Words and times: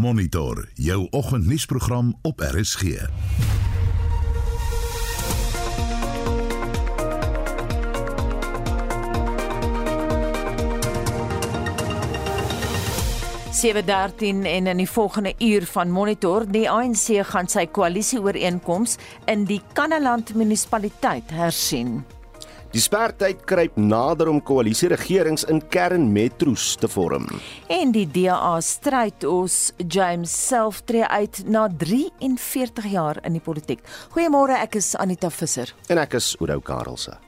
Monitor 0.00 0.68
jou 0.74 1.06
oggendnuusprogram 1.10 2.14
op 2.22 2.40
RSG. 2.40 2.82
sewe 13.50 13.84
13 13.84 14.44
en 14.44 14.66
in 14.66 14.76
die 14.76 14.90
volgende 14.90 15.34
uur 15.38 15.66
van 15.66 15.90
Monitor 15.90 16.46
die 16.48 16.70
ANC 16.70 17.20
gaan 17.28 17.48
sy 17.48 17.66
koalisieooreenkoms 17.66 18.96
in 19.28 19.44
die 19.44 19.60
Kannaland 19.72 20.32
munisipaliteit 20.34 21.28
hersien. 21.30 22.19
Die 22.70 22.78
spertyd 22.78 23.40
kruip 23.50 23.74
nader 23.82 24.28
om 24.30 24.38
koalisieregerings 24.46 25.42
in 25.50 25.58
kernmetros 25.74 26.76
te 26.78 26.86
vorm. 26.90 27.26
En 27.66 27.90
die 27.90 28.06
DA 28.06 28.52
stryd 28.62 29.26
ons 29.26 29.72
James 29.82 30.30
self 30.46 30.84
tree 30.86 31.02
uit 31.02 31.42
na 31.50 31.66
43 31.66 32.86
jaar 32.92 33.18
in 33.26 33.34
die 33.34 33.42
politiek. 33.42 33.82
Goeiemôre, 34.14 34.60
ek 34.62 34.78
is 34.78 34.94
Anita 34.94 35.32
Visser 35.34 35.74
en 35.90 35.98
ek 35.98 36.20
is 36.20 36.36
Oudou 36.38 36.60
Karelse. 36.62 37.18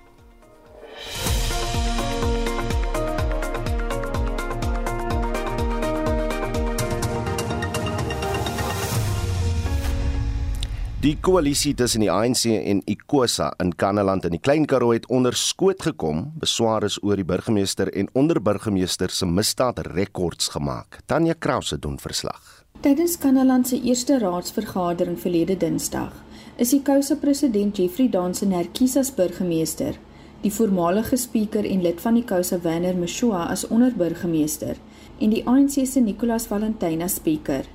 Die 11.02 11.16
koalisie 11.18 11.72
tussen 11.74 12.04
die 12.04 12.12
ANC 12.14 12.44
en 12.46 12.78
ICOSA 12.86 13.48
in 13.58 13.72
Kannaland 13.74 14.28
in 14.28 14.36
die 14.36 14.38
Klein 14.38 14.68
Karoo 14.70 14.92
het 14.94 15.08
onder 15.10 15.34
skoot 15.34 15.82
gekom. 15.82 16.20
Beswaar 16.38 16.86
is 16.86 17.00
oor 17.02 17.18
die 17.18 17.26
burgemeester 17.26 17.90
en 17.90 18.06
onderburgemeester 18.14 19.10
se 19.10 19.26
misdaadrekords 19.26 20.52
gemaak. 20.54 21.00
Tanya 21.10 21.34
Krause 21.34 21.80
doen 21.82 21.98
verslag. 21.98 22.62
Tydens 22.86 23.18
Kannaland 23.18 23.66
se 23.66 23.80
eerste 23.82 24.20
raadsvergadering 24.22 25.18
verlede 25.18 25.58
Dinsdag 25.58 26.14
is 26.54 26.70
die 26.70 26.78
ICOSA 26.84 27.18
president 27.18 27.82
Jeffrey 27.82 28.06
Dansen 28.06 28.54
herkies 28.54 28.94
as 28.96 29.10
burgemeester. 29.10 29.98
Die 30.46 30.54
voormalige 30.54 31.18
spreker 31.18 31.66
en 31.66 31.82
lid 31.82 31.98
van 32.00 32.14
die 32.14 32.22
ICOSA 32.22 32.62
Werner 32.62 32.94
Mshua 32.94 33.48
as 33.50 33.66
onderburgemeester 33.66 34.78
en 35.18 35.34
die 35.34 35.42
ANC 35.50 35.82
se 35.82 35.98
Nicolas 36.00 36.46
Valentine 36.46 37.10
as 37.10 37.18
spreker. 37.18 37.66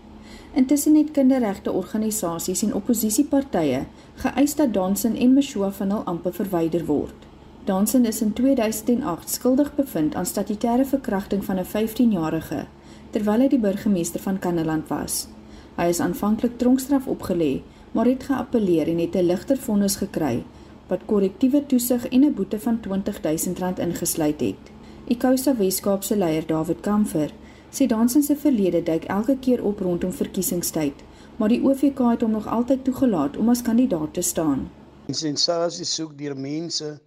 Intussen 0.54 0.96
het 0.96 1.12
kinderregte 1.12 1.72
organisasies 1.72 2.64
en 2.64 2.74
oppositiepartye 2.74 3.86
geëis 4.16 4.56
dat 4.56 4.74
Dansen 4.74 5.16
en 5.16 5.34
Mshua 5.34 5.72
van 5.72 5.92
hul 5.92 6.04
ampe 6.04 6.32
verwyder 6.32 6.86
word. 6.86 7.26
Dansen 7.66 8.06
is 8.06 8.22
in 8.22 8.34
2008 8.34 9.30
skuldig 9.30 9.76
bevind 9.76 10.16
aan 10.16 10.26
statutêre 10.26 10.86
verkrachting 10.86 11.46
van 11.46 11.60
'n 11.60 11.66
15-jarige 11.66 12.66
terwyl 13.12 13.40
hy 13.40 13.48
die 13.48 13.60
burgemeester 13.60 14.20
van 14.20 14.40
Kannaland 14.40 14.88
was. 14.88 15.28
Hy 15.76 15.86
is 15.94 16.00
aanvanklik 16.00 16.58
tronkstraf 16.58 17.08
opgelê, 17.08 17.62
maar 17.92 18.06
het 18.06 18.24
geappeleer 18.24 18.88
en 18.88 19.00
het 19.00 19.16
'n 19.16 19.26
ligter 19.26 19.58
vonnis 19.58 19.96
gekry 19.96 20.44
wat 20.88 21.06
korrektiewe 21.06 21.66
toesig 21.66 22.08
en 22.08 22.24
'n 22.24 22.34
boete 22.34 22.60
van 22.60 22.80
R20 22.80 23.22
000 23.22 23.80
ingesluit 23.80 24.40
het. 24.40 24.72
Ikousa 25.08 25.56
Weskaapse 25.56 26.18
leier 26.18 26.46
David 26.46 26.80
Kamfer 26.80 27.32
sê 27.72 27.88
Dansen 27.88 28.24
se 28.24 28.36
verlede 28.36 28.82
duik 28.84 29.06
elke 29.06 29.38
keer 29.40 29.64
op 29.64 29.80
rondom 29.80 30.12
verkiesingstyd, 30.12 31.04
maar 31.38 31.50
die 31.50 31.62
OVK 31.62 32.00
het 32.12 32.22
hom 32.22 32.32
nog 32.32 32.48
altyd 32.48 32.84
toegelaat 32.84 33.38
om 33.38 33.50
as 33.50 33.62
kandidaat 33.62 34.14
te 34.14 34.22
staan. 34.22 34.70
Sensasie 35.08 35.86
soek 35.86 36.18
deur 36.18 36.36
mense 36.36 36.98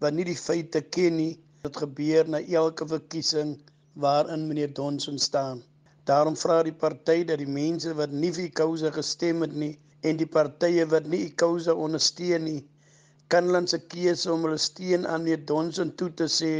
wat 0.00 0.14
nie 0.14 0.24
die 0.26 0.38
feite 0.38 0.80
ken 0.96 1.16
nie. 1.16 1.34
Dit 1.64 1.76
gebeur 1.80 2.28
na 2.28 2.40
elke 2.40 2.86
verkiesing 2.86 3.54
waarin 3.94 4.46
meneer 4.48 4.72
Dansen 4.74 5.18
staan. 5.18 5.62
Daarom 6.04 6.36
vra 6.36 6.62
die 6.62 6.74
party 6.76 7.22
dat 7.24 7.40
die 7.40 7.48
mense 7.48 7.94
wat 7.96 8.12
nie 8.12 8.32
vir 8.36 8.48
Ikousa 8.50 8.90
gestem 8.92 9.40
het 9.46 9.54
nie 9.56 9.78
en 10.04 10.18
die 10.20 10.28
partye 10.28 10.84
wat 10.90 11.06
nie 11.08 11.22
Ikousa 11.30 11.72
ondersteun 11.72 12.44
nie, 12.44 12.60
kan 13.32 13.46
hulle 13.48 13.62
se 13.70 13.78
keuse 13.94 14.32
om 14.32 14.44
hulle 14.44 14.58
steun 14.60 15.06
aan 15.08 15.24
meneer 15.24 15.46
Dansen 15.48 15.94
toe 15.96 16.10
te 16.12 16.28
sê 16.28 16.52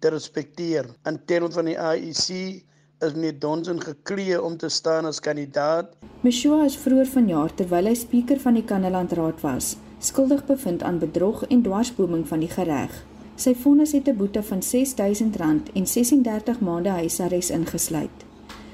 te 0.00 0.12
respekteer. 0.14 0.88
In 1.10 1.18
terme 1.28 1.50
van 1.52 1.68
die 1.68 1.76
AIC 1.76 2.64
is 3.00 3.12
meneer 3.14 3.38
Donson 3.38 3.80
geklee 3.80 4.42
om 4.42 4.56
te 4.56 4.68
staan 4.68 5.04
as 5.04 5.20
kandidaat. 5.20 5.92
Mshua 6.24 6.64
is 6.64 6.76
vroeër 6.80 7.08
vanjaar 7.12 7.52
terwyl 7.54 7.90
hy 7.90 7.94
spreker 7.94 8.40
van 8.40 8.56
die 8.56 8.64
Kannaland 8.64 9.12
Raad 9.18 9.42
was, 9.44 9.74
skuldig 10.00 10.44
bevind 10.48 10.82
aan 10.82 11.00
bedrog 11.02 11.44
en 11.52 11.62
dwarsboming 11.62 12.24
van 12.28 12.40
die 12.44 12.50
gereg. 12.52 12.94
Sy 13.36 13.52
vonnis 13.54 13.92
het 13.92 14.08
'n 14.08 14.16
boete 14.16 14.42
van 14.42 14.62
R6000 14.62 15.72
en 15.74 15.86
36 15.86 16.60
maande 16.60 16.88
huisarrest 16.88 17.50
ingesluit. 17.50 18.24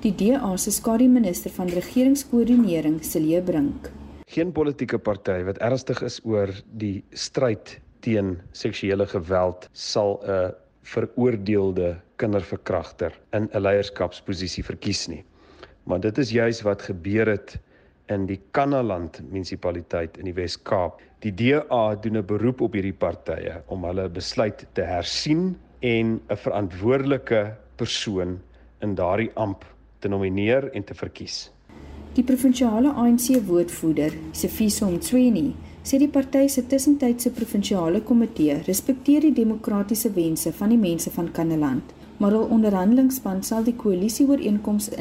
Die 0.01 0.15
DA 0.15 0.57
se 0.57 0.71
skademinister 0.71 1.51
van 1.51 1.69
regeringskoördinering, 1.69 3.05
Celie 3.05 3.43
Brink. 3.43 3.91
Geen 4.27 4.53
politieke 4.53 4.99
party 4.99 5.43
wat 5.45 5.59
ernstig 5.59 6.03
is 6.03 6.21
oor 6.25 6.49
die 6.65 7.05
stryd 7.11 7.81
teen 8.01 8.41
seksuele 8.53 9.07
geweld 9.07 9.69
sal 9.73 10.21
'n 10.25 10.55
veroordeelde 10.83 11.97
kinderverkragter 12.23 13.19
in 13.37 13.49
'n 13.51 13.63
leierskapsposisie 13.67 14.65
verkies 14.65 15.09
nie. 15.09 15.25
Maar 15.85 16.01
dit 16.01 16.19
is 16.19 16.31
juis 16.31 16.63
wat 16.63 16.83
gebeur 16.83 17.27
het 17.27 17.59
in 18.13 18.27
die 18.27 18.41
Kannaland 18.51 19.21
munisipaliteit 19.31 20.19
in 20.19 20.29
die 20.31 20.37
Wes-Kaap. 20.37 21.01
Die 21.25 21.35
DA 21.35 21.95
doen 21.95 22.17
'n 22.17 22.27
beroep 22.27 22.61
op 22.61 22.73
hierdie 22.73 22.99
partye 22.99 23.63
om 23.67 23.85
hulle 23.85 24.09
besluit 24.09 24.67
te 24.73 24.83
hersien 24.83 25.57
en 25.81 26.21
'n 26.29 26.37
verantwoordelike 26.37 27.57
persoon 27.77 28.41
in 28.81 28.95
daardie 28.95 29.31
amp 29.35 29.65
te 29.99 30.09
nomineer 30.09 30.71
en 30.73 30.85
te 30.85 30.95
verkies. 30.95 31.51
Die 32.13 32.25
provinsiale 32.25 32.93
ANC 32.93 33.41
woordvoerder, 33.47 34.13
Sifiso 34.33 34.91
Mtsweni, 34.91 35.55
sê 35.83 35.99
die 35.99 36.09
party 36.09 36.47
se 36.49 36.67
tussentydse 36.67 37.31
provinsiale 37.31 38.03
komitee 38.03 38.59
respekteer 38.67 39.21
die 39.21 39.33
demokratiese 39.33 40.13
wense 40.13 40.53
van 40.53 40.69
die 40.69 40.79
mense 40.79 41.11
van 41.11 41.31
Kannaland, 41.33 41.95
maar 42.23 42.37
hul 42.37 42.45
sal 43.43 43.65
die 43.67 43.75
in 44.47 44.61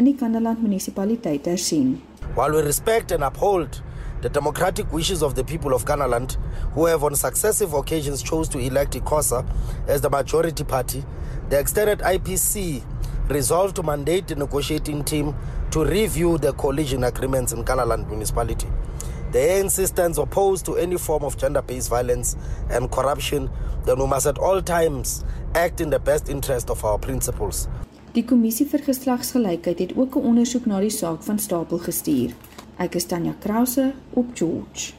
die 0.10 0.16
munisipaliteit 0.58 1.46
hersien. 1.46 2.02
While 2.36 2.56
we 2.56 2.62
respect 2.66 3.12
and 3.12 3.24
uphold 3.24 3.82
the 4.22 4.30
democratic 4.30 4.92
wishes 4.92 5.22
of 5.22 5.36
the 5.36 5.44
people 5.44 5.74
of 5.74 5.86
Kannaland 5.86 6.38
who 6.74 6.88
have 6.88 7.04
on 7.04 7.16
successive 7.16 7.74
occasions 7.78 8.24
chose 8.24 8.50
to 8.50 8.60
elect 8.60 8.96
ICOSA 8.96 9.46
as 9.88 10.02
the 10.02 10.10
majority 10.10 10.64
party, 10.64 11.04
the 11.50 11.60
extended 11.60 12.00
IPC 12.00 12.82
resolved 13.30 13.76
to 13.76 13.84
mandate 13.84 14.28
the 14.28 14.36
negotiating 14.36 15.04
team 15.04 15.36
to 15.70 15.86
review 15.86 16.38
the 16.40 16.54
coalition 16.54 17.04
agreements 17.04 17.54
in 17.54 17.64
Kannaland 17.64 18.08
municipality. 18.10 18.68
The 19.32 19.40
ANC 19.40 19.88
stands 19.88 20.18
opposed 20.18 20.66
to 20.66 20.76
any 20.76 20.98
form 20.98 21.24
of 21.24 21.38
gender 21.38 21.62
based 21.62 21.90
violence 21.90 22.36
and 22.70 22.92
corruption, 22.92 23.50
then 23.86 24.00
we 24.00 24.06
must 24.06 24.26
at 24.28 24.38
all 24.38 24.62
times 24.62 25.24
act 25.54 25.80
in 25.80 25.90
the 25.90 26.00
best 26.00 26.30
interest 26.30 26.70
of 26.70 26.84
our 26.84 27.00
principles. 27.00 27.68
Die 28.14 28.24
kommissie 28.28 28.68
vir 28.68 28.84
geslagsgelykheid 28.84 29.80
het 29.80 29.98
ook 29.98 30.16
'n 30.16 30.26
ondersoek 30.32 30.66
na 30.66 30.80
die 30.80 30.90
saak 30.90 31.24
van 31.24 31.40
Stapel 31.40 31.78
gestuur. 31.78 32.34
Ek 32.78 32.96
is 32.96 33.06
Tanya 33.06 33.36
Krause 33.40 33.94
op 34.14 34.26
George. 34.34 34.94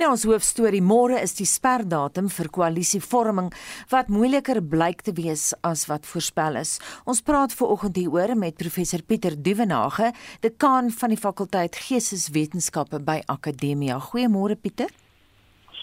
Nou 0.00 0.10
ons 0.10 0.24
hoofstorie 0.24 0.82
môre 0.82 1.18
is 1.20 1.34
die 1.34 1.46
sperdatum 1.46 2.30
vir 2.32 2.48
koalisievorming 2.48 3.52
wat 3.92 4.08
moeiliker 4.08 4.62
blyk 4.62 5.02
te 5.02 5.12
wees 5.12 5.52
as 5.60 5.86
wat 5.90 6.06
voorspel 6.06 6.56
is. 6.56 6.78
Ons 7.04 7.20
praat 7.20 7.52
veraloggend 7.52 7.96
hieroor 7.96 8.34
met 8.38 8.56
professor 8.56 9.02
Pieter 9.02 9.36
Duvenage, 9.42 10.12
dekaan 10.40 10.90
van 10.90 11.08
die 11.08 11.20
fakulteit 11.20 11.76
Geesteswetenskappe 11.76 13.00
by 13.00 13.20
Akademia. 13.26 14.00
Goeiemôre 14.00 14.56
Pieter. 14.56 15.01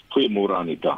Goeiemôre 0.09 0.55
Anita. 0.57 0.95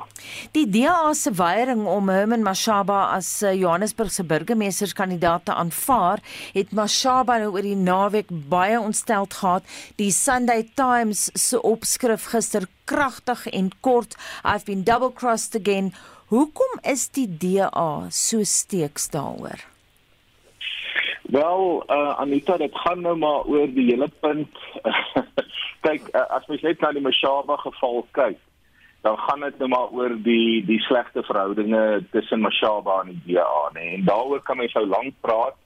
Die 0.55 0.65
DA 0.71 1.13
se 1.13 1.33
weiering 1.35 1.83
om 1.85 2.09
Herman 2.09 2.43
Mashaba 2.43 3.11
as 3.15 3.41
eh, 3.41 3.57
Johannesburg 3.59 4.11
se 4.11 4.23
burgemeesterskandidaat 4.23 5.45
te 5.45 5.53
aanvaar, 5.53 6.23
het 6.55 6.71
Mashaba 6.71 7.37
nou 7.41 7.51
oor 7.51 7.67
die 7.67 7.75
naweek 7.75 8.31
baie 8.51 8.79
ontsteld 8.79 9.35
gehad. 9.41 9.67
Die 9.99 10.11
Sunday 10.15 10.63
Times 10.79 11.27
se 11.35 11.59
opskrif 11.59 12.29
gister 12.31 12.69
kragtig 12.87 13.47
en 13.51 13.71
kort, 13.81 14.15
I've 14.43 14.65
been 14.65 14.85
double 14.87 15.11
crossed 15.11 15.55
again. 15.59 15.91
Hoekom 16.31 16.79
is 16.87 17.09
die 17.11 17.27
DA 17.27 18.07
so 18.09 18.43
steeks 18.47 19.09
daaroor? 19.11 19.67
Wel, 21.31 21.83
uh, 21.87 22.19
Anita, 22.19 22.57
dit 22.57 22.75
gaan 22.75 23.03
nou 23.03 23.17
maar 23.19 23.43
oor 23.47 23.67
die 23.71 23.89
hele 23.91 24.07
punt. 24.23 24.55
kyk, 25.85 26.07
uh, 26.15 26.25
as 26.37 26.47
mens 26.47 26.63
net 26.65 26.81
na 26.81 26.91
die 26.95 27.03
Mashaba 27.03 27.57
geval 27.63 28.03
kyk, 28.15 28.39
dan 29.01 29.17
gaan 29.17 29.39
dit 29.39 29.57
nou 29.57 29.69
maar 29.69 29.89
oor 29.89 30.15
die 30.23 30.65
die 30.65 30.79
slegte 30.79 31.23
verhoudinge 31.23 32.03
tussen 32.11 32.39
Mashaba 32.39 33.01
en 33.01 33.09
die 33.23 33.33
DA, 33.33 33.69
nê. 33.73 33.79
Nee. 33.79 33.93
En 33.97 34.05
daaroor 34.05 34.41
kan 34.41 34.57
mens 34.57 34.73
nou 34.73 34.85
lank 34.87 35.13
praat. 35.19 35.57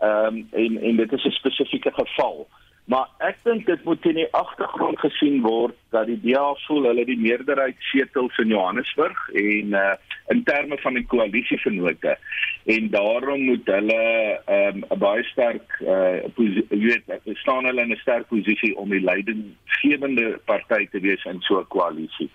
Ehm 0.00 0.26
um, 0.26 0.48
en 0.52 0.82
en 0.82 0.96
dit 0.96 1.12
is 1.12 1.24
'n 1.24 1.30
spesifieke 1.30 1.92
geval. 1.92 2.46
Maar 2.84 3.08
ek 3.18 3.38
dink 3.42 3.66
dit 3.66 3.84
moet 3.84 4.06
in 4.06 4.18
die 4.18 4.32
agtergrond 4.36 4.98
gesien 5.00 5.38
word 5.42 5.76
dat 5.94 6.06
die 6.06 6.20
DA 6.20 6.50
voel 6.66 6.84
hulle 6.90 7.04
die 7.08 7.20
meerderheid 7.20 7.76
setels 7.80 8.36
in 8.42 8.52
Johannesburg 8.52 9.28
en 9.32 9.78
uh 9.84 9.94
in 10.32 10.42
terme 10.44 10.78
van 10.80 10.94
die 10.94 11.06
koalisievennote. 11.06 12.16
en 12.64 12.90
daarom 12.90 13.40
moet 13.44 13.66
hulle 13.66 14.02
ehm, 14.44 14.78
'n 14.78 14.84
um, 14.90 14.98
baie 14.98 15.24
sterk 15.24 15.80
uh 15.80 16.20
weet 16.68 17.02
staan 17.32 17.64
hulle 17.64 17.82
in 17.82 17.92
'n 17.92 18.04
sterk 18.04 18.28
posisie 18.28 18.76
om 18.76 18.88
die 18.88 19.00
leidinggewende 19.00 20.40
party 20.44 20.86
te 20.90 21.00
wees 21.00 21.24
in 21.24 21.40
so 21.40 21.60
'n 21.60 21.66
koalisie. 21.68 22.30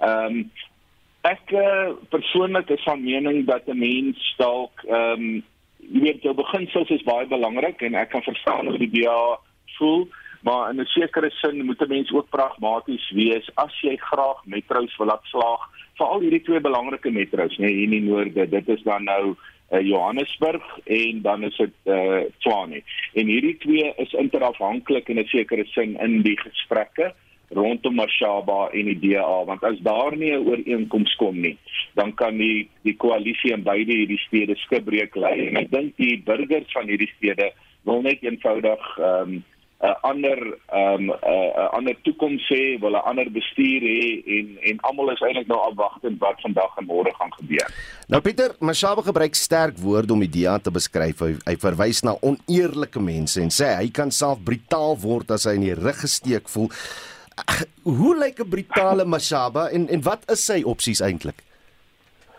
Ehm 0.00 0.24
um, 0.24 0.50
ek 1.26 1.50
uh, 1.50 1.92
persoonlik 2.08 2.70
is 2.70 2.82
van 2.82 3.02
mening 3.02 3.44
dat 3.46 3.66
'n 3.66 3.78
mens 3.78 4.34
dalk 4.38 4.84
ehm 4.86 5.12
um, 5.12 5.44
jy 5.78 6.00
weet 6.00 6.22
jou 6.22 6.34
beginsels 6.34 6.90
is 6.90 7.02
baie 7.02 7.26
belangrik 7.26 7.82
en 7.82 7.94
ek 7.94 8.10
kan 8.10 8.22
verstaan 8.22 8.66
hoe 8.66 8.78
die 8.78 8.90
DA 8.90 9.38
voel 9.78 10.08
maar 10.42 10.70
in 10.70 10.80
'n 10.80 10.86
sekere 10.86 11.30
sin 11.30 11.64
moet 11.64 11.80
'n 11.80 11.88
mens 11.88 12.12
ook 12.12 12.28
pragmaties 12.28 13.10
wees. 13.10 13.50
As 13.54 13.80
jy 13.80 13.96
graag 13.96 14.44
metro's 14.44 14.96
wil 14.96 15.06
laat 15.06 15.24
slaag 15.24 15.60
veral 15.96 16.20
hierdie 16.20 16.42
twee 16.42 16.60
belangrike 16.60 17.10
metro's 17.10 17.56
nê 17.58 17.66
nee, 17.66 17.74
hier 17.74 17.84
in 17.84 17.90
die 17.90 18.10
noorde 18.10 18.48
dit 18.48 18.68
is 18.68 18.82
dan 18.82 19.04
nou 19.04 19.36
uh, 19.70 19.80
Johannesburg 19.80 20.78
en 20.84 21.22
dan 21.22 21.42
is 21.42 21.56
dit 21.56 21.74
uh, 21.84 22.20
Tshwane. 22.38 22.82
En 23.12 23.26
hierdie 23.26 23.56
twee 23.56 23.92
is 23.96 24.12
interafhanklik 24.12 25.08
in 25.08 25.18
'n 25.18 25.26
sekere 25.26 25.64
sin 25.64 25.98
in 26.00 26.22
die 26.22 26.38
gesprekke 26.38 27.14
rondom 27.50 27.94
Mashaba 27.94 28.68
en 28.72 28.90
die 28.90 28.98
DA 29.00 29.44
want 29.48 29.64
as 29.64 29.78
daar 29.80 30.16
nie 30.16 30.32
'n 30.32 30.46
ooreenkoms 30.46 31.14
kom 31.16 31.40
nie 31.40 31.56
dan 31.94 32.14
kan 32.14 32.36
die 32.38 32.68
die 32.82 32.96
koalisie 32.96 33.52
in 33.52 33.62
beide 33.62 33.92
hierdie 33.92 34.20
stede 34.26 34.56
skibreek 34.56 35.14
lê 35.16 35.48
en 35.48 35.56
ek 35.56 35.70
dink 35.70 35.96
die 35.96 36.22
burgers 36.24 36.72
van 36.72 36.86
hierdie 36.86 37.12
stede 37.16 37.52
wil 37.84 38.02
net 38.02 38.22
eenvoudig 38.22 38.98
ehm 38.98 39.32
um, 39.34 39.44
'n 39.78 39.94
ander 40.02 40.38
ehm 40.74 41.10
um, 41.10 41.14
'n 41.22 41.68
ander 41.70 41.96
toekoms 42.02 42.42
hê, 42.50 42.78
wil 42.80 42.96
'n 42.98 43.06
ander 43.10 43.30
bestuur 43.30 43.82
hê 43.82 44.22
en 44.36 44.46
en 44.70 44.80
almal 44.80 45.12
is 45.12 45.20
eintlik 45.20 45.46
nou 45.46 45.58
afwagtend 45.58 46.18
wat 46.18 46.40
vandag 46.40 46.72
en 46.76 46.86
môre 46.86 47.12
gaan 47.14 47.32
gebeur. 47.38 47.68
Nou 48.08 48.20
Pieter, 48.20 48.56
Mashaba 48.58 49.02
gebruik 49.02 49.34
sterk 49.34 49.78
woorde 49.78 50.12
om 50.12 50.20
die 50.20 50.42
DA 50.42 50.58
te 50.58 50.70
beskryf. 50.70 51.20
Hy, 51.20 51.36
hy 51.46 51.56
verwys 51.56 52.02
na 52.02 52.16
oneerlike 52.20 53.00
mense 53.00 53.40
en 53.40 53.54
sê 53.54 53.76
hy 53.78 53.88
kan 53.90 54.10
self 54.10 54.42
brutaal 54.42 54.98
word 54.98 55.30
as 55.30 55.46
hy 55.46 55.54
in 55.54 55.68
die 55.68 55.78
rug 55.78 56.02
gesteek 56.02 56.48
voel. 56.48 56.70
Hoe 57.82 58.14
lyk 58.18 58.40
'n 58.40 58.48
brutale 58.48 59.04
Mashaba 59.04 59.68
en 59.68 59.88
en 59.88 60.02
wat 60.02 60.30
is 60.30 60.44
sy 60.44 60.62
opsies 60.64 61.00
eintlik? 61.00 61.44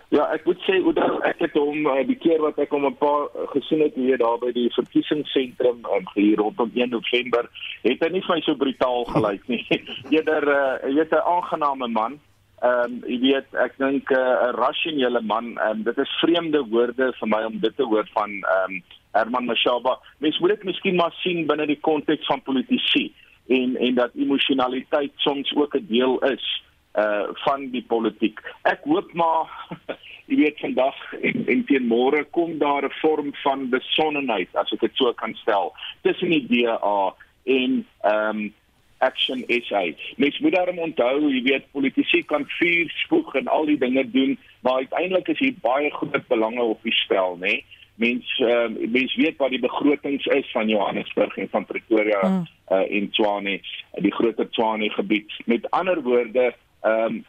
Ja, 0.10 0.24
ek 0.34 0.46
moet 0.46 0.57
sê 0.66 0.80
hoe 0.81 0.94
dan 0.98 1.19
ek 1.22 1.44
het 1.44 1.54
hom 1.54 1.86
uh, 1.86 2.00
die 2.07 2.18
keer 2.18 2.42
wat 2.42 2.57
ek 2.57 2.72
hom 2.74 2.88
'n 2.88 2.98
paar 2.98 3.30
uh, 3.30 3.46
gesien 3.54 3.84
het 3.86 3.94
hier 3.94 4.18
daar 4.18 4.40
by 4.42 4.50
die 4.51 4.69
verkiesingsentrum 4.74 5.86
um, 5.86 6.07
hier 6.16 6.42
rondom 6.42 6.72
1 6.74 6.90
November, 6.90 7.46
het 7.84 8.01
hy 8.01 8.10
nie 8.10 8.24
vir 8.25 8.36
my 8.36 8.42
so 8.42 8.56
brutaal 8.57 9.06
gelyk 9.06 9.46
nie. 9.54 9.62
Eerder 10.16 10.50
uh, 10.50 10.90
jy 10.90 10.96
weet 10.98 11.13
'n 11.13 11.30
aangename 11.36 11.88
man. 11.88 12.18
Ehm 12.66 12.90
um, 12.90 12.94
jy 13.06 13.19
weet 13.22 13.54
ek 13.54 13.78
dink 13.78 14.10
'n 14.10 14.18
uh, 14.18 14.50
rasionele 14.57 15.22
man. 15.22 15.54
Um, 15.69 15.86
dit 15.86 15.98
is 15.98 16.18
vreemde 16.25 16.66
woorde 16.74 17.13
vir 17.19 17.30
my 17.30 17.44
om 17.45 17.60
dit 17.60 17.75
te 17.78 17.86
hoor 17.86 18.10
van 18.18 18.34
ehm 18.34 18.74
um, 18.74 18.84
Herman 19.13 19.45
Mashaba. 19.45 20.00
Mens 20.18 20.40
moet 20.40 20.57
dit 20.57 20.63
miskien 20.74 20.95
maar 20.95 21.13
sien 21.22 21.45
binne 21.45 21.66
die 21.66 21.80
konteks 21.81 22.25
van 22.25 22.42
politisie 22.42 23.13
en 23.50 23.75
en 23.78 23.96
dat 23.96 24.12
emosionaliteit 24.16 25.12
soms 25.16 25.56
ook 25.56 25.75
'n 25.75 25.86
deel 25.90 26.19
is 26.19 26.63
uh 26.96 27.28
van 27.46 27.69
die 27.69 27.84
politiek. 27.88 28.40
Ek 28.62 28.81
hoop 28.84 29.13
maar 29.13 29.48
jy 30.30 30.36
weet 30.36 30.60
vandag 30.60 30.98
en, 31.22 31.44
en 31.48 31.66
teen 31.66 31.88
môre 31.88 32.24
kom 32.38 32.57
daar 32.57 32.86
'n 32.86 33.00
vorm 33.01 33.34
van 33.44 33.69
besonnenheid 33.69 34.50
as 34.54 34.72
ek 34.72 34.80
dit 34.80 34.96
so 34.96 35.13
kan 35.13 35.34
stel 35.36 35.74
tussen 36.01 36.30
die 36.30 36.48
DA 36.48 37.16
en 37.44 37.86
ehm 38.01 38.38
um, 38.38 38.54
Action 39.00 39.44
SA. 39.48 39.84
Mens 40.18 40.40
moet 40.40 40.52
daarom 40.52 40.80
onthou, 40.80 41.31
jy 41.31 41.42
weet 41.44 41.72
politici 41.72 42.24
kan 42.24 42.44
vuur 42.57 42.90
spoeg 42.90 43.36
en 43.36 43.48
al 43.48 43.66
die 43.66 43.78
dinge 43.78 44.04
doen, 44.12 44.38
maar 44.60 44.74
uiteindelik 44.84 45.28
is 45.28 45.40
hier 45.40 45.54
baie 45.62 45.92
groot 45.92 46.28
belange 46.28 46.62
op 46.62 46.84
die 46.84 46.94
spel, 46.94 47.38
né? 47.40 47.48
Nee? 47.48 47.66
Mens 48.00 48.40
uh, 48.40 48.69
mens 48.88 49.16
weet 49.19 49.38
wat 49.42 49.51
die 49.51 49.60
begrotings 49.60 50.25
is 50.31 50.48
van 50.56 50.72
Johannesburg 50.72 51.36
en 51.38 51.50
van 51.51 51.66
Pretoria 51.68 52.22
mm. 52.24 52.48
uh, 52.72 52.86
en 52.88 53.10
Tshwane, 53.12 53.60
die 54.06 54.13
groter 54.16 54.48
Tshwane 54.50 54.90
gebied. 54.96 55.36
Met 55.46 55.68
ander 55.75 56.01
woorde, 56.01 56.54
Ehm 56.81 57.06
um, 57.06 57.25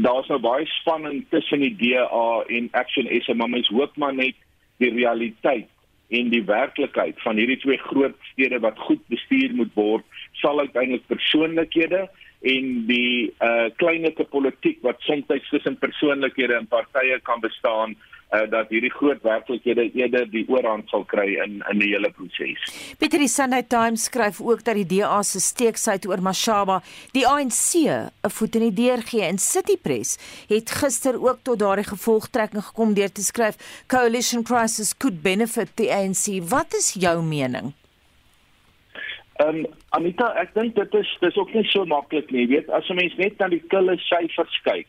daar's 0.00 0.28
nou 0.30 0.38
baie 0.40 0.66
spanning 0.66 1.24
tussen 1.28 1.60
die 1.60 1.74
DA 1.76 2.42
en 2.48 2.68
Action 2.72 3.08
SA, 3.20 3.34
maar 3.34 3.50
mens 3.50 3.68
hoop 3.68 3.96
maar 3.96 4.14
net 4.14 4.36
die 4.80 4.92
realiteit 4.94 5.68
en 6.08 6.30
die 6.32 6.44
werklikheid 6.44 7.18
van 7.20 7.36
hierdie 7.36 7.58
twee 7.60 7.76
groot 7.90 8.16
stede 8.30 8.60
wat 8.64 8.78
goed 8.86 9.02
bestuur 9.12 9.52
moet 9.58 9.74
word, 9.74 10.04
sal 10.40 10.62
uiteindelik 10.62 11.04
persoonlikhede 11.10 12.06
en 12.46 12.70
die 12.88 13.34
uh 13.44 13.68
kleinlike 13.82 14.24
politiek 14.32 14.80
wat 14.86 15.02
soms 15.04 15.28
tussen 15.50 15.76
persoonlikhede 15.82 16.56
en 16.56 16.72
partye 16.72 17.20
kan 17.28 17.42
bestaan 17.44 17.96
uh, 18.32 18.50
dat 18.50 18.68
hierdie 18.68 18.90
groot 18.90 19.22
werklikhede 19.22 19.90
eerder 19.92 20.26
die 20.30 20.44
oorhand 20.48 20.88
sal 20.90 21.04
kry 21.04 21.28
in 21.44 21.62
in 21.70 21.78
die 21.82 21.92
hele 21.92 22.10
proses. 22.16 22.66
Pieter 22.98 23.22
die 23.22 23.30
Sunday 23.30 23.62
Times 23.62 24.08
skryf 24.10 24.40
ook 24.40 24.64
dat 24.64 24.78
die 24.80 24.86
DA 24.96 25.22
se 25.22 25.40
steeksheid 25.40 26.06
oor 26.06 26.22
Mashaba 26.22 26.80
die 27.12 27.26
ANC 27.26 27.86
'n 27.86 28.30
voet 28.30 28.56
in 28.56 28.68
die 28.70 28.76
deur 28.82 29.02
gee 29.02 29.22
en 29.22 29.38
City 29.38 29.76
Press 29.76 30.18
het 30.48 30.70
gister 30.70 31.14
ook 31.22 31.38
tot 31.42 31.58
daardie 31.58 31.88
gevolgtrekking 31.88 32.64
gekom 32.64 32.94
deur 32.94 33.12
te 33.12 33.22
skryf 33.22 33.56
coalition 33.86 34.42
crisis 34.42 34.96
could 34.96 35.22
benefit 35.22 35.76
the 35.76 35.90
ANC. 35.90 36.42
Wat 36.48 36.74
is 36.74 36.94
jou 36.98 37.22
mening? 37.22 37.74
Ehm 39.36 39.48
um, 39.48 39.66
Anita, 39.96 40.30
ek 40.40 40.54
dink 40.54 40.74
dit 40.76 40.94
is 40.94 41.08
dis 41.20 41.36
ook 41.36 41.52
nie 41.54 41.64
so 41.68 41.84
maklik 41.84 42.30
nie. 42.32 42.46
Jy 42.46 42.48
weet, 42.54 42.70
as 42.70 42.88
'n 42.88 42.96
mens 42.96 43.16
net 43.16 43.38
na 43.38 43.48
die 43.48 43.62
kille 43.72 43.96
syfers 44.08 44.56
kyk, 44.64 44.88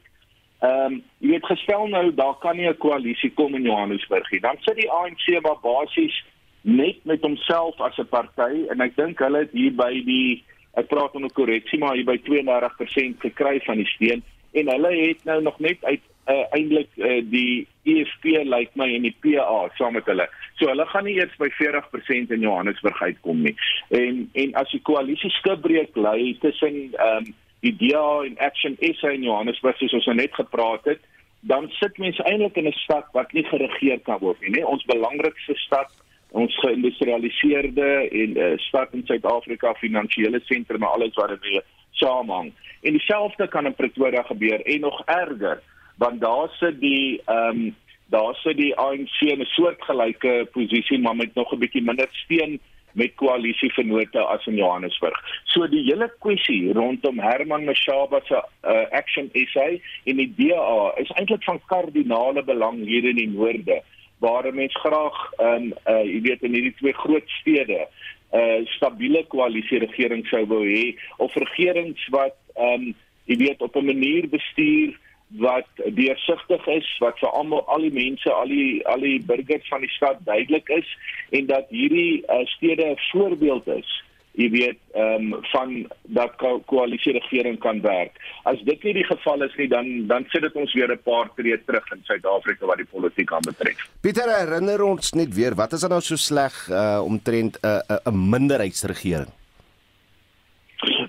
Ehm 0.60 0.94
um, 0.94 1.04
jy 1.22 1.30
weet 1.36 1.46
gestel 1.46 1.88
nou 1.88 2.14
daar 2.16 2.38
kan 2.42 2.58
nie 2.58 2.68
'n 2.68 2.78
koalisie 2.78 3.32
kom 3.34 3.56
in 3.56 3.64
Johannesburg 3.64 4.32
nie. 4.32 4.40
Dan 4.40 4.58
sit 4.60 4.76
die 4.76 4.92
ANC 4.92 5.42
maar 5.42 5.60
basies 5.62 6.24
net 6.62 7.06
met 7.06 7.22
homself 7.22 7.80
as 7.80 7.98
'n 7.98 8.08
party 8.10 8.66
en 8.70 8.82
ek 8.82 8.96
dink 8.96 9.20
hulle 9.20 9.38
het 9.38 9.52
hier 9.52 9.76
by 9.76 9.94
die 10.06 10.44
ek 10.74 10.88
praat 10.88 11.14
'n 11.16 11.30
korreksie 11.30 11.80
maar 11.80 11.96
hier 11.96 12.06
by 12.06 12.18
32% 12.18 13.20
gekry 13.20 13.60
van 13.66 13.78
die 13.78 13.86
steun 13.86 14.24
en 14.54 14.70
hulle 14.70 14.92
het 15.08 15.24
nou 15.24 15.42
nog 15.42 15.60
net 15.60 15.78
uit 15.84 16.02
uh, 16.28 16.46
eintlik 16.52 16.90
uh, 16.96 17.22
die 17.24 17.68
EFF 17.84 18.24
lyk 18.24 18.46
like 18.46 18.72
my 18.76 18.88
en 18.96 19.06
die 19.08 19.16
PA 19.22 19.70
saam 19.78 19.94
met 19.94 20.06
hulle. 20.06 20.28
So 20.60 20.68
hulle 20.68 20.86
gaan 20.86 21.06
nie 21.08 21.18
eers 21.20 21.36
by 21.38 21.50
40% 21.56 22.34
in 22.36 22.46
Johannesburg 22.46 23.02
uitkom 23.02 23.42
nie. 23.42 23.56
En 23.90 24.30
en 24.34 24.54
as 24.54 24.72
die 24.72 24.82
koalisie 24.82 25.32
skibreek 25.40 25.96
lê 25.96 26.34
tussen 26.44 26.88
ehm 26.94 27.28
um, 27.28 27.36
die 27.60 27.76
DA 27.76 28.24
en 28.24 28.38
Action 28.38 28.78
SA 28.80 29.10
in 29.10 29.24
Johannesburg 29.24 29.78
soos 29.78 29.94
ons 29.94 30.06
nou 30.06 30.16
net 30.16 30.34
gepraat 30.34 30.86
het, 30.86 31.00
dan 31.40 31.70
sit 31.80 31.98
mense 31.98 32.24
eintlik 32.24 32.58
in 32.58 32.68
'n 32.68 32.82
stad 32.84 33.06
wat 33.14 33.32
nie 33.34 33.44
geregeer 33.44 34.00
kan 34.00 34.20
word 34.20 34.42
nie, 34.42 34.50
nee, 34.50 34.68
ons 34.68 34.86
belangrikste 34.86 35.56
stad, 35.56 35.92
ons 36.32 36.56
geïndustrialiseerde 36.60 38.10
en 38.12 38.38
uh, 38.38 38.58
stad 38.58 38.94
in 38.94 39.06
Suid-Afrika, 39.06 39.74
finansiële 39.74 40.42
sentrum 40.44 40.84
en 40.84 40.90
alles 40.90 41.16
wat 41.16 41.30
dit 41.30 41.64
saamhang. 41.92 42.54
En 42.82 42.92
dieselfde 42.92 43.48
kan 43.48 43.66
in 43.66 43.76
Pretoria 43.76 44.24
gebeur 44.24 44.62
en 44.62 44.80
nog 44.80 45.02
erger, 45.06 45.62
want 45.98 46.22
daar 46.22 46.50
sit 46.60 46.80
die 46.80 47.22
ehm 47.26 47.50
um, 47.50 47.76
daar 48.10 48.36
sit 48.36 48.58
die 48.58 48.76
ANC 48.76 49.20
in 49.20 49.40
'n 49.40 49.46
soortgelyke 49.46 50.48
posisie 50.52 51.00
maar 51.00 51.16
met 51.16 51.34
nog 51.34 51.52
'n 51.52 51.60
bietjie 51.60 51.82
minder 51.82 52.08
steun 52.12 52.60
met 52.98 53.14
koalisievennote 53.22 54.22
as 54.34 54.46
in 54.50 54.58
Johannesburg. 54.58 55.18
So 55.54 55.68
die 55.70 55.84
hele 55.86 56.10
kwessie 56.24 56.74
rondom 56.74 57.22
Herman 57.22 57.68
Mashaba 57.70 58.24
se 58.26 58.40
uh, 58.42 58.86
Action 58.98 59.30
SA 59.34 59.68
en 60.10 60.22
die 60.22 60.32
DA 60.40 60.94
is 61.02 61.14
eintlik 61.16 61.46
van 61.46 61.62
kardinale 61.70 62.44
belang 62.44 62.82
hier 62.86 63.06
in 63.06 63.22
die 63.22 63.30
noorde 63.30 63.82
waar 64.20 64.50
mense 64.54 64.80
graag 64.82 65.18
in 65.38 65.74
uh, 65.86 66.02
jy 66.02 66.22
weet 66.26 66.46
in 66.48 66.56
hierdie 66.58 66.76
twee 66.80 66.96
groot 67.04 67.36
stede 67.40 67.84
'n 68.28 68.40
uh, 68.40 68.66
stabiele 68.76 69.22
koalisie 69.32 69.80
regering 69.80 70.26
sou 70.28 70.44
wou 70.50 70.64
hê 70.66 70.98
of 71.18 71.36
regerings 71.36 72.02
wat 72.12 72.36
um, 72.58 72.96
jy 73.30 73.38
weet 73.44 73.62
op 73.62 73.76
'n 73.78 73.86
manier 73.86 74.28
bestuur 74.30 74.98
wat 75.28 75.68
deursigtig 75.76 76.68
is 76.68 76.98
wat 77.04 77.20
vir 77.20 77.30
almal 77.30 77.66
al 77.68 77.84
die 77.84 77.94
mense 77.94 78.32
al 78.32 78.48
die 78.48 78.86
al 78.88 79.00
die 79.00 79.20
burgers 79.20 79.68
van 79.68 79.82
die 79.82 79.92
stad 79.96 80.24
duidelik 80.26 80.70
is 80.70 80.98
en 81.30 81.46
dat 81.46 81.66
hierdie 81.70 82.24
uh, 82.30 82.46
stede 82.56 82.86
'n 82.92 83.00
voorbeeld 83.12 83.68
is 83.68 84.04
jy 84.38 84.48
weet 84.54 84.80
ehm 84.94 85.34
um, 85.34 85.46
van 85.52 85.72
dat 86.18 86.36
ko 86.42 86.60
koalisie 86.70 87.14
regering 87.16 87.58
kan 87.60 87.82
werk. 87.82 88.20
As 88.46 88.62
dit 88.70 88.84
nie 88.86 88.94
die 89.00 89.06
geval 89.08 89.44
is 89.48 89.56
nie 89.58 89.68
dan 89.72 89.88
dan 90.12 90.28
sit 90.30 90.46
dit 90.46 90.54
ons 90.54 90.74
weer 90.78 90.92
'n 90.94 91.02
paar 91.04 91.32
tree 91.36 91.58
terug 91.66 91.92
in 91.92 92.04
Suid-Afrika 92.04 92.66
wat 92.66 92.78
die 92.78 92.92
politiek 92.92 93.34
aanbetref. 93.34 93.90
Pieter 94.02 94.30
herinner 94.30 94.84
ons 94.84 95.14
net 95.14 95.34
weer 95.34 95.56
wat 95.56 95.74
is 95.74 95.82
dan 95.82 95.90
nou 95.90 96.02
so 96.02 96.16
sleg 96.16 96.54
uh, 96.70 97.02
omtrent 97.04 97.58
'n 97.62 97.68
uh, 97.68 97.82
'n 97.90 98.14
uh, 98.14 98.14
minderheidsregering 98.14 99.34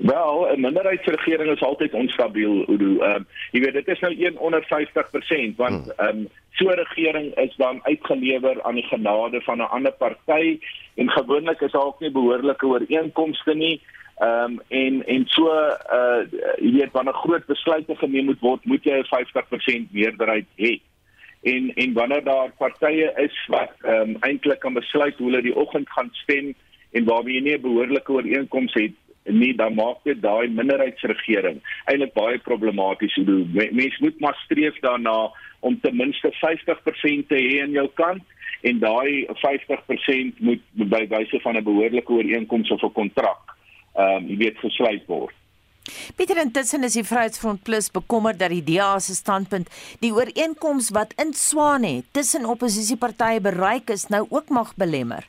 Wel, 0.08 0.48
'n 0.56 0.60
minderheidsregering 0.60 1.50
is 1.52 1.62
altyd 1.62 1.92
onstabiel, 1.92 2.64
Udo. 2.70 3.04
Ehm 3.04 3.14
um, 3.14 3.26
jy 3.50 3.60
weet 3.60 3.72
dit 3.72 3.88
is 3.88 4.00
nou 4.00 4.14
1 4.16 4.38
onder 4.38 4.62
50% 4.62 5.56
want 5.56 5.84
hmm. 5.84 5.92
ehm 5.96 6.18
um, 6.18 6.28
so 6.50 6.64
'n 6.68 6.80
regering 6.84 7.34
is 7.34 7.56
dan 7.56 7.80
uitgelewer 7.82 8.62
aan 8.62 8.74
die 8.74 8.88
genade 8.92 9.40
van 9.40 9.58
'n 9.58 9.70
ander 9.76 9.92
party 9.92 10.58
en 10.94 11.10
gewoonlik 11.10 11.60
is 11.60 11.72
daar 11.72 11.82
ook 11.82 12.00
nie 12.00 12.10
behoorlike 12.10 12.66
ooreenkomste 12.66 13.54
nie. 13.54 13.80
Ehm 14.18 14.44
um, 14.44 14.60
en 14.68 15.06
en 15.06 15.26
so 15.26 15.46
uh 15.98 16.20
jy 16.56 16.72
weet 16.72 16.92
wanneer 16.92 17.14
groot 17.14 17.46
besluite 17.46 17.96
geneem 17.96 18.24
moet 18.24 18.40
word, 18.40 18.64
moet 18.64 18.84
jy 18.84 18.96
'n 18.98 19.10
50% 19.16 19.92
meerderheid 19.92 20.46
hê. 20.56 20.80
en 21.42 21.74
en 21.74 21.92
wanneer 21.92 22.24
daar 22.24 22.50
partye 22.58 23.12
is 23.16 23.46
wat 23.46 23.72
ehm 23.82 24.00
um, 24.00 24.16
eintlik 24.20 24.58
kan 24.58 24.72
besluit 24.72 25.16
hoe 25.16 25.30
hulle 25.30 25.42
die 25.42 25.56
oggend 25.56 25.90
gaan 25.90 26.10
stem 26.12 26.54
en 26.90 27.04
waarby 27.04 27.30
jy 27.30 27.40
nie 27.40 27.56
'n 27.56 27.60
behoorlike 27.60 28.12
ooreenkoms 28.12 28.74
het 28.74 28.92
nie 29.30 29.54
dan 29.56 29.74
maak 29.74 30.04
dit 30.04 30.20
daai 30.22 30.48
minderheidsregering 30.48 31.60
eintlik 31.84 32.14
baie 32.14 32.38
problematies. 32.38 33.16
Mense 33.16 34.02
moet 34.04 34.20
maar 34.20 34.38
streef 34.44 34.78
daarna 34.80 35.30
om 35.60 35.80
ten 35.80 35.96
minste 35.96 36.32
50% 36.32 37.28
te 37.28 37.38
hê 37.38 37.62
aan 37.62 37.76
jou 37.76 37.88
kant 37.94 38.22
en 38.60 38.78
daai 38.78 39.26
50% 39.42 40.38
moet 40.38 40.62
by 40.74 41.06
wyse 41.08 41.40
van 41.40 41.56
'n 41.56 41.64
behoorlike 41.64 42.12
ooreenkoms 42.12 42.70
of 42.70 42.82
'n 42.82 42.92
kontrak 42.92 43.56
ehm 43.94 44.16
um, 44.16 44.28
jy 44.28 44.36
weet 44.36 44.58
gesluit 44.58 45.06
word. 45.06 45.34
Pieter 46.16 46.36
intussen 46.42 46.84
is 46.84 46.92
die 46.98 47.04
Vryheidsfront 47.04 47.62
Plus 47.62 47.90
bekommerd 47.90 48.38
dat 48.38 48.52
die 48.52 48.62
DA 48.62 48.98
se 48.98 49.14
standpunt 49.14 49.70
die 50.02 50.12
ooreenkoms 50.12 50.90
wat 50.96 51.14
in 51.16 51.32
Swane 51.32 52.02
tussen 52.10 52.44
oppositiepartye 52.44 53.40
bereik 53.40 53.90
is 53.90 54.06
nou 54.12 54.26
ook 54.28 54.48
mag 54.48 54.74
belemmer. 54.76 55.26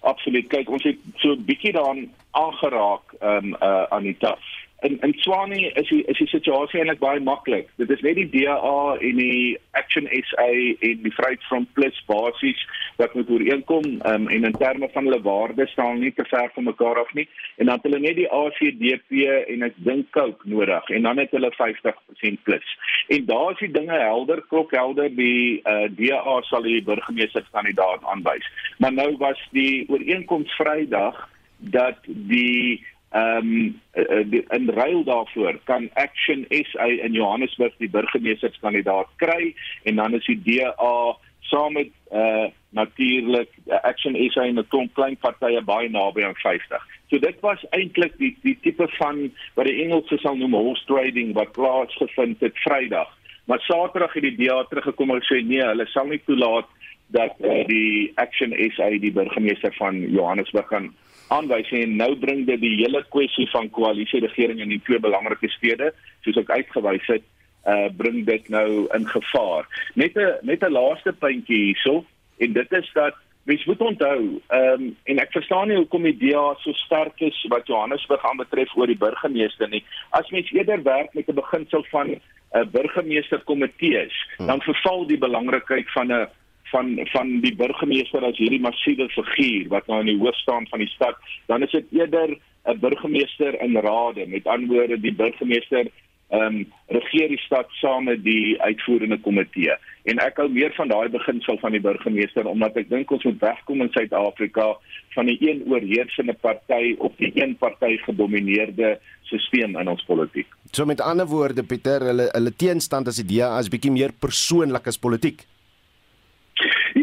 Absoluut. 0.00 0.46
Kyk, 0.48 0.70
ons 0.70 0.84
het 0.86 0.98
so 1.22 1.34
'n 1.34 1.44
bietjie 1.44 1.72
daaraan 1.72 2.10
aangeraak 2.42 3.16
um, 3.20 3.56
uh, 3.60 3.86
Anita 3.96 4.36
in 4.80 4.98
in 5.00 5.14
Swani 5.18 5.66
is 5.74 5.88
die 5.88 6.02
is 6.04 6.18
die 6.20 6.28
situasie 6.28 6.80
eintlik 6.80 7.00
baie 7.00 7.20
maklik. 7.20 7.68
Dit 7.80 7.90
is 7.94 8.02
net 8.04 8.18
die 8.18 8.28
DA 8.32 8.96
en 9.08 9.20
die 9.20 9.56
Action 9.80 10.08
SA 10.28 10.48
en 10.88 11.02
die 11.04 11.12
Vryheidsfront 11.16 11.70
Plus 11.78 12.00
basies 12.10 12.60
wat 13.00 13.14
moet 13.16 13.30
ooreenkom 13.32 13.86
um, 14.10 14.28
en 14.32 14.48
in 14.50 14.58
terme 14.60 14.88
van 14.92 15.08
hulle 15.08 15.20
waardes 15.24 15.72
staan 15.72 16.00
nie 16.04 16.12
te 16.16 16.26
ver 16.28 16.50
van 16.54 16.68
mekaar 16.68 17.00
af 17.00 17.12
nie. 17.18 17.26
En 17.56 17.70
dan 17.70 17.80
het 17.80 17.88
hulle 17.88 18.02
net 18.04 18.18
die 18.20 18.28
ACDP 18.40 19.24
en 19.54 19.64
ek 19.70 19.78
dink 19.88 20.10
Coke 20.16 20.48
nodig 20.48 20.90
en 20.98 21.08
dan 21.08 21.22
het 21.22 21.32
hulle 21.36 21.52
50% 21.56 22.42
plus. 22.48 22.74
En 23.16 23.24
daar 23.30 23.54
is 23.56 23.62
die 23.64 23.72
dinge 23.72 24.00
helder, 24.00 24.42
klop 24.50 24.74
helder 24.76 25.08
die 25.14 25.62
uh, 25.64 25.86
DA 25.96 26.36
sal 26.50 26.68
die 26.68 26.82
burgemeesterskandidaat 26.84 28.04
aanwys. 28.12 28.52
Maar 28.82 28.92
nou 28.92 29.10
was 29.24 29.40
die 29.56 29.86
ooreenkoms 29.88 30.52
Vrydag 30.60 31.24
dat 31.58 31.98
die 32.06 32.84
ehm 33.10 33.80
um, 33.94 34.40
in 34.48 34.70
ruil 34.70 35.04
daarvoor 35.04 35.58
kan 35.64 35.90
Action 35.94 36.46
SA 36.48 36.84
in 36.84 37.12
Johannesburg 37.12 37.72
die 37.78 37.90
burgemeesterskandidaat 37.90 39.08
kry 39.16 39.54
en 39.82 39.96
dan 39.96 40.14
is 40.14 40.26
die 40.26 40.42
DA 40.42 41.16
saam 41.40 41.72
met 41.72 41.90
eh 42.10 42.18
uh, 42.18 42.48
natuurlik 42.68 43.48
uh, 43.66 43.80
Action 43.82 44.30
SA 44.30 44.42
en 44.42 44.58
'n 44.58 44.68
klomp 44.68 44.94
klein 44.94 45.16
partye 45.16 45.62
baie 45.62 45.88
naby 45.88 46.24
aan 46.24 46.34
50. 46.34 46.86
So 47.10 47.18
dit 47.18 47.40
was 47.40 47.64
eintlik 47.70 48.18
die 48.18 48.36
die 48.42 48.58
tipe 48.60 48.88
van 48.98 49.32
wat 49.54 49.66
die 49.66 49.82
Engelse 49.84 50.18
sal 50.18 50.36
noem 50.36 50.54
horse 50.54 50.84
trading 50.84 51.32
wat 51.34 51.52
plaasgevind 51.52 52.40
het 52.40 52.58
Vrydag. 52.58 53.10
Maar 53.44 53.60
Saterdag 53.60 54.12
het 54.12 54.22
die 54.22 54.36
DA 54.36 54.64
teruggekom 54.64 55.10
en 55.10 55.22
sê 55.22 55.40
nee, 55.46 55.62
hulle 55.62 55.86
sal 55.86 56.06
nie 56.06 56.22
toelaat 56.26 56.66
dat 57.06 57.34
uh, 57.40 57.64
die 57.66 58.12
Action 58.14 58.54
SA 58.74 58.90
die 58.90 59.12
burgemeester 59.12 59.74
van 59.78 60.00
Johannesburg 60.10 60.66
kan 60.66 60.94
aanwys 61.28 61.70
en 61.70 61.96
nou 61.96 62.14
bring 62.16 62.44
dit 62.46 62.60
die 62.60 62.76
hele 62.82 63.02
kwessie 63.10 63.48
van 63.50 63.70
koalisie 63.70 64.20
regering 64.20 64.60
in 64.60 64.74
die 64.74 64.82
twee 64.86 64.98
belangrike 65.02 65.48
stede 65.48 65.92
soos 66.24 66.38
ek 66.42 66.50
uitgewys 66.50 67.06
het 67.10 67.24
uh 67.66 67.88
bring 67.98 68.24
dit 68.26 68.48
nou 68.48 68.86
in 68.94 69.06
gevaar 69.10 69.66
net 69.94 70.16
'n 70.16 70.38
net 70.42 70.62
'n 70.62 70.72
laaste 70.72 71.12
puntjie 71.12 71.62
hierso 71.64 72.04
en 72.38 72.52
dit 72.52 72.72
is 72.72 72.90
dat 72.94 73.14
mens 73.46 73.64
moet 73.64 73.80
onthou 73.80 74.40
ehm 74.46 74.82
um, 74.82 74.96
en 75.04 75.18
ek 75.18 75.32
verstaan 75.32 75.68
nie 75.68 75.76
hoekom 75.76 76.02
die 76.02 76.18
DA 76.18 76.54
so 76.62 76.72
sterk 76.72 77.20
is 77.20 77.44
wat 77.48 77.66
Johannesburg 77.66 78.24
aanbetref 78.24 78.76
oor 78.76 78.86
die 78.86 78.98
burgemeester 78.98 79.68
nie 79.68 79.84
as 80.10 80.30
mens 80.30 80.50
eerder 80.52 80.82
werk 80.82 81.14
met 81.14 81.28
'n 81.28 81.40
beginsel 81.42 81.84
van 81.90 82.10
'n 82.10 82.20
uh, 82.54 82.64
burgemeesterkomitees 82.64 84.16
hmm. 84.36 84.46
dan 84.46 84.60
verval 84.60 85.06
die 85.06 85.18
belangrikheid 85.18 85.92
van 85.92 86.12
'n 86.12 86.28
van 86.76 86.94
van 87.12 87.36
die 87.40 87.54
burgemeester 87.56 88.24
as 88.28 88.40
hierdie 88.40 88.62
massiewe 88.62 89.08
figuur 89.14 89.70
wat 89.74 89.88
nou 89.90 90.02
in 90.04 90.12
die 90.12 90.20
hoof 90.20 90.36
staan 90.42 90.68
van 90.72 90.84
die 90.84 90.92
stad, 90.92 91.16
dan 91.50 91.64
is 91.66 91.72
dit 91.72 91.86
eerder 92.00 92.36
'n 92.66 92.80
burgemeester 92.80 93.60
in 93.62 93.76
rade. 93.76 94.26
Met 94.26 94.46
ander 94.46 94.68
woorde, 94.68 95.00
die 95.00 95.14
burgemeester 95.14 95.88
ehm 96.28 96.42
um, 96.42 96.56
regeer 96.90 97.28
die 97.28 97.38
stad 97.38 97.68
saam 97.70 98.04
met 98.04 98.24
die 98.24 98.60
uitvoerende 98.60 99.18
komitee. 99.22 99.76
En 100.10 100.18
ek 100.18 100.40
hou 100.42 100.48
meer 100.50 100.72
van 100.74 100.88
daai 100.88 101.08
beginsel 101.08 101.58
van 101.58 101.72
die 101.72 101.80
burgemeester 101.80 102.46
omdat 102.46 102.76
ek 102.76 102.88
dink 102.90 103.10
ons 103.10 103.24
moet 103.24 103.38
wegkom 103.40 103.82
in 103.84 103.92
Suid-Afrika 103.94 104.66
van 105.14 105.26
die 105.30 105.38
een 105.40 105.62
oorheersende 105.70 106.34
party 106.34 106.96
of 106.98 107.14
die 107.22 107.30
een 107.34 107.56
party 107.56 107.96
gedomeineerde 108.08 108.98
stelsel 109.22 109.78
in 109.80 109.88
ons 109.88 110.04
politiek. 110.04 110.50
So 110.72 110.84
met 110.84 111.00
ander 111.00 111.26
woorde 111.26 111.62
Pieter, 111.62 112.02
hulle 112.10 112.28
hulle 112.32 112.56
teenstand 112.56 113.06
as 113.06 113.22
die 113.22 113.28
DA 113.36 113.58
is 113.58 113.70
bietjie 113.70 113.94
meer 113.94 114.12
persoonlik 114.26 114.86
as 114.86 114.98
politiek 114.98 115.46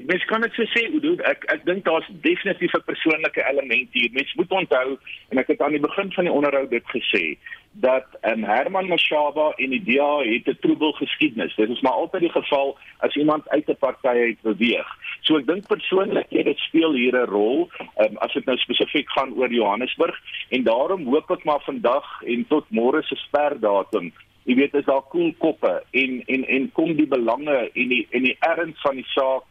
mens 0.01 0.25
kan 0.25 0.41
dit 0.41 0.53
so 0.53 0.65
sê 0.73 0.87
Udo 0.89 1.13
ek 1.29 1.43
ek 1.53 1.65
dink 1.67 1.83
daar's 1.85 2.07
definitief 2.25 2.73
'n 2.73 2.85
persoonlike 2.85 3.41
element 3.49 3.89
hier. 3.91 4.09
Mens 4.13 4.33
moet 4.33 4.51
onthou 4.51 4.97
en 5.29 5.37
ek 5.37 5.47
het 5.47 5.61
aan 5.61 5.75
die 5.77 5.85
begin 5.85 6.11
van 6.11 6.23
die 6.23 6.33
onderhoud 6.33 6.69
dit 6.69 6.87
gesê 6.95 7.37
dat 7.73 8.05
um, 8.21 8.43
Herman 8.43 8.87
Mashaba 8.87 9.53
en 9.57 9.69
die 9.69 9.83
DA 9.83 10.17
het 10.25 10.47
'n 10.47 10.57
troebel 10.61 10.91
geskiedenis 10.91 11.55
dit 11.55 11.69
is 11.69 11.81
maar 11.81 11.99
altyd 12.01 12.21
die 12.21 12.37
geval 12.39 12.77
as 12.97 13.15
iemand 13.15 13.49
uit 13.49 13.69
'n 13.69 13.77
party 13.79 14.07
uit 14.07 14.41
beweeg. 14.41 14.89
So 15.21 15.37
ek 15.37 15.47
dink 15.47 15.67
persoonlik 15.67 16.29
dit 16.29 16.57
speel 16.57 16.93
hier 16.93 17.13
'n 17.13 17.29
rol 17.29 17.69
um, 17.97 18.17
as 18.17 18.33
dit 18.33 18.45
nou 18.45 18.57
spesifiek 18.57 19.09
gaan 19.09 19.33
oor 19.33 19.51
Johannesburg. 19.51 20.17
En 20.49 20.63
daarom 20.63 21.05
hoop 21.05 21.31
ek 21.31 21.43
maar 21.43 21.61
vandag 21.61 22.21
en 22.25 22.45
tot 22.47 22.65
môre 22.69 23.03
se 23.03 23.15
sperdatum 23.15 24.13
Jy 24.43 24.55
weet 24.55 24.73
as 24.75 24.85
daar 24.85 25.05
koel 25.11 25.31
koppe 25.39 25.71
en 25.91 26.23
en 26.27 26.41
en 26.47 26.71
kom 26.71 26.95
die 26.95 27.07
belange 27.07 27.69
en 27.73 27.91
die 27.93 28.07
en 28.11 28.25
die 28.27 28.35
erns 28.39 28.81
van 28.81 28.95
die 28.99 29.07
saak 29.15 29.43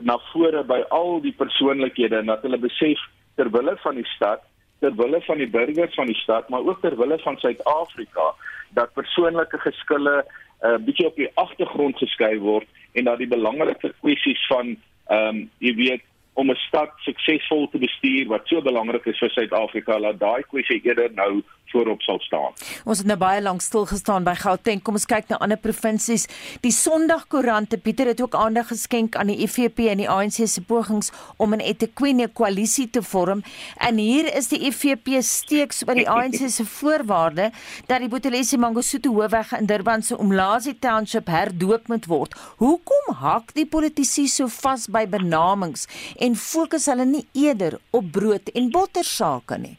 na 0.00 0.18
vore 0.32 0.64
by 0.64 0.80
al 0.88 1.20
die 1.20 1.34
persoonlikhede 1.36 2.16
en 2.16 2.26
dat 2.26 2.42
hulle 2.42 2.58
besef 2.58 3.00
ter 3.36 3.50
wille 3.50 3.76
van 3.82 3.94
die 3.94 4.08
stad, 4.14 4.42
ter 4.80 4.94
wille 4.96 5.20
van 5.26 5.38
die 5.38 5.50
burgers 5.50 5.94
van 5.94 6.06
die 6.06 6.18
stad, 6.20 6.48
maar 6.48 6.60
ook 6.60 6.80
ter 6.80 6.96
wille 6.96 7.18
van 7.18 7.38
Suid-Afrika 7.38 8.32
dat 8.74 8.92
persoonlike 8.92 9.58
geskille 9.58 10.24
'n 10.62 10.66
uh, 10.66 10.78
bietjie 10.78 11.06
op 11.06 11.16
die 11.16 11.30
agtergrond 11.34 11.98
geskuif 11.98 12.38
word 12.38 12.68
en 12.92 13.04
dat 13.04 13.18
die 13.18 13.28
belangrike 13.28 13.92
kwessies 14.00 14.46
van 14.46 14.76
ehm 15.06 15.28
um, 15.28 15.50
jy 15.58 15.74
weet 15.74 16.02
om 16.34 16.50
'n 16.50 16.56
stad 16.68 16.90
suksesvol 16.96 17.68
te 17.68 17.78
bestuur 17.78 18.26
wat 18.26 18.46
so 18.48 18.62
belangrik 18.62 19.06
is 19.06 19.18
vir 19.18 19.30
Suid-Afrika, 19.30 19.98
laat 19.98 20.18
daai 20.18 20.42
kwessie 20.42 20.80
eerder 20.84 21.10
nou 21.14 21.42
voorop 21.72 22.02
sal 22.02 22.20
staan. 22.20 22.52
Ons 22.84 22.98
het 22.98 23.06
nou 23.06 23.16
baie 23.20 23.40
lank 23.42 23.60
stil 23.64 23.86
gestaan 23.88 24.24
by 24.24 24.34
Gauteng. 24.38 24.82
Kom 24.84 24.98
ons 24.98 25.08
kyk 25.08 25.30
na 25.30 25.38
ander 25.44 25.60
provinsies. 25.60 26.26
Die 26.64 26.72
Sondagkoerante 26.74 27.78
Pieter 27.78 28.06
het 28.12 28.20
ook 28.20 28.34
aandag 28.38 28.68
geskenk 28.72 29.16
aan 29.16 29.32
die 29.32 29.38
IFP 29.46 29.86
en 29.92 30.02
die 30.02 30.08
ANC 30.08 30.42
se 30.46 30.62
pogings 30.68 31.12
om 31.36 31.54
'n 31.54 31.60
eThekwini 31.60 32.26
koalisie 32.32 32.90
te 32.90 33.02
vorm. 33.02 33.42
En 33.76 33.96
hier 33.96 34.34
is 34.36 34.48
die 34.48 34.60
IFP 34.68 35.08
steeks 35.20 35.82
oor 35.88 35.94
die 35.94 36.08
ANC 36.08 36.48
se 36.58 36.64
voorwaarde 36.64 37.50
dat 37.86 38.00
die 38.00 38.08
Botolesi 38.08 38.56
Mangosuthu 38.56 39.08
hoofweg 39.08 39.52
in 39.52 39.66
Durban 39.66 40.02
se 40.02 40.18
Umlazi 40.18 40.78
Township 40.78 41.26
herdoop 41.26 41.88
moet 41.88 42.06
word. 42.06 42.34
Hoekom 42.56 43.14
hak 43.14 43.54
die 43.54 43.66
politici 43.66 44.26
so 44.26 44.46
vas 44.46 44.86
by 44.86 45.06
benamings 45.06 45.86
en 46.26 46.34
fokus 46.38 46.86
hulle 46.90 47.06
nie 47.08 47.24
eerder 47.44 47.78
op 47.90 48.10
brood 48.14 48.50
en 48.54 48.70
botter 48.70 49.06
sake 49.06 49.58
nie? 49.58 49.76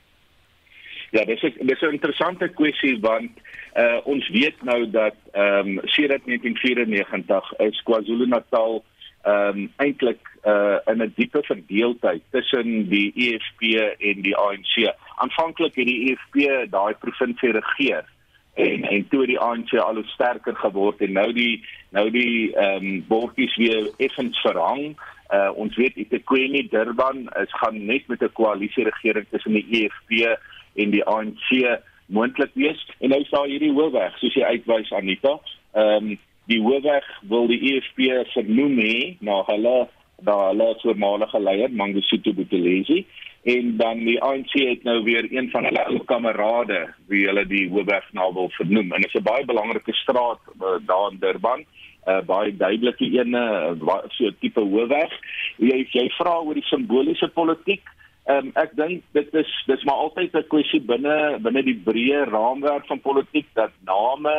Ja, 1.13 1.25
dis 1.25 1.43
'n 1.43 1.67
dis 1.67 1.81
'n 1.81 1.93
interessante 1.93 2.47
kwessie 2.47 2.99
want 2.99 3.31
uh 3.75 3.99
ons 4.03 4.29
weet 4.29 4.63
nou 4.63 4.89
dat 4.89 5.15
ehm 5.31 5.67
um, 5.67 5.79
sedert 5.83 6.25
1994 6.25 7.53
is 7.59 7.81
KwaZulu-Natal 7.83 8.83
ehm 9.23 9.57
um, 9.57 9.71
eintlik 9.77 10.21
uh 10.45 10.77
in 10.91 11.01
'n 11.01 11.13
diepe 11.15 11.43
verdeeldheid 11.43 12.21
tussen 12.31 12.89
die 12.89 13.13
EFF 13.15 13.59
en 13.99 14.21
die 14.21 14.35
ANC. 14.37 14.93
Aanvanklik 15.15 15.75
het 15.75 15.87
die 15.87 16.11
EFF 16.11 16.69
daai 16.69 16.93
provinsie 16.93 17.51
regeer 17.51 18.05
en 18.53 18.83
en 18.83 19.07
toe 19.07 19.25
die 19.25 19.39
ANC 19.39 19.73
al 19.73 19.95
hoe 19.95 20.05
sterker 20.05 20.55
geword 20.55 21.01
en 21.01 21.11
nou 21.11 21.31
die 21.33 21.63
nou 21.89 22.09
die 22.09 22.55
ehm 22.55 22.85
um, 22.85 23.05
bordjies 23.07 23.55
weer 23.55 23.89
effens 23.97 24.41
verhang. 24.41 24.95
Uh 25.31 25.51
ons 25.55 25.75
weet 25.75 25.95
eThekwini 25.95 26.67
Durban 26.69 27.29
is 27.41 27.53
gaan 27.61 27.85
net 27.85 28.07
met 28.07 28.21
'n 28.21 28.33
koalisie 28.33 28.83
regering 28.83 29.25
tussen 29.29 29.53
die 29.53 29.67
EFF 29.69 30.39
en 30.75 30.89
die 30.89 31.05
ANC 31.05 31.79
moontlik 32.05 32.51
wees. 32.53 32.89
En 32.99 33.09
nou 33.09 33.23
staan 33.23 33.49
hierdie 33.49 33.73
hoofweg 33.73 34.17
soos 34.17 34.33
jy 34.33 34.43
uitwys 34.43 34.91
Anita. 34.91 35.39
Ehm 35.73 36.11
um, 36.11 36.19
die 36.45 36.61
hoofweg 36.61 37.05
wil 37.31 37.47
die 37.47 37.61
EFF 37.73 38.33
vernoem 38.33 38.79
hê 38.79 39.17
na 39.19 39.43
hulle 39.47 39.87
na 40.23 40.35
hulle 40.49 40.75
voormalige 40.81 41.39
leier 41.39 41.71
Mangosuthu 41.71 42.33
Buthelezi. 42.33 43.05
En 43.43 43.77
dan 43.77 44.03
die 44.07 44.21
ANC 44.23 44.51
het 44.53 44.83
nou 44.83 45.03
weer 45.03 45.27
een 45.31 45.49
van 45.51 45.65
hulle 45.67 45.85
ou 45.91 45.99
kamerade 46.07 46.85
wie 47.11 47.25
hulle 47.27 47.43
die 47.47 47.65
hoofweg 47.69 48.05
na 48.11 48.29
wil 48.33 48.49
vernoem. 48.55 48.91
En 48.91 49.01
dit 49.01 49.13
is 49.13 49.19
'n 49.19 49.23
baie 49.23 49.45
belangrike 49.45 49.93
straat 49.93 50.39
uh, 50.61 50.79
daar 50.87 51.11
in 51.11 51.19
Durban. 51.19 51.59
'n 51.59 51.65
uh, 52.07 52.21
baie 52.25 52.51
duidelike 52.57 53.09
ene 53.19 53.43
uh, 53.73 53.99
so 54.15 54.27
'n 54.27 54.37
tipe 54.41 54.61
hoofweg 54.61 55.11
jy 55.57 55.87
jy 55.91 56.07
vra 56.17 56.39
oor 56.41 56.53
die 56.53 56.69
simboliese 56.69 57.27
politiek 57.27 57.83
um, 58.29 58.51
ek 58.55 58.75
dink 58.75 59.03
dit 59.13 59.33
is 59.33 59.51
dis 59.67 59.83
maar 59.83 60.07
altyd 60.07 60.35
'n 60.35 60.49
kwessie 60.49 60.81
binne 60.81 61.39
binne 61.39 61.63
die 61.63 61.79
breë 61.87 62.25
raamwerk 62.31 62.87
van 62.87 62.99
politiek 62.99 63.47
dat 63.53 63.71
name 63.85 64.35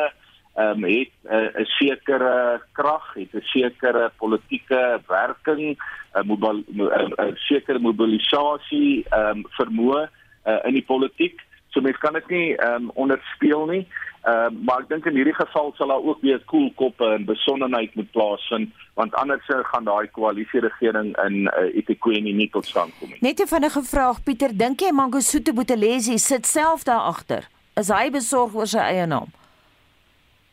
ehm 0.55 0.83
um, 0.83 0.83
het 0.83 1.11
'n 1.23 1.61
uh, 1.61 1.65
sekere 1.65 2.61
krag, 2.71 3.13
het 3.13 3.33
'n 3.33 3.41
sekere 3.41 4.11
politieke 4.17 5.01
werking, 5.07 5.77
'n 6.13 7.35
sekere 7.35 7.79
mobilisasie 7.79 9.05
ehm 9.09 9.37
um, 9.37 9.45
vermoë 9.59 10.07
uh, 10.45 10.59
in 10.63 10.73
die 10.73 10.85
politiek. 10.85 11.41
So 11.69 11.81
mens 11.81 11.97
kan 11.97 12.13
dit 12.13 12.27
nie 12.27 12.55
ehm 12.55 12.83
um, 12.83 12.91
onderspeel 12.93 13.65
nie. 13.65 13.87
Uh, 14.25 14.49
maar 14.65 14.81
ek 14.81 14.89
dink 14.89 15.05
in 15.05 15.13
hierdie 15.19 15.35
geval 15.37 15.67
sal 15.77 15.91
daar 15.93 16.01
ook 16.01 16.21
weer 16.25 16.39
koel 16.49 16.71
koppe 16.75 17.05
en 17.13 17.27
besonnenheid 17.29 17.93
moet 17.95 18.11
plaasvind 18.11 18.71
want 18.97 19.13
anders 19.21 19.45
gaan 19.69 19.85
daai 19.85 20.07
koalisie 20.15 20.63
regering 20.65 21.11
in 21.25 21.45
uh, 21.45 21.77
Etiquette 21.77 22.21
nie 22.25 22.49
tot 22.49 22.65
stand 22.65 22.93
kom 22.99 23.09
nie. 23.09 23.21
Net 23.21 23.39
'n 23.39 23.47
vinnige 23.47 23.83
vraag 23.83 24.23
Pieter, 24.23 24.57
dink 24.57 24.81
jy 24.81 24.91
Mangosuthu 24.91 25.53
Buthelezi 25.53 26.17
sit 26.17 26.47
self 26.47 26.83
daar 26.83 27.05
agter? 27.13 27.45
Is 27.75 27.87
hy 27.93 28.09
besorg 28.09 28.55
oor 28.55 28.67
sy 28.67 28.81
eie 28.81 29.05
naam? 29.05 29.29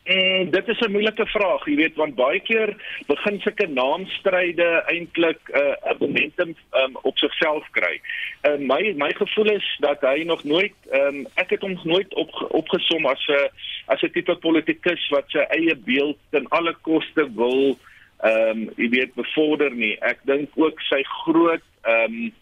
En 0.02 0.50
dit 0.50 0.68
is 0.68 0.78
'n 0.78 0.90
moeilike 0.90 1.26
vraag, 1.26 1.64
jy 1.64 1.74
weet, 1.74 1.94
want 1.94 2.14
baie 2.14 2.40
keer 2.40 2.74
begin 3.06 3.40
sulke 3.40 3.66
naamstryde 3.66 4.82
eintlik 4.86 5.38
'n 5.46 5.58
uh, 5.58 5.98
momentum 5.98 6.56
um, 6.72 6.96
op 7.02 7.18
sigself 7.18 7.70
kry. 7.70 8.00
Uh, 8.42 8.58
my 8.58 8.92
my 8.96 9.12
gevoel 9.14 9.50
is 9.50 9.76
dat 9.78 10.00
hy 10.00 10.22
nog 10.22 10.44
nooit 10.44 10.74
um, 10.90 11.26
ek 11.34 11.50
het 11.50 11.60
hom 11.60 11.78
nooit 11.84 12.14
op 12.14 12.46
opgesom 12.50 13.06
as 13.06 13.26
'n 13.28 13.48
as 13.86 14.02
'n 14.02 14.10
tipe 14.10 14.36
politikus 14.36 15.08
wat 15.08 15.24
sy 15.30 15.38
eie 15.38 15.76
beeld 15.76 16.18
ten 16.30 16.48
alle 16.48 16.74
koste 16.80 17.34
wil 17.34 17.78
ehm 18.22 18.48
um, 18.48 18.70
jy 18.76 18.88
weet 18.88 19.14
bevorder 19.14 19.70
nie. 19.70 19.96
Ek 20.00 20.18
dink 20.24 20.50
ook 20.54 20.80
sy 20.80 21.02
groot 21.02 21.62
ehm 21.82 22.04
um, 22.04 22.32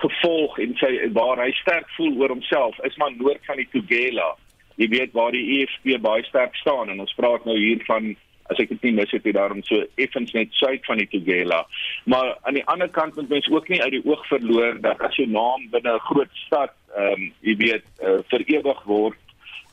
gevolg 0.00 0.58
en 0.58 0.76
sy 0.76 1.10
waar 1.12 1.42
hy 1.42 1.50
sterk 1.52 1.90
voel 1.96 2.14
oor 2.20 2.28
homself 2.28 2.78
is 2.78 2.96
maar 2.96 3.12
noord 3.16 3.44
van 3.46 3.56
die 3.56 3.68
Tugela 3.70 4.36
jy 4.80 4.88
weet 4.88 5.14
waar 5.16 5.36
die 5.36 5.60
EFF 5.60 6.00
baie 6.00 6.24
sterk 6.28 6.56
staan 6.56 6.90
en 6.90 7.00
ons 7.04 7.16
praat 7.18 7.44
nou 7.48 7.56
hier 7.58 7.82
van 7.86 8.14
as 8.50 8.58
ek 8.58 8.72
dit 8.72 8.88
nie 8.88 8.96
mis 8.98 9.12
het 9.14 9.26
daarom 9.36 9.62
so 9.62 9.84
effens 10.02 10.32
net 10.34 10.52
suid 10.58 10.84
van 10.88 10.98
die 10.98 11.08
Tugela 11.12 11.62
maar 12.10 12.36
aan 12.42 12.58
die 12.58 12.66
ander 12.66 12.90
kant 12.90 13.16
moet 13.16 13.28
mens 13.30 13.48
ook 13.50 13.68
nie 13.68 13.82
uit 13.82 13.94
die 13.98 14.04
oog 14.04 14.24
verloor 14.26 14.80
dat 14.82 15.02
as 15.06 15.18
jou 15.20 15.28
naam 15.30 15.68
binne 15.74 15.94
'n 15.94 16.06
groot 16.10 16.32
stad 16.46 16.74
ehm 16.96 17.12
um, 17.12 17.32
jy 17.46 17.56
weet 17.56 17.84
uh, 18.02 18.18
vir 18.30 18.46
ewig 18.58 18.82
word 18.84 19.20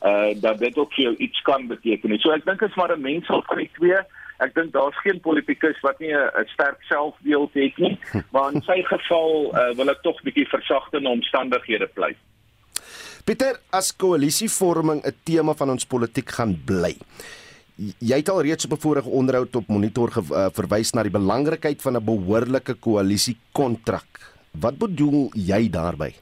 uh 0.02 0.30
dat 0.40 0.58
dit 0.58 0.76
ook 0.78 0.92
vir 0.94 1.04
jou 1.04 1.16
iets 1.16 1.40
kan 1.42 1.66
beteken. 1.66 2.18
So 2.20 2.30
ek 2.30 2.44
dink 2.46 2.60
dit 2.60 2.68
is 2.68 2.76
maar 2.76 2.94
'n 2.94 3.00
mengsel 3.00 3.42
van 3.46 3.56
die 3.56 3.70
twee. 3.78 3.98
Ek 4.38 4.54
dink 4.54 4.72
daar's 4.72 5.00
geen 5.02 5.20
politikus 5.20 5.80
wat 5.80 5.98
nie 5.98 6.14
'n 6.14 6.46
sterk 6.46 6.82
selfbeeld 6.82 7.54
het 7.54 7.76
nie, 7.76 7.98
maar 8.32 8.52
in 8.52 8.62
sy 8.62 8.82
geval 8.82 9.50
uh, 9.54 9.74
wil 9.74 9.90
ek 9.90 10.02
tog 10.02 10.22
bietjie 10.22 10.48
versagtende 10.48 11.08
omstandighede 11.08 11.86
pleit. 11.86 12.16
Pieter, 13.24 13.58
as 13.72 13.90
koalisievorming 13.96 15.02
'n 15.04 15.16
tema 15.24 15.54
van 15.54 15.70
ons 15.70 15.86
politiek 15.86 16.28
gaan 16.30 16.54
bly. 16.66 16.94
Jy 17.78 18.16
het 18.16 18.28
al 18.28 18.42
reeds 18.42 18.64
op 18.66 18.72
'n 18.72 18.84
vorige 18.86 19.08
onderhoud 19.08 19.56
op 19.56 19.66
monitor 19.68 20.10
ge, 20.10 20.22
uh, 20.30 20.46
verwys 20.52 20.92
na 20.92 21.02
die 21.02 21.10
belangrikheid 21.10 21.82
van 21.82 21.96
'n 21.96 22.04
behoorlike 22.04 22.74
koalisiekontrak. 22.74 24.34
Wat 24.60 24.78
bedoel 24.78 25.30
jy 25.34 25.70
daarmee? 25.70 26.14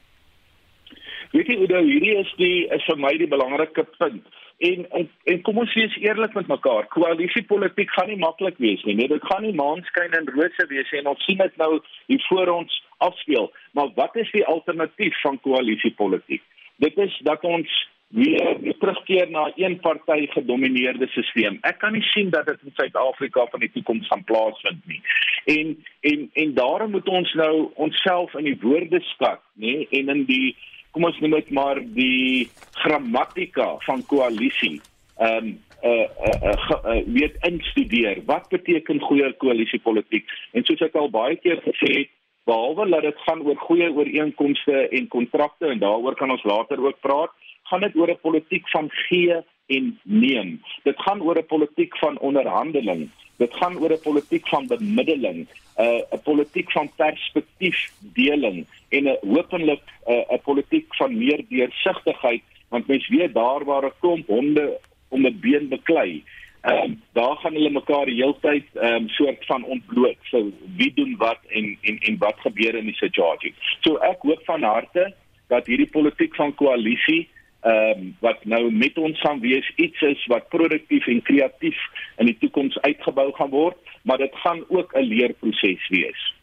Weet 1.31 1.47
jy 1.47 1.65
nou 1.67 1.83
hierdie 1.83 2.17
is 2.17 2.33
die 2.37 2.67
is 2.67 2.83
vir 2.85 2.97
my 2.97 3.17
die 3.17 3.27
belangrike 3.27 3.83
punt. 3.97 4.23
En, 4.57 4.89
en 4.89 5.09
en 5.23 5.41
kom 5.41 5.57
ons 5.57 5.73
wees 5.73 5.95
eerlik 6.01 6.33
met 6.33 6.47
mekaar. 6.47 6.87
Koalisiepolitiek 6.87 7.89
gaan 7.89 8.07
nie 8.07 8.17
maklik 8.17 8.57
wees 8.57 8.83
nie. 8.83 8.95
Nee, 8.95 9.07
dit 9.07 9.25
gaan 9.25 9.43
nie 9.43 9.53
maanskyn 9.53 10.11
en 10.17 10.29
rose 10.33 10.65
wees 10.67 10.91
en 10.91 11.07
ons 11.07 11.23
sien 11.23 11.37
dit 11.37 11.57
nou 11.57 11.79
hier 12.07 12.25
voor 12.29 12.47
ons 12.47 12.83
afspeel. 12.97 13.51
Maar 13.71 13.89
wat 13.95 14.15
is 14.15 14.31
die 14.31 14.45
alternatief 14.45 15.21
van 15.21 15.39
koalisiepolitiek? 15.39 16.43
Dit 16.77 16.97
is 16.97 17.19
dat 17.23 17.43
ons 17.43 17.87
weer 18.07 18.75
terugkeer 18.79 19.29
na 19.29 19.47
'n 19.47 19.53
een 19.55 19.79
party 19.79 20.27
gedomeineerde 20.27 21.07
stelsel. 21.07 21.57
Ek 21.61 21.77
kan 21.77 21.91
nie 21.91 22.01
sien 22.01 22.29
dat 22.29 22.45
dit 22.45 22.59
in 22.63 22.71
Suid-Afrika 22.73 23.45
van 23.45 23.59
die 23.59 23.71
toekoms 23.71 24.07
gaan 24.07 24.23
plaasvind 24.23 24.85
nie. 24.85 25.01
En 25.45 25.83
en 25.99 26.29
en 26.33 26.53
daarom 26.53 26.91
moet 26.91 27.07
ons 27.07 27.33
nou 27.33 27.71
onsself 27.73 28.33
in 28.33 28.43
die 28.43 28.57
woordeskat, 28.61 29.41
nê, 29.53 29.87
en 29.89 30.09
in 30.09 30.25
die 30.25 30.55
kom 30.91 31.03
ons 31.03 31.19
noem 31.19 31.31
dit 31.31 31.49
maar 31.49 31.81
die 31.93 32.49
grammatika 32.71 33.75
van 33.79 34.05
koalisie. 34.05 34.81
Ehm 35.17 35.45
um, 35.45 35.59
uh 35.83 35.89
uh, 35.89 36.41
uh, 36.43 36.85
uh 36.85 37.03
weet 37.05 37.35
instudeer. 37.39 38.21
Wat 38.25 38.49
beteken 38.49 38.99
goeie 38.99 39.33
koalisiepolitiek? 39.33 40.25
En 40.51 40.63
soos 40.65 40.81
ek 40.81 40.95
al 40.95 41.09
baie 41.09 41.35
keer 41.35 41.61
gesê 41.61 41.91
het, 41.99 42.09
behalwe 42.47 42.87
dat 42.89 43.05
dit 43.05 43.19
gaan 43.25 43.43
oor 43.43 43.59
goeie 43.67 43.91
ooreenkomste 43.91 44.87
en 44.97 45.07
kontrakte 45.07 45.67
en 45.73 45.83
daaroor 45.83 46.15
kan 46.15 46.31
ons 46.31 46.43
later 46.43 46.81
ook 46.85 46.99
praat, 47.03 47.31
gaan 47.69 47.85
dit 47.85 47.95
oor 47.95 48.09
'n 48.11 48.25
politiek 48.27 48.69
van 48.69 48.89
gee 48.89 49.37
en 49.67 49.99
neem. 50.03 50.61
Dit 50.83 50.99
gaan 51.05 51.21
oor 51.21 51.37
'n 51.37 51.45
politiek 51.45 51.97
van 51.97 52.19
onderhandeling. 52.19 53.09
Dit 53.37 53.53
gaan 53.53 53.77
oor 53.79 53.91
'n 53.91 54.05
politiek 54.09 54.47
van 54.47 54.67
bemiddeling, 54.67 55.39
'n 55.45 55.81
uh, 55.83 56.01
'n 56.11 56.21
politiek 56.23 56.71
van 56.71 56.89
perspektiefdeling 56.95 58.65
en 58.89 59.03
'n 59.03 59.17
hopelik 59.21 59.83
'n 60.05 60.11
uh, 60.11 60.33
'n 60.35 60.41
politiek 60.43 60.95
van 60.95 61.17
meer 61.17 61.41
deursigtigheid 61.49 62.43
want 62.69 62.87
mens 62.87 63.07
weet 63.07 63.33
daar 63.33 63.63
waar 63.63 63.85
'n 63.85 63.99
klomp 63.99 64.27
honde 64.27 64.79
om 65.07 65.25
'n 65.25 65.39
been 65.39 65.67
beklei 65.67 66.23
ehm 66.67 66.83
um, 66.83 67.01
daar 67.13 67.35
gaan 67.35 67.53
hulle 67.53 67.69
mekaar 67.69 68.05
die 68.05 68.19
heeltyd 68.19 68.65
ehm 68.75 68.93
um, 68.93 69.09
soort 69.09 69.45
van 69.45 69.63
ontbloot. 69.63 70.19
So 70.31 70.51
wie 70.75 70.91
doen 70.93 71.15
wat 71.17 71.39
en 71.47 71.77
en 71.81 71.97
en 71.97 72.17
wat 72.19 72.39
gebeur 72.43 72.75
in 72.75 72.85
die 72.91 72.99
situasie. 72.99 73.53
So 73.85 73.95
ek 73.95 74.21
hoop 74.21 74.43
van 74.45 74.63
harte 74.63 75.13
dat 75.47 75.67
hierdie 75.67 75.91
politiek 75.91 76.35
van 76.35 76.55
koalisie 76.55 77.27
ehm 77.61 78.01
um, 78.01 78.15
wat 78.19 78.43
nou 78.45 78.71
met 78.71 78.97
ons 78.97 79.19
gaan 79.19 79.39
wees 79.39 79.71
iets 79.75 80.01
is 80.01 80.25
wat 80.33 80.49
produktief 80.49 81.07
en 81.07 81.21
kreatief 81.21 81.79
in 82.17 82.25
die 82.25 82.37
toekoms 82.39 82.79
uitgebou 82.79 83.31
gaan 83.33 83.49
word, 83.49 83.77
maar 84.01 84.17
dit 84.17 84.35
gaan 84.43 84.63
ook 84.67 84.93
'n 84.93 85.07
leerproses 85.13 85.87
wees. 85.89 86.33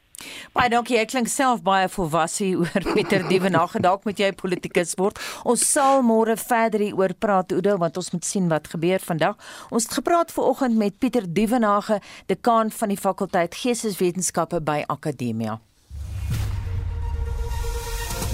Baie 0.55 0.71
dankie. 0.73 0.99
Ek 1.01 1.11
klink 1.13 1.29
self 1.33 1.63
baie 1.67 1.89
volwasse 1.91 2.47
oor 2.59 2.87
Pieter 2.95 3.27
Dievenage. 3.29 3.81
Dalk 3.85 4.07
moet 4.09 4.21
jy 4.21 4.31
politikus 4.39 4.95
word. 5.01 5.21
Ons 5.45 5.67
sal 5.67 6.05
môre 6.07 6.37
verder 6.41 6.85
hieroor 6.85 7.17
praat, 7.19 7.53
Oudo, 7.57 7.77
want 7.83 7.99
ons 8.01 8.13
moet 8.15 8.25
sien 8.25 8.49
wat 8.53 8.71
gebeur 8.73 9.03
vandag. 9.05 9.37
Ons 9.71 9.89
het 9.89 9.99
gepraat 10.01 10.33
vanoggend 10.35 10.79
met 10.81 10.99
Pieter 10.99 11.27
Dievenage, 11.27 12.01
dekaan 12.31 12.71
van 12.71 12.95
die 12.95 13.01
fakulteit 13.01 13.55
Geesteswetenskappe 13.59 14.63
by 14.65 14.83
Akademia. 14.87 15.61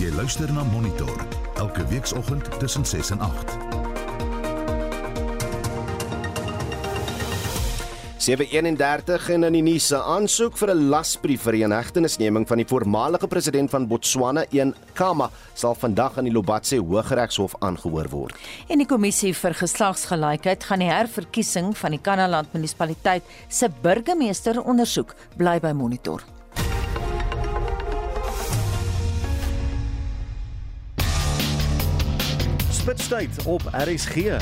Jy 0.01 0.09
luister 0.17 0.49
na 0.53 0.65
Monitor 0.65 1.27
elke 1.61 1.85
weekoggend 1.87 2.49
tussen 2.61 2.87
6 2.87 3.11
en 3.11 3.21
8. 3.21 3.70
731 8.21 9.31
en 9.33 9.47
in 9.49 9.55
die 9.57 9.63
nuus 9.65 9.87
se 9.89 9.97
aansoek 9.97 10.59
vir 10.61 10.75
'n 10.75 10.91
lasbrief 10.93 11.41
vir 11.47 11.57
die 11.57 11.63
inhegtenisneming 11.65 12.45
van 12.47 12.59
die 12.59 12.67
voormalige 12.69 13.27
president 13.27 13.71
van 13.71 13.87
Botswana, 13.89 14.45
een 14.53 14.75
Kama, 14.93 15.31
sal 15.55 15.75
vandag 15.75 16.19
aan 16.19 16.25
die 16.25 16.33
Lobatse 16.33 16.77
Hooggeregshof 16.77 17.55
aangehoor 17.61 18.09
word. 18.11 18.35
En 18.69 18.79
die 18.79 18.87
kommissie 18.87 19.33
vir 19.35 19.55
geslagsgelykheid 19.55 20.65
gaan 20.65 20.79
die 20.79 20.91
herverkiesing 20.91 21.77
van 21.77 21.91
die 21.91 22.01
Kanaland 22.01 22.53
munisipaliteit 22.53 23.23
se 23.49 23.71
burgemeester 23.83 24.63
ondersoek, 24.63 25.15
bly 25.37 25.59
by 25.59 25.73
monitor. 25.73 26.21
Spitstyd 32.69 33.47
op 33.47 33.63
RSG 33.73 34.37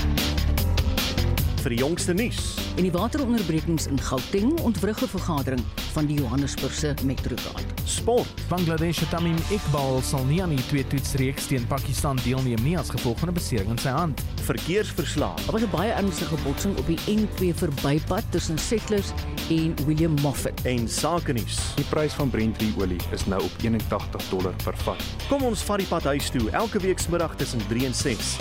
vir 1.62 1.74
die 1.74 1.78
jongste 1.80 2.14
nuus. 2.14 2.56
En 2.76 2.84
die 2.86 2.92
wateronderbrekings 2.92 3.86
in 3.90 3.98
Gauteng 4.00 4.52
ontwrig 4.60 5.02
'n 5.02 5.08
vergadering 5.08 5.62
van 5.92 6.06
die 6.06 6.16
Johannesburgse 6.20 6.94
Metroraad. 7.04 7.64
Sport. 7.84 8.28
Bangladesh 8.48 8.98
se 8.98 9.08
Tamim 9.08 9.36
Iqbal 9.50 10.02
sal 10.02 10.24
nie 10.24 10.42
aan 10.42 10.54
die 10.54 10.66
twee 10.68 10.86
toetsreeks 10.86 11.46
teen 11.46 11.66
Pakistan 11.66 12.18
deelneem 12.24 12.62
nie 12.62 12.78
as 12.78 12.90
gevolg 12.90 13.18
van 13.18 13.28
'n 13.28 13.34
besering 13.34 13.70
in 13.70 13.78
sy 13.78 13.88
hand. 13.88 14.22
Verkeersverslae. 14.44 15.36
Daar 15.36 15.52
was 15.52 15.62
'n 15.62 15.70
baie 15.70 15.92
ernstige 15.92 16.36
botsing 16.44 16.78
op 16.78 16.86
die 16.86 16.98
N2 17.06 17.54
verbypad 17.54 18.24
tussen 18.30 18.58
Settlers 18.58 19.12
en 19.50 19.74
William 19.86 20.14
Moffat. 20.22 20.60
En 20.62 20.88
sake 20.88 21.32
nuus. 21.32 21.74
Die 21.76 21.84
prys 21.84 22.12
van 22.12 22.30
Brent-olie 22.30 23.00
is 23.12 23.26
nou 23.26 23.42
op 23.42 23.52
81 23.60 24.28
dollar 24.28 24.54
per 24.64 24.76
vat. 24.76 25.02
Kom 25.28 25.42
ons 25.42 25.62
vat 25.62 25.78
die 25.78 25.86
pad 25.86 26.02
huis 26.02 26.30
toe 26.30 26.50
elke 26.50 26.78
week 26.78 26.96
middag 27.08 27.36
tussen 27.36 27.60
3 27.68 27.86
en 27.86 27.94
6. 27.94 28.36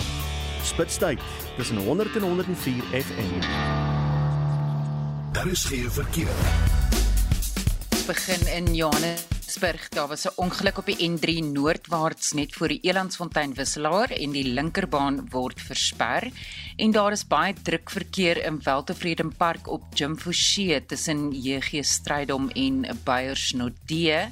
Spitstyd 0.62 1.20
tussen 1.56 1.76
100 1.76 2.16
en 2.16 2.22
104 2.22 2.82
FM. 2.82 3.40
Daar 5.32 5.46
is 5.46 5.64
geen 5.64 5.90
verkeer. 5.90 6.28
Begin 8.06 8.54
in 8.54 8.74
Johannesburg. 8.74 9.88
Daar 9.88 10.08
was 10.08 10.24
'n 10.24 10.32
ongeluk 10.34 10.78
op 10.78 10.86
die 10.86 11.10
N3 11.10 11.44
noordwaarts 11.52 12.32
net 12.32 12.54
voor 12.54 12.68
die 12.68 12.80
Elandsfontein 12.80 13.54
wisselaar 13.54 14.10
en 14.10 14.30
die 14.30 14.44
linkerbaan 14.44 15.28
word 15.30 15.60
versper. 15.60 16.30
En 16.76 16.90
daar 16.90 17.12
is 17.12 17.26
baie 17.26 17.54
druk 17.62 17.90
verkeer 17.90 18.44
in 18.44 18.60
Weltevreden 18.62 19.36
Park 19.36 19.68
op 19.68 19.82
Jim 19.94 20.18
Fouché 20.18 20.80
tussen 20.86 21.32
JG 21.32 21.84
Strydom 21.84 22.50
en 22.50 22.86
Beyers 23.04 23.52
Nodee 23.52 24.28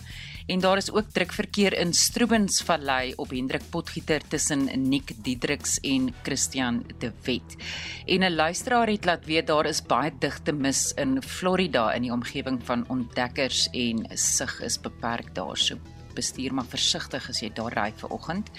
En 0.47 0.61
daar 0.61 0.77
is 0.77 0.93
ook 0.93 1.11
drukverkeer 1.13 1.79
in 1.79 1.93
Stroobensvallei 1.95 3.13
op 3.17 3.31
Hendrik 3.31 3.63
Potgieter 3.71 4.21
tussen 4.29 4.89
Nick 4.89 5.13
Diedriks 5.23 5.81
en 5.81 6.15
Christian 6.23 6.85
de 6.99 7.13
Wet. 7.23 7.57
En 8.05 8.21
'n 8.21 8.35
luisteraar 8.35 8.87
het 8.87 9.05
laat 9.05 9.25
weet 9.25 9.47
daar 9.47 9.67
is 9.67 9.83
baie 9.83 10.13
digte 10.19 10.53
mis 10.53 10.93
in 10.93 11.23
Florida 11.23 11.93
in 11.93 12.03
die 12.03 12.13
omgewing 12.13 12.61
van 12.65 12.89
ontdekkers 12.89 13.69
en 13.71 14.07
sig 14.15 14.61
is 14.61 14.81
beperk 14.81 15.35
daarso 15.35 15.79
bestuur 16.17 16.55
maar 16.55 16.69
versigtig 16.69 17.29
as 17.29 17.43
jy 17.43 17.51
daar 17.55 17.75
ry 17.77 17.93
vanoggend. 18.01 18.51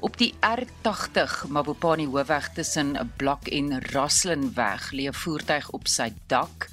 Op 0.00 0.16
die 0.20 0.34
R80 0.40 1.48
Mabopani 1.48 2.06
hoofweg 2.06 2.52
tussen 2.54 2.96
'n 2.96 3.12
blok 3.16 3.48
en 3.48 3.80
Raslin 3.92 4.54
weg 4.54 4.92
lê 4.92 5.08
'n 5.08 5.20
voertuig 5.22 5.70
op 5.70 5.86
sy 5.86 6.12
dak 6.26 6.68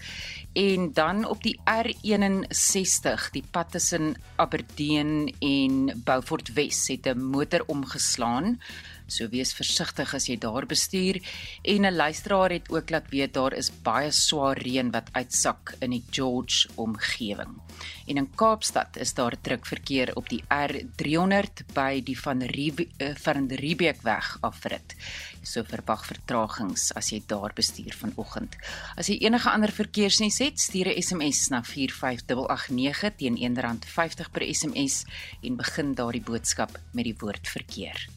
en 0.56 0.94
dan 0.94 1.26
op 1.28 1.44
die 1.44 1.60
R61 1.68 3.30
die 3.32 3.44
pad 3.52 3.72
tussen 3.76 4.16
Aberdeen 4.36 5.36
en 5.40 6.02
Beaufort 6.04 6.54
Wes 6.54 6.88
het 6.88 7.06
'n 7.12 7.20
motor 7.20 7.64
omgeslaan 7.68 8.60
So 9.08 9.28
wees 9.30 9.54
versigtig 9.54 10.14
as 10.18 10.26
jy 10.30 10.38
daar 10.42 10.66
bestuur 10.66 11.20
en 11.64 11.86
'n 11.86 11.96
luisteraar 11.96 12.50
het 12.50 12.70
ook 12.70 12.90
laat 12.90 13.10
weet 13.10 13.34
daar 13.34 13.54
is 13.54 13.72
baie 13.84 14.12
swaar 14.12 14.58
reën 14.58 14.92
wat 14.92 15.10
uitsak 15.14 15.76
in 15.80 15.92
die 15.92 16.04
George 16.10 16.68
omgewing. 16.76 17.62
En 18.08 18.18
in 18.18 18.36
Kaapstad 18.36 18.98
is 18.98 19.14
daar 19.14 19.36
druk 19.42 19.66
verkeer 19.66 20.16
op 20.16 20.30
die 20.30 20.44
R300 20.50 21.66
by 21.74 22.02
die 22.04 22.20
van 22.20 22.42
Riebe, 22.42 22.88
uh, 22.98 23.16
van 23.16 23.48
Riebeek 23.48 24.02
weg 24.02 24.38
afrit. 24.42 24.96
So 25.44 25.64
verwag 25.64 26.06
vertragings 26.06 26.92
as 26.96 27.10
jy 27.10 27.22
daar 27.28 27.54
bestuur 27.54 27.94
vanoggend. 27.94 28.56
As 28.98 29.08
jy 29.08 29.18
enige 29.22 29.50
ander 29.50 29.72
verkeersnuus 29.72 30.40
het, 30.40 30.60
stuur 30.60 30.88
'n 30.90 31.02
SMS 31.02 31.50
na 31.50 31.64
45889 31.64 33.16
teen 33.16 33.38
R1.50 33.38 34.32
per 34.32 34.54
SMS 34.54 35.06
en 35.42 35.56
begin 35.56 35.94
daardie 35.94 36.24
boodskap 36.24 36.80
met 36.92 37.04
die 37.04 37.16
woord 37.18 37.48
verkeer. 37.48 38.15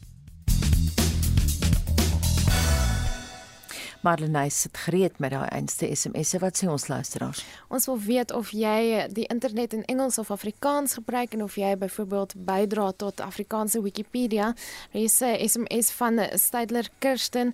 Marlenae 4.01 4.49
sit 4.49 4.77
gereed 4.77 5.17
met 5.19 5.33
daai 5.33 5.49
einste 5.51 5.87
SMS'e 5.91 6.39
wat 6.39 6.55
sê 6.55 6.69
ons 6.71 6.87
luisteraars. 6.87 7.41
Ons 7.67 7.87
wil 7.89 7.97
weet 8.05 8.31
of 8.31 8.53
jy 8.55 9.07
die 9.11 9.25
internet 9.27 9.73
in 9.75 9.83
Engels 9.91 10.17
of 10.21 10.31
Afrikaans 10.31 10.95
gebruik 10.95 11.33
en 11.35 11.43
of 11.43 11.57
jy 11.59 11.73
byvoorbeeld 11.81 12.37
bydra 12.47 12.91
tot 12.95 13.19
Afrikaanse 13.19 13.81
Wikipedia. 13.83 14.53
Hier 14.91 15.03
is 15.03 15.19
'n 15.21 15.35
SMS 15.47 15.91
van 15.91 16.19
Stadler 16.33 16.87
Kirsten. 16.99 17.53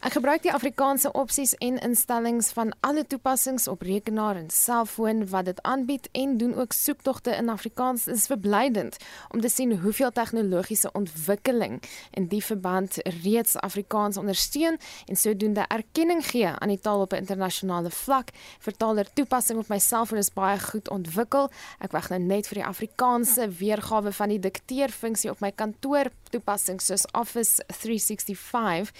Ek 0.00 0.12
gebruik 0.12 0.42
die 0.42 0.52
Afrikaanse 0.52 1.12
opsies 1.12 1.54
en 1.54 1.78
instellings 1.78 2.50
van 2.50 2.72
alle 2.80 3.06
toepassings 3.06 3.68
op 3.68 3.82
rekenaar 3.82 4.36
en 4.36 4.50
selfoon 4.50 5.28
wat 5.28 5.44
dit 5.44 5.62
aanbied 5.62 6.08
en 6.12 6.36
doen 6.36 6.54
ook 6.54 6.72
soektogte 6.72 7.36
in 7.36 7.48
Afrikaans. 7.48 8.04
Dit 8.04 8.14
is 8.14 8.26
verblydend 8.26 8.96
om 9.28 9.40
te 9.40 9.48
sien 9.48 9.78
hoeveel 9.78 10.12
tegnologiese 10.12 10.92
ontwikkeling 10.92 11.82
in 12.10 12.26
die 12.26 12.44
verband 12.44 12.96
reeds 13.22 13.56
Afrikaans 13.56 14.16
ondersteun 14.16 14.78
en 15.06 15.16
sodoende 15.16 15.68
erkenning 15.82 16.22
gee 16.24 16.46
aan 16.46 16.70
die 16.70 16.80
taal 16.80 17.00
op 17.04 17.12
'n 17.12 17.24
internasionale 17.24 17.90
vlak. 17.90 18.30
Vertaler 18.58 19.06
toepassing 19.12 19.58
op 19.58 19.68
my 19.68 19.78
selfoon 19.78 20.18
is 20.18 20.32
baie 20.32 20.58
goed 20.58 20.88
ontwikkel. 20.88 21.50
Ek 21.80 21.92
wag 21.92 22.08
nou 22.10 22.20
net 22.20 22.46
vir 22.46 22.54
die 22.60 22.66
Afrikaanse 22.66 23.48
weergawe 23.48 24.12
van 24.12 24.28
die 24.28 24.38
dikteerfunksie 24.38 25.30
op 25.30 25.40
my 25.40 25.52
kantoor 25.52 26.10
toepassings 26.30 26.86
soos 26.86 27.06
Office 27.12 27.64
365. 27.66 28.92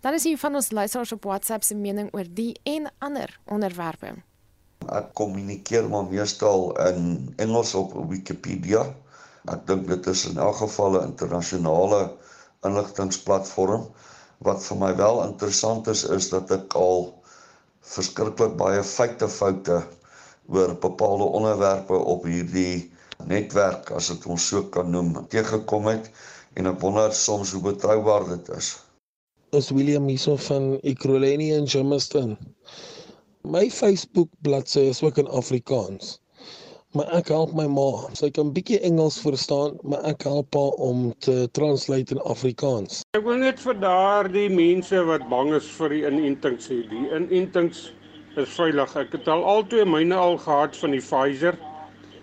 Dan 0.00 0.14
is 0.14 0.24
hier 0.24 0.38
van 0.38 0.54
ons 0.54 0.70
luisteraars 0.70 1.12
op 1.12 1.24
WhatsApp 1.24 1.62
se 1.62 1.74
mening 1.74 2.14
oor 2.14 2.24
die 2.28 2.54
en 2.62 2.90
ander 2.98 3.38
onderwerpe. 3.44 4.14
Ek 4.86 5.14
kommunikeer 5.14 5.88
maar 5.88 6.04
meestal 6.04 6.76
in 6.86 7.32
Engels 7.36 7.74
op 7.74 7.92
Wikipedia. 8.08 8.94
Ek 9.46 9.66
dink 9.66 9.88
dit 9.88 10.06
is 10.06 10.26
in 10.26 10.38
elk 10.38 10.56
geval 10.56 11.00
'n 11.00 11.08
internasionale 11.10 12.16
inligtingsplatform. 12.62 13.88
Wat 14.44 14.62
vir 14.64 14.76
my 14.80 14.90
wel 14.96 15.22
interessant 15.24 15.86
is 15.92 16.04
is 16.18 16.28
dat 16.32 16.50
ek 16.58 16.74
al 16.80 17.06
verskriklik 17.94 18.56
baie 18.60 18.82
feite 18.84 19.28
foute 19.28 19.82
oor 20.52 20.74
bepaalde 20.86 21.30
onderwerpe 21.40 21.98
op 22.14 22.26
hierdie 22.28 22.92
netwerk 23.26 23.90
as 23.90 24.10
dit 24.12 24.26
ons 24.26 24.48
so 24.52 24.66
kan 24.76 24.90
noem 24.90 25.14
teëgekom 25.32 25.88
het 25.92 26.10
en 26.54 26.68
ek 26.72 26.82
wonder 26.84 27.14
soms 27.14 27.54
hoe 27.56 27.62
betroubaar 27.70 28.28
dit 28.34 28.52
is 28.58 28.74
is 29.56 29.70
William 29.70 30.08
hierso 30.10 30.36
van 30.36 30.78
Ekurhuleni 30.82 31.52
in 31.54 31.68
Germiston. 31.68 32.36
My 33.46 33.70
Facebook 33.70 34.28
bladsy 34.42 34.80
is 34.90 35.02
ook 35.02 35.18
in 35.22 35.28
Afrikaans. 35.28 36.18
Maar 36.96 37.10
ek 37.18 37.28
help 37.28 37.50
my 37.52 37.66
ma. 37.68 37.90
Sy 38.16 38.30
kan 38.32 38.54
bietjie 38.56 38.78
Engels 38.86 39.18
verstaan, 39.20 39.74
maar 39.84 40.06
ek 40.08 40.22
help 40.24 40.56
haar 40.56 40.78
om 40.80 41.10
te 41.20 41.44
translate 41.58 42.14
in 42.14 42.20
Afrikaans. 42.24 43.02
Ek 43.18 43.24
wil 43.26 43.42
net 43.42 43.58
vir 43.60 43.76
daardie 43.82 44.46
mense 44.48 45.02
wat 45.04 45.26
bang 45.28 45.50
is 45.58 45.66
vir 45.76 45.92
die 45.92 46.02
inentings 46.08 46.70
sê, 46.70 46.78
die 46.88 47.02
inentings 47.18 47.82
is 48.40 48.54
veilig. 48.54 48.94
Ek 48.96 49.12
het 49.12 49.28
al 49.28 49.44
altoe 49.44 49.84
myne 49.84 50.16
al 50.16 50.38
gehad 50.40 50.78
van 50.80 50.96
die 50.96 51.02
Pfizer. 51.04 51.58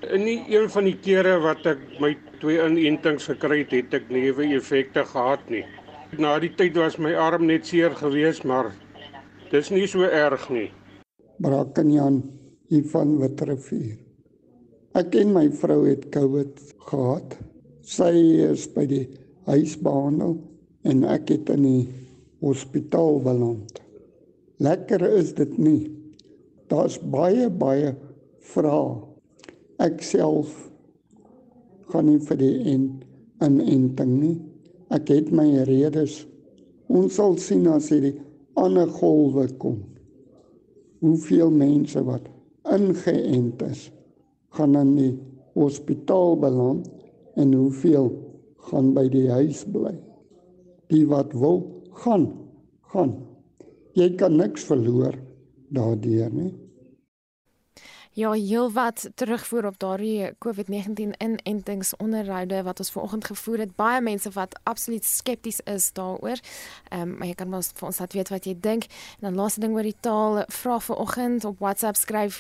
In 0.10 0.26
nie 0.26 0.40
een 0.50 0.66
van 0.74 0.90
die 0.90 0.98
kere 1.06 1.36
wat 1.44 1.68
ek 1.70 1.84
my 2.02 2.16
twee 2.42 2.58
inentings 2.64 3.30
gekry 3.30 3.62
het, 3.62 3.76
het 3.78 3.94
ek 4.00 4.10
neeweffekte 4.10 5.06
gehad 5.12 5.44
nie. 5.54 5.68
Na 6.18 6.40
die 6.42 6.50
tyd 6.58 6.80
was 6.82 6.98
my 6.98 7.14
arm 7.14 7.46
net 7.50 7.70
seer 7.70 7.94
geweest, 8.00 8.42
maar 8.50 8.72
dis 9.54 9.70
nie 9.70 9.86
so 9.90 10.10
erg 10.10 10.50
nie. 10.50 10.72
Brakenjan 11.46 12.24
hier 12.74 12.90
van 12.90 13.20
Witrifuur. 13.22 14.03
Ek 14.94 15.16
en 15.18 15.32
my 15.34 15.48
vrou 15.58 15.88
het 15.88 16.06
COVID 16.14 16.60
gehad. 16.90 17.38
Sy 17.82 18.12
is 18.46 18.68
by 18.76 18.84
die 18.86 19.06
huis 19.50 19.74
behandel 19.82 20.36
en 20.86 21.02
ek 21.10 21.32
het 21.34 21.50
in 21.56 21.64
die 21.66 21.86
hospitaal 22.44 23.18
beland. 23.26 23.80
Lekker 24.62 25.02
is 25.08 25.34
dit 25.34 25.56
nie. 25.58 25.88
Daar's 26.70 27.00
baie 27.02 27.50
baie 27.50 27.96
vrae. 28.54 28.94
Ek 29.82 30.04
self 30.06 30.54
gaan 31.90 32.12
nie 32.12 32.22
vir 32.30 32.40
die 32.44 32.54
en 32.76 32.86
in 33.44 33.58
enting 33.66 34.14
nie. 34.20 34.38
Ek 34.94 35.10
het 35.10 35.34
my 35.34 35.48
redes. 35.66 36.22
Ons 36.94 37.18
sal 37.18 37.40
sien 37.42 37.66
as 37.72 37.90
hierdie 37.90 38.14
ander 38.62 38.94
golwe 38.94 39.48
kom. 39.58 39.82
Hoeveel 41.02 41.50
mense 41.52 42.00
wat 42.06 42.30
ingeënt 42.70 43.66
is, 43.66 43.88
gaan 44.58 44.78
in 44.80 44.96
die 44.98 45.14
hospitaal 45.58 46.38
beland 46.42 46.90
en 47.40 47.54
hoeveel 47.54 48.10
gaan 48.70 48.94
by 48.96 49.08
die 49.12 49.28
huis 49.32 49.64
bly. 49.70 49.94
Die 50.94 51.06
wat 51.10 51.34
wil, 51.38 51.64
gaan, 52.04 52.28
gaan. 52.94 53.16
Jy 53.98 54.14
kan 54.18 54.38
niks 54.38 54.66
verloor 54.70 55.18
daardeur 55.74 56.30
nie. 56.34 56.52
Ja, 58.16 58.32
heel 58.32 58.72
wat 58.72 59.10
terugvoer 59.16 59.66
op 59.66 59.80
daardie 59.80 60.32
COVID-19 60.46 61.16
inentingsonderhoude 61.18 62.64
wat 62.64 62.80
ons 62.80 62.92
vanoggend 62.92 63.26
gevoer 63.26 63.58
het. 63.58 63.76
Baie 63.76 64.02
mense 64.02 64.30
wat 64.30 64.60
absoluut 64.64 65.06
skepties 65.06 65.60
is 65.60 65.92
daaroor. 65.94 66.38
Ehm 66.90 67.02
um, 67.02 67.18
maar 67.18 67.28
jy 67.28 67.34
kan 67.34 67.54
ons 67.54 67.72
vir 67.74 67.88
ons 67.88 68.00
laat 68.00 68.14
weet 68.14 68.30
wat 68.30 68.46
jy 68.46 68.54
dink. 68.60 68.84
En 69.18 69.26
dan 69.28 69.36
laaste 69.36 69.60
ding 69.60 69.74
oor 69.74 69.90
die 69.90 69.96
taal, 70.00 70.44
vra 70.48 70.80
vanoggend 70.80 71.46
op 71.46 71.60
WhatsApp 71.60 71.96
skryf 71.96 72.38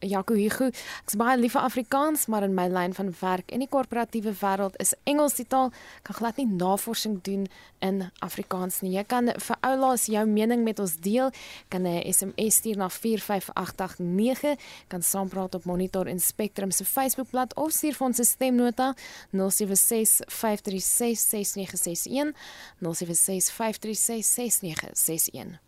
Jaco 0.00 0.34
Hugo. 0.34 0.68
Ek's 1.04 1.16
baie 1.16 1.38
lief 1.38 1.56
vir 1.56 1.62
Afrikaans, 1.62 2.26
maar 2.26 2.42
in 2.42 2.54
my 2.54 2.68
lyn 2.68 2.92
van 2.94 3.14
werk 3.20 3.50
in 3.50 3.64
die 3.64 3.68
korporatiewe 3.68 4.36
wêreld 4.42 4.76
is 4.76 4.92
Engels 5.04 5.40
die 5.40 5.46
taal. 5.46 5.72
Kan 6.02 6.20
glad 6.20 6.36
nie 6.36 6.46
navorsing 6.46 7.22
doen 7.22 7.48
in 7.78 8.10
Afrikaans 8.18 8.80
nie. 8.80 8.92
Jy 8.92 9.04
kan 9.08 9.32
vir 9.32 9.56
oulaas 9.60 10.06
jou 10.06 10.26
mening 10.26 10.64
met 10.64 10.78
ons 10.78 10.96
deel. 11.00 11.32
Kan 11.68 11.86
'n 11.86 12.12
SMS 12.12 12.54
stuur 12.54 12.76
na 12.76 12.88
45889 12.88 14.58
kan 14.98 15.06
saampraat 15.06 15.54
op 15.54 15.64
Monitor 15.64 16.06
en 16.06 16.20
Spectrum 16.20 16.70
se 16.70 16.84
Facebookblad 16.84 17.54
of 17.54 17.70
stuur 17.70 17.94
vir 17.94 18.06
ons 18.06 18.18
'n 18.18 18.24
stemnota 18.24 18.94
076 19.30 20.26
536 20.26 21.18
6961 21.18 22.34
076 22.80 23.54
536 23.54 24.26
6961 24.26 25.60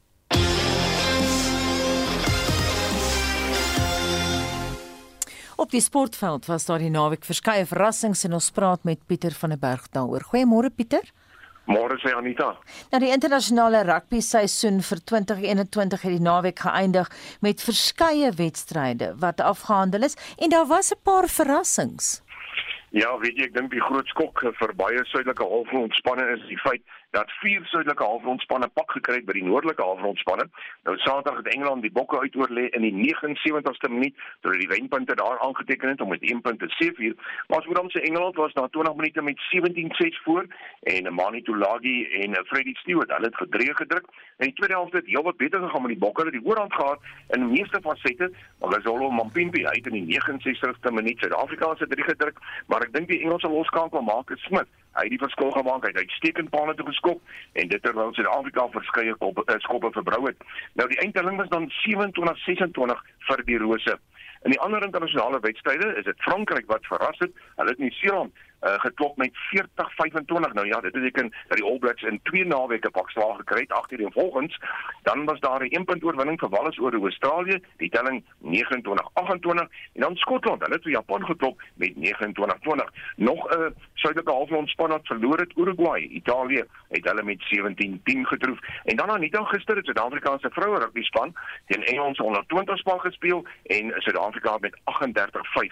Op 5.57 5.71
die 5.71 5.81
sportveld 5.81 6.47
was 6.47 6.65
daar 6.65 6.79
die 6.79 6.91
naweek 6.91 7.25
verskeie 7.25 7.67
verrassings 7.67 8.25
en 8.25 8.33
ons 8.33 8.51
praat 8.51 8.85
met 8.85 9.07
Pieter 9.07 9.33
van 9.33 9.49
der 9.49 9.59
Berg 9.59 9.89
daaroor. 9.91 10.25
Goeiemôre 10.25 10.75
Pieter. 10.75 11.13
Môre 11.71 11.97
sê 12.03 12.11
Anita. 12.17 12.57
Nou 12.91 12.99
die 13.03 13.13
internasionale 13.15 13.85
rugby 13.87 14.19
seisoen 14.25 14.81
vir 14.83 15.03
2021 15.07 16.03
het 16.03 16.17
die 16.17 16.25
naweek 16.25 16.65
geëindig 16.65 17.11
met 17.47 17.63
verskeie 17.63 18.33
wedstryde 18.41 19.13
wat 19.23 19.41
afgehandel 19.41 20.09
is 20.09 20.19
en 20.39 20.51
daar 20.51 20.67
was 20.67 20.91
'n 20.91 20.99
paar 21.05 21.29
verrassings. 21.29 22.23
Ja, 22.91 23.19
weet 23.19 23.37
jy, 23.39 23.45
ek 23.45 23.55
dink 23.55 23.71
die 23.71 23.81
groot 23.87 24.09
skok 24.11 24.41
vir 24.59 24.73
baie 24.75 25.05
suidelike 25.05 25.47
halfrondspanne 25.47 26.27
is 26.35 26.43
die 26.49 26.59
feit 26.59 26.83
dat 27.11 27.31
vier 27.41 27.65
suidelike 27.65 28.05
halfrondspanne 28.05 28.69
pak 28.69 28.93
gekry 28.93 29.19
het 29.19 29.27
by 29.27 29.35
die 29.39 29.45
noordelike 29.45 29.83
halfrondspanne. 29.83 30.47
Nou 30.87 30.97
Saterdag 30.99 31.41
het 31.43 31.53
Engeland 31.55 31.83
die 31.83 31.93
bokke 31.93 32.21
uitoorlê 32.21 32.69
in 32.77 32.87
die 32.87 32.95
79ste 32.99 33.91
minuut 33.91 34.15
terwyl 34.41 34.63
die 34.63 34.71
wenpunte 34.71 35.15
daar 35.19 35.41
aangeteken 35.47 35.89
het 35.89 36.01
om 36.01 36.09
met 36.15 36.23
1 36.23 36.41
punt 36.41 36.59
te 36.59 36.69
seëvier. 36.79 37.17
Maar 37.49 37.59
as 37.59 37.81
ons 37.83 37.97
sê 37.97 38.03
Engeland 38.07 38.37
was 38.37 38.55
na 38.55 38.69
20 38.69 38.95
minute 38.95 39.23
met 39.23 39.43
17-6 39.51 40.23
voor 40.25 40.47
en 40.95 41.15
Mani 41.15 41.43
Tulagi 41.43 41.97
en 42.23 42.39
Freddie 42.47 42.79
Stewart, 42.79 43.11
hulle 43.11 43.27
het 43.27 43.37
gedreig 43.37 43.77
gedruk. 43.77 44.07
In 44.39 44.47
die 44.47 44.55
tweede 44.55 44.75
helfte 44.75 44.97
het 44.97 45.07
heelwat 45.07 45.37
beter 45.37 45.61
gegaan 45.61 45.83
met 45.83 45.91
die 45.91 46.03
bokke, 46.05 46.25
het 46.25 46.33
die 46.33 46.45
oorhand 46.45 46.75
gehad 46.75 47.01
in 47.29 47.51
meeste 47.51 47.81
fasette. 47.83 48.33
Maar 48.59 48.71
Lazolo 48.71 49.11
Mampimpi 49.11 49.65
het 49.65 49.87
in 49.87 49.99
die 49.99 50.21
69ste 50.21 50.93
minuut 50.93 51.19
Suid-Afrika 51.19 51.75
se 51.75 51.87
drie 51.87 52.05
gedruk, 52.05 52.39
maar 52.67 52.87
ek 52.87 52.93
dink 52.93 53.09
die 53.09 53.21
Engelse 53.21 53.49
loskankel 53.49 54.03
maak 54.03 54.29
dit 54.29 54.39
Smit. 54.39 54.69
Hy 54.99 55.07
het 55.07 55.15
die 55.15 55.23
verskil 55.23 55.51
gemaak, 55.55 55.85
hy 55.87 55.93
het 55.93 56.03
uitstekend 56.03 56.51
paal 56.51 56.75
toe 56.75 56.87
geskop 56.87 57.21
en 57.53 57.69
dit 57.71 57.83
terwyl 57.83 58.15
Suid-Afrika 58.15 58.67
verskeie 58.75 59.15
kop, 59.23 59.39
uh, 59.45 59.59
skoppe 59.67 59.93
verbrou 59.95 60.25
het. 60.27 60.47
Nou 60.75 60.89
die 60.91 60.99
eindtelling 61.05 61.39
was 61.39 61.51
dan 61.53 61.71
27-26 61.83 63.05
vir 63.29 63.45
die 63.47 63.59
Rose. 63.63 63.99
In 64.43 64.55
die 64.55 64.61
ander 64.65 64.83
internasionale 64.83 65.41
wedstryde 65.45 65.95
is 66.01 66.05
dit 66.05 66.23
Frankryk 66.25 66.67
wat 66.67 66.87
verras 66.89 67.19
het. 67.19 67.33
Hulle 67.57 67.75
het 67.75 67.79
Nieu-Seeland 67.79 68.33
uh, 68.63 68.75
geklop 68.81 69.17
met 69.17 69.31
40-25. 69.31 70.53
Nou 70.53 70.67
ja, 70.67 70.81
dit 70.81 70.93
beteken 70.93 71.33
dat 71.49 71.57
die 71.57 71.67
All 71.67 71.79
Blacks 71.79 72.03
in 72.03 72.21
twee 72.23 72.47
naweke 72.47 72.91
pak 72.91 73.11
slaag 73.11 73.37
gekry 73.37 73.61
het 73.61 73.73
agter 73.73 74.05
en 74.05 74.13
volgens 74.13 74.59
dan 75.03 75.25
was 75.25 75.41
daar 75.41 75.63
'n 75.65 75.75
1 75.75 75.85
punt 75.85 76.05
oorwinning 76.05 76.39
vir 76.39 76.49
Wales 76.49 76.79
oor 76.79 76.95
Australië, 76.95 77.61
die 77.77 77.91
telling 77.91 78.25
29-28 78.39 79.69
en 79.93 80.01
dan 80.01 80.17
Skotland, 80.17 80.63
hulle 80.63 80.75
het 80.75 80.83
vir 80.83 80.93
Japan 80.93 81.25
geklop 81.25 81.63
met 81.75 81.93
29-20. 81.95 82.91
Nog 83.17 83.49
'n 83.49 83.61
uh, 83.61 83.67
suidelike 83.95 84.31
halfrondspan 84.31 84.89
wat 84.89 85.07
verloor 85.07 85.39
het 85.39 85.57
Uruguay, 85.57 86.01
Italië 86.01 86.65
het 86.89 87.05
hulle 87.05 87.23
met 87.23 87.41
17-10 87.43 88.27
getroof. 88.27 88.59
En 88.85 88.97
dan 88.97 89.11
aan 89.11 89.29
dag 89.31 89.49
gister 89.49 89.77
het 89.77 89.85
Suid-Afrikaanse 89.85 90.51
vroue 90.51 90.79
rugby 90.79 91.03
span 91.03 91.35
teen 91.67 91.85
Engels 91.85 92.19
onder 92.19 92.45
20 92.47 92.79
span 92.79 93.01
gespeel 93.01 93.47
en 93.63 93.93
Suid-Afrika 93.97 94.59
met 94.61 94.77
38-5 94.77 94.81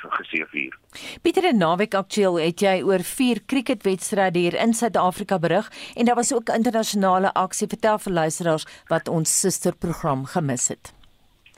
geseëvier. 0.08 0.78
Pieter 1.22 1.44
en 1.44 1.58
naweek 1.58 1.94
aktueel 1.94 2.40
het 2.40 2.60
jy 2.60 2.77
oor 2.84 3.02
vier 3.04 3.40
cricketwedstryde 3.46 4.38
hier 4.38 4.58
in 4.58 4.74
Suid-Afrika 4.74 5.38
berig 5.38 5.72
en 5.94 6.04
daar 6.04 6.18
was 6.18 6.32
ook 6.34 6.48
internasionale 6.54 7.32
aksie. 7.34 7.68
Vertel 7.68 7.98
vir 7.98 8.12
luisteraars 8.12 8.66
wat 8.88 9.08
ons 9.08 9.40
susterprogram 9.40 10.26
gemis 10.26 10.68
het. 10.68 10.97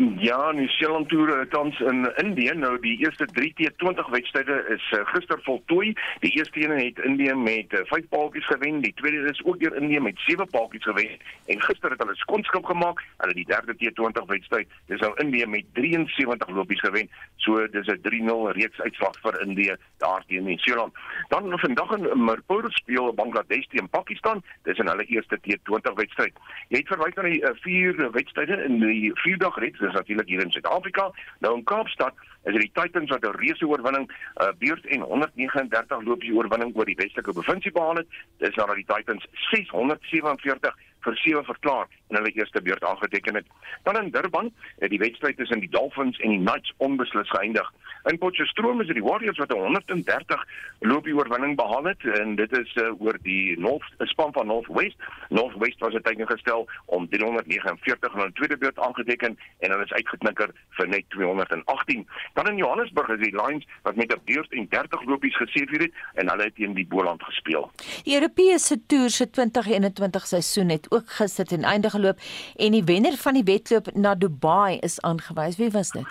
Ja, 0.00 0.52
New 0.52 0.68
Zealand 0.68 1.08
toer 1.08 1.48
tans 1.48 1.80
in 1.80 2.12
Indië. 2.16 2.52
Nou 2.54 2.78
die 2.80 2.98
eerste 2.98 3.26
3 3.26 3.52
T20 3.56 4.06
wedstryde 4.10 4.64
is 4.68 4.84
uh, 4.96 5.00
gister 5.04 5.40
voltooi. 5.42 5.92
Die 6.20 6.30
eerste 6.30 6.62
een 6.64 6.78
het 6.78 6.98
Indië 7.04 7.34
met 7.34 7.66
5 7.68 7.90
uh, 7.96 8.08
paaltjies 8.08 8.46
gewen, 8.46 8.80
die 8.80 8.94
tweede 8.94 9.28
is 9.30 9.44
ook 9.44 9.58
deur 9.60 9.76
Indië 9.76 10.00
met 10.00 10.18
7 10.26 10.46
paaltjies 10.46 10.82
gewen 10.82 11.10
en 11.46 11.62
gister 11.62 11.90
het 11.90 12.00
hulle 12.00 12.14
skonskrip 12.14 12.64
gemaak. 12.64 13.02
Hulle 13.16 13.34
die 13.34 13.44
derde 13.44 13.74
T20 13.76 14.24
wedstryd, 14.26 14.68
dis 14.86 15.00
nou 15.00 15.12
Indië 15.20 15.46
met 15.46 15.64
73 15.72 16.48
lopies 16.48 16.80
gewen. 16.80 17.10
So 17.36 17.66
dis 17.68 17.86
'n 17.86 18.00
3-0 18.02 18.56
reeks 18.56 18.80
uitslag 18.80 19.20
vir 19.20 19.40
Indië 19.40 19.76
daar 19.98 20.24
teen 20.26 20.44
New 20.44 20.58
Zealand. 20.58 20.94
Dan 21.28 21.58
vandag 21.58 21.92
in 21.96 22.24
Mirpur 22.24 22.64
speel 22.68 23.14
Bangladesh 23.14 23.66
teen 23.66 23.88
Pakistan. 23.88 24.42
Dis 24.62 24.78
in 24.78 24.88
hulle 24.88 25.04
eerste 25.04 25.38
T20 25.38 25.92
wedstryd. 25.94 26.32
Jy 26.68 26.78
het 26.78 26.88
verwys 26.88 27.14
na 27.14 27.22
die 27.22 27.42
uh, 27.42 27.50
vier 27.60 28.10
wedstryde 28.10 28.64
in 28.64 28.80
die 28.80 29.10
vierdag 29.14 29.58
reeks 29.58 29.88
is 29.90 29.98
natuurlik 29.98 30.28
hier 30.28 30.42
in 30.44 30.50
Suid-Afrika. 30.50 31.10
Nou 31.44 31.56
in 31.56 31.64
Kaapstad 31.64 32.14
is 32.44 32.52
dit 32.56 32.62
die 32.66 32.74
Titans 32.82 33.10
wat 33.10 33.24
'n 33.24 33.38
reuse 33.42 33.66
oorwinning 33.66 34.06
uh, 34.10 34.48
beurt 34.58 34.86
en 34.86 35.00
139 35.00 36.04
lopies 36.04 36.34
oorwinning 36.34 36.74
oor 36.76 36.88
die 36.88 36.96
Weselike 36.96 37.32
provinsie 37.32 37.72
behaal 37.72 38.02
het. 38.02 38.08
Dis 38.38 38.54
nadat 38.54 38.80
die 38.80 38.90
Titans 38.94 39.26
647 39.50 40.76
vir 41.00 41.16
7 41.16 41.44
verklaar 41.44 41.88
en 42.10 42.16
hulle 42.16 42.32
eerste 42.32 42.62
beurt 42.62 42.84
aangeteken 42.84 43.34
het. 43.34 43.46
Dan 43.82 44.02
in 44.02 44.10
Durban 44.10 44.52
het 44.78 44.90
die 44.90 44.98
wedstryd 44.98 45.36
tussen 45.36 45.60
die 45.60 45.70
Dolphins 45.70 46.18
en 46.18 46.30
die 46.30 46.42
Knights 46.42 46.74
onbeslis 46.76 47.30
geëindig. 47.30 47.72
In 48.08 48.18
Potchefstroom 48.18 48.80
is 48.80 48.86
dit 48.86 48.96
die 48.96 49.04
Warriors 49.04 49.38
wat 49.38 49.52
'n 49.52 49.60
130 49.60 50.44
loopie 50.78 51.14
oorwinning 51.14 51.56
behaal 51.56 51.84
het 51.84 52.04
en 52.04 52.34
dit 52.34 52.52
is 52.58 52.74
uh, 52.74 53.00
oor 53.02 53.18
die 53.22 53.58
North 53.58 53.84
span 53.98 54.32
van 54.32 54.46
Northwest. 54.46 54.96
Northwest 55.28 55.78
was 55.78 55.92
dit 55.92 56.04
teken 56.04 56.26
gestel 56.26 56.68
om 56.84 57.08
349 57.08 58.14
in 58.14 58.20
'n 58.20 58.32
tweede 58.32 58.56
beurt 58.56 58.78
aangeteken 58.78 59.38
en 59.58 59.70
hulle 59.70 59.84
is 59.84 59.92
uitgeknikker 59.92 60.50
vir 60.68 60.88
net 60.88 61.04
218. 61.08 62.08
Dan 62.34 62.48
in 62.48 62.56
Johannesburg 62.56 63.08
is 63.08 63.20
die 63.20 63.36
Lions 63.42 63.66
wat 63.82 63.96
met 63.96 64.12
'n 64.12 64.20
beurt 64.24 64.52
en 64.52 64.66
30 64.68 65.04
lopies 65.04 65.36
geseëvier 65.36 65.80
het 65.80 65.92
en 66.14 66.28
hulle 66.28 66.42
het 66.42 66.54
teen 66.54 66.74
die 66.74 66.86
Boland 66.86 67.22
gespeel. 67.22 67.70
Die 68.02 68.14
Europese 68.14 68.86
toer 68.86 69.10
se 69.10 69.30
2021 69.30 70.26
seisoen 70.26 70.68
het 70.68 70.90
ook 70.90 71.10
gister 71.10 71.44
ten 71.44 71.64
einde 71.64 71.90
geloop 72.00 72.26
en 72.56 72.72
die 72.76 72.84
wenner 72.84 73.16
van 73.20 73.38
die 73.38 73.44
wedloop 73.44 73.92
na 73.94 74.14
Dubai 74.14 74.80
is 74.80 75.00
aangewys. 75.00 75.60
Wie 75.60 75.70
was 75.70 75.94
dit? 75.96 76.08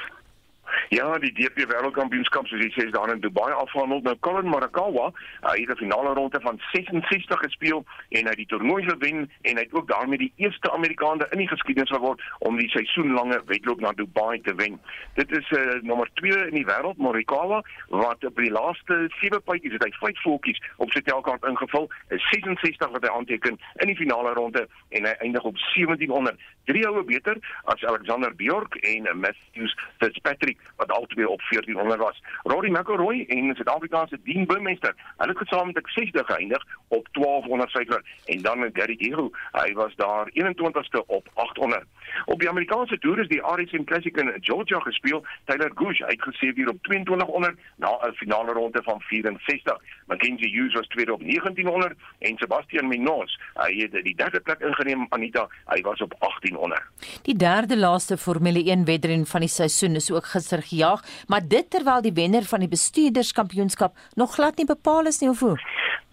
Ja, 0.87 1.17
die 1.19 1.31
DP 1.33 1.67
Wêreldkampioenskap 1.69 2.47
soos 2.47 2.61
jy 2.63 2.69
sê 2.73 2.85
is 2.87 2.93
daar 2.95 3.11
in 3.13 3.21
Dubai 3.21 3.51
afgehandel. 3.51 4.01
Nou 4.05 4.15
Colin 4.25 4.47
Morikawa, 4.49 5.11
hy 5.51 5.59
het 5.59 5.69
'n 5.69 5.83
finale 5.83 6.13
ronde 6.13 6.39
van 6.41 6.59
66 6.71 7.39
gespeel 7.39 7.85
en 8.09 8.23
hy 8.23 8.29
het 8.29 8.37
die 8.37 8.45
toernooi 8.45 8.83
gewen 8.83 9.29
en 9.41 9.55
hy 9.55 9.63
het 9.63 9.73
ook 9.73 9.87
daarmee 9.87 10.17
die 10.17 10.33
eerste 10.35 10.71
Amerikaner 10.71 11.27
in 11.31 11.37
die 11.37 11.47
geskiedenis 11.47 11.89
geword 11.89 12.21
om 12.39 12.57
die 12.57 12.69
seisoenlange 12.69 13.41
wedloop 13.45 13.79
na 13.79 13.91
Dubai 13.91 14.41
te 14.41 14.55
wen. 14.55 14.79
Dit 15.13 15.31
is 15.31 15.49
uh, 15.51 15.81
nommer 15.81 16.09
2 16.13 16.47
in 16.47 16.55
die 16.55 16.65
wêreld, 16.65 16.97
Morikawa, 16.97 17.63
wat 17.87 18.23
op 18.25 18.35
die 18.35 18.51
laaste 18.51 19.09
7 19.19 19.43
puitjies 19.43 19.73
het 19.73 19.83
hy 19.83 19.91
5 19.91 20.21
voetjies 20.21 20.61
op 20.77 20.91
sy 20.91 21.01
telkaart 21.01 21.43
ingevul. 21.43 21.89
Is 22.07 22.29
66 22.29 22.89
wat 22.89 23.03
hy 23.03 23.09
aanteken 23.09 23.59
in 23.75 23.87
die 23.87 23.95
finale 23.95 24.33
ronde 24.33 24.67
en 24.89 25.05
hy 25.05 25.15
eindig 25.19 25.43
op 25.43 25.57
1700. 25.57 26.39
Drie 26.65 26.85
houe 26.85 27.03
beter 27.03 27.37
as 27.63 27.83
Alexander 27.83 28.35
Bjork 28.35 28.75
en 28.75 29.19
Matthews 29.19 29.77
Fitzpatrick 29.97 30.57
wat 30.75 30.91
albei 30.91 31.25
op 31.25 31.41
1400 31.49 31.99
was. 31.99 32.21
Rory 32.43 32.69
McIlroy 32.69 33.25
en 33.27 33.55
Suid-Afrikaanse 33.55 34.19
Dean 34.23 34.45
Burmester, 34.45 34.95
hulle 35.17 35.29
het 35.29 35.47
gesamentlik 35.47 35.89
60 35.89 36.25
geëindig 36.25 36.65
op 36.87 37.07
1200 37.11 37.69
syfer 37.69 38.03
en 38.25 38.41
dan 38.41 38.69
Gary 38.73 38.95
Diego, 38.95 39.31
hy 39.51 39.73
was 39.73 39.95
daar 39.95 40.29
21ste 40.33 41.05
op 41.05 41.27
800. 41.33 41.83
Op 42.25 42.39
die 42.39 42.49
Amerikaanse 42.49 42.99
toer 42.99 43.19
is 43.19 43.27
die 43.27 43.41
RSM 43.41 43.83
Classic 43.83 44.17
in 44.17 44.33
Georgia 44.39 44.79
gespeel. 44.79 45.23
Tyler 45.45 45.71
Gooch 45.75 45.97
het 45.97 46.21
gesê 46.21 46.51
hier 46.55 46.69
op 46.69 46.83
2200 46.83 47.57
na 47.75 47.89
'n 48.01 48.13
finale 48.13 48.51
ronde 48.51 48.83
van 48.83 49.01
64. 49.01 49.77
Mackenzie 50.05 50.49
Hughes 50.49 50.73
was 50.73 50.87
tweede 50.87 51.13
op 51.13 51.21
1900 51.21 51.93
en 52.19 52.37
Sebastian 52.37 52.87
Minos, 52.87 53.39
hy 53.53 53.73
het 53.81 54.03
die 54.03 54.15
derde 54.15 54.39
plek 54.39 54.59
ingeneem 54.59 55.05
Anita, 55.09 55.47
hy 55.65 55.81
was 55.81 56.01
op 56.01 56.15
1800. 56.19 56.81
Die 57.21 57.35
derde 57.35 57.77
laaste 57.77 58.17
Formule 58.17 58.63
1 58.63 58.85
wedren 58.85 59.25
van 59.25 59.39
die 59.39 59.49
seisoen 59.49 59.95
is 59.95 60.11
ook 60.11 60.25
gister 60.25 60.58
gejaag, 60.61 61.03
maar 61.27 61.47
dit 61.47 61.69
terwyl 61.69 62.01
die 62.01 62.13
wenner 62.13 62.43
van 62.43 62.59
die 62.59 62.67
bestuurderskampioenskap 62.67 63.97
nog 64.15 64.33
glad 64.33 64.57
nie 64.57 64.65
bepaal 64.65 65.05
is 65.05 65.19
nie 65.19 65.29
of 65.29 65.39
hoe. 65.39 65.57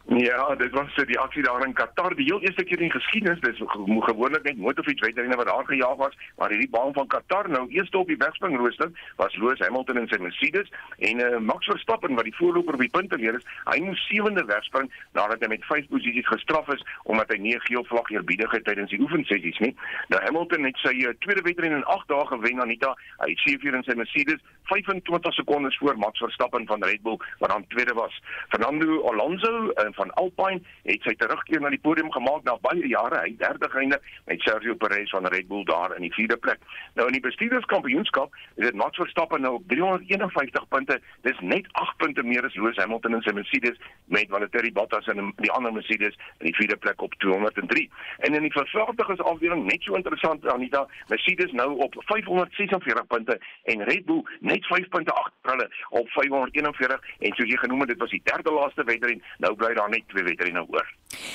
Ja, 0.09 0.55
dit 0.55 0.71
was 0.71 0.93
so 0.95 1.05
die 1.05 1.19
aksie 1.19 1.43
daar 1.43 1.65
in 1.67 1.73
Qatar, 1.75 2.15
die 2.15 2.25
heel 2.25 2.41
eerste 2.41 2.63
keer 2.65 2.81
in 2.81 2.91
geskiedenis, 2.91 3.41
dis 3.43 3.59
gewoonlik 3.67 4.45
net 4.47 4.57
motorfietswedrenne 4.57 5.35
wat 5.37 5.47
daar 5.47 5.67
gejaag 5.67 5.97
was, 5.99 6.15
maar 6.37 6.53
hierdie 6.55 6.71
baan 6.71 6.93
van 6.95 7.07
Qatar 7.07 7.49
nou 7.51 7.65
eerste 7.69 7.99
op 7.99 8.07
die 8.07 8.17
wegspringrooster 8.17 8.93
was 9.17 9.35
Lewis 9.35 9.59
Hamilton 9.59 9.99
in 9.99 10.07
sy 10.07 10.21
Mercedes 10.23 10.71
en 10.99 11.23
uh, 11.25 11.39
Max 11.39 11.67
Verstappen 11.67 12.15
wat 12.15 12.29
die 12.31 12.37
voorloper 12.39 12.79
op 12.79 12.85
die 12.85 12.91
punte 12.91 13.19
leer 13.19 13.41
is, 13.41 13.49
hy 13.65 13.81
moes 13.83 14.05
sewende 14.07 14.45
wegspring 14.47 14.87
nadat 15.19 15.43
hy 15.43 15.51
met 15.57 15.67
vyf 15.67 15.91
posisies 15.91 16.31
gestraf 16.31 16.71
is 16.77 16.87
omdat 17.11 17.35
hy 17.35 17.41
nie 17.43 17.59
geel 17.67 17.83
vlag 17.91 18.15
eerbiedig 18.15 18.55
het 18.55 18.67
tydens 18.71 18.95
die 18.95 19.03
oefensessies 19.03 19.59
nie. 19.59 19.73
Nou 20.15 20.23
Hamilton 20.23 20.71
het 20.71 20.79
sy 20.85 20.95
uh, 21.03 21.17
tweede 21.27 21.43
wedren 21.51 21.81
in 21.81 21.85
8 21.97 22.07
dae 22.15 22.31
gewen 22.31 22.63
Anita, 22.63 22.95
hy 23.25 23.33
het 23.35 23.43
sewe 23.43 23.75
in 23.75 23.83
sy 23.91 23.99
Mercedes 23.99 24.39
25 24.71 25.35
sekondes 25.35 25.77
voor 25.83 25.99
Max 25.99 26.19
Verstappen 26.19 26.67
van 26.67 26.85
Red 26.85 27.03
Bull 27.03 27.19
wat 27.39 27.51
dan 27.51 27.67
tweede 27.75 27.95
was. 27.95 28.23
Fernando 28.49 29.03
Alonso 29.11 29.75
uh, 29.75 29.91
van 29.97 30.13
Alpine 30.21 30.61
het 30.87 31.03
sy 31.07 31.15
terugkeer 31.21 31.61
na 31.61 31.71
die 31.73 31.81
podium 31.83 32.11
gemaak 32.13 32.45
na 32.47 32.57
baie 32.65 32.87
jare. 32.89 33.23
Hy 33.25 33.35
derde 33.41 33.69
geëindig 33.73 34.03
met 34.29 34.45
Sergio 34.45 34.77
Perez 34.81 35.11
van 35.15 35.27
Red 35.33 35.49
Bull 35.49 35.65
daar 35.69 35.95
in 35.97 36.05
die 36.07 36.13
vierde 36.15 36.37
plek. 36.37 36.63
Nou 36.95 37.07
in 37.09 37.17
die 37.17 37.25
bestuurderskampioenskap 37.25 38.35
is 38.57 38.69
dit 38.69 38.79
Max 38.79 39.01
Verstappen 39.01 39.43
nou 39.45 39.55
op 39.59 39.69
351 39.73 40.69
punte. 40.69 41.01
Dis 41.27 41.41
net 41.41 41.69
8 41.73 41.97
punte 42.03 42.23
meer 42.23 42.45
as 42.47 42.55
Lewis 42.55 42.81
Hamilton 42.81 43.19
in 43.19 43.25
sy 43.27 43.35
Mercedes 43.37 43.81
met 44.13 44.31
Valtteri 44.33 44.73
Bottas 44.73 45.09
in 45.13 45.33
die 45.43 45.53
ander 45.53 45.73
Mercedes 45.73 46.17
in 46.39 46.51
die 46.51 46.57
vierde 46.59 46.77
plek 46.77 47.03
op 47.03 47.15
203. 47.25 47.89
En 48.29 48.35
in 48.35 48.47
die 48.47 48.53
vervaardigersafdeling 48.55 49.65
net 49.67 49.83
so 49.83 49.97
interessant 49.99 50.47
Anita, 50.53 50.87
Mercedes 51.09 51.53
nou 51.53 51.71
op 51.87 51.97
546 52.13 53.07
punte 53.07 53.39
en 53.73 53.85
Red 53.91 54.05
Bull 54.07 54.25
net 54.41 54.67
5 54.67 54.89
punte 54.89 55.13
agter 55.13 55.55
hulle 55.57 55.69
op 55.89 56.09
541 56.09 57.01
en 57.19 57.37
soos 57.37 57.51
jy 57.51 57.59
genoem 57.63 57.85
het 57.85 57.95
dit 57.95 58.03
was 58.03 58.15
die 58.15 58.23
derde 58.25 58.53
laaste 58.53 58.85
wedren. 58.85 59.23
Nou 59.39 59.55
bly 59.55 59.73
daar 59.75 59.86
net 59.91 60.09
twee 60.09 60.25
wedrenne 60.27 60.67
oor. 60.69 60.87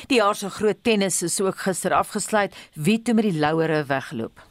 Die 0.08 0.20
jaar 0.20 0.36
se 0.36 0.50
groot 0.50 0.84
tennis 0.84 1.22
is 1.24 1.40
ook 1.42 1.58
gister 1.66 1.94
afgesluit. 1.94 2.56
Wie 2.76 3.02
toe 3.02 3.14
met 3.14 3.30
die 3.30 3.40
louere 3.40 3.84
wegloop? 3.88 4.51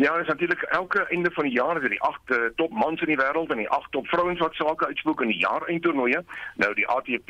Ja, 0.00 0.12
dit 0.12 0.20
is 0.20 0.28
natuurlik 0.28 0.62
elke 0.62 1.06
einde 1.06 1.30
van 1.30 1.44
die 1.44 1.52
jaar 1.52 1.76
is 1.76 1.80
dit 1.80 1.90
die 1.90 2.00
8 2.00 2.20
uh, 2.30 2.36
top 2.56 2.70
mans 2.72 3.00
in 3.00 3.06
die 3.06 3.18
wêreld 3.20 3.50
en 3.52 3.58
die 3.60 3.68
8 3.68 3.90
top 3.92 4.06
vrouens 4.08 4.38
wat 4.40 4.54
sake 4.54 4.86
uitspook 4.86 5.20
in 5.20 5.28
die 5.28 5.42
jaareindtoernooie. 5.42 6.22
Nou 6.56 6.70
die 6.74 6.86
ATP 6.88 7.28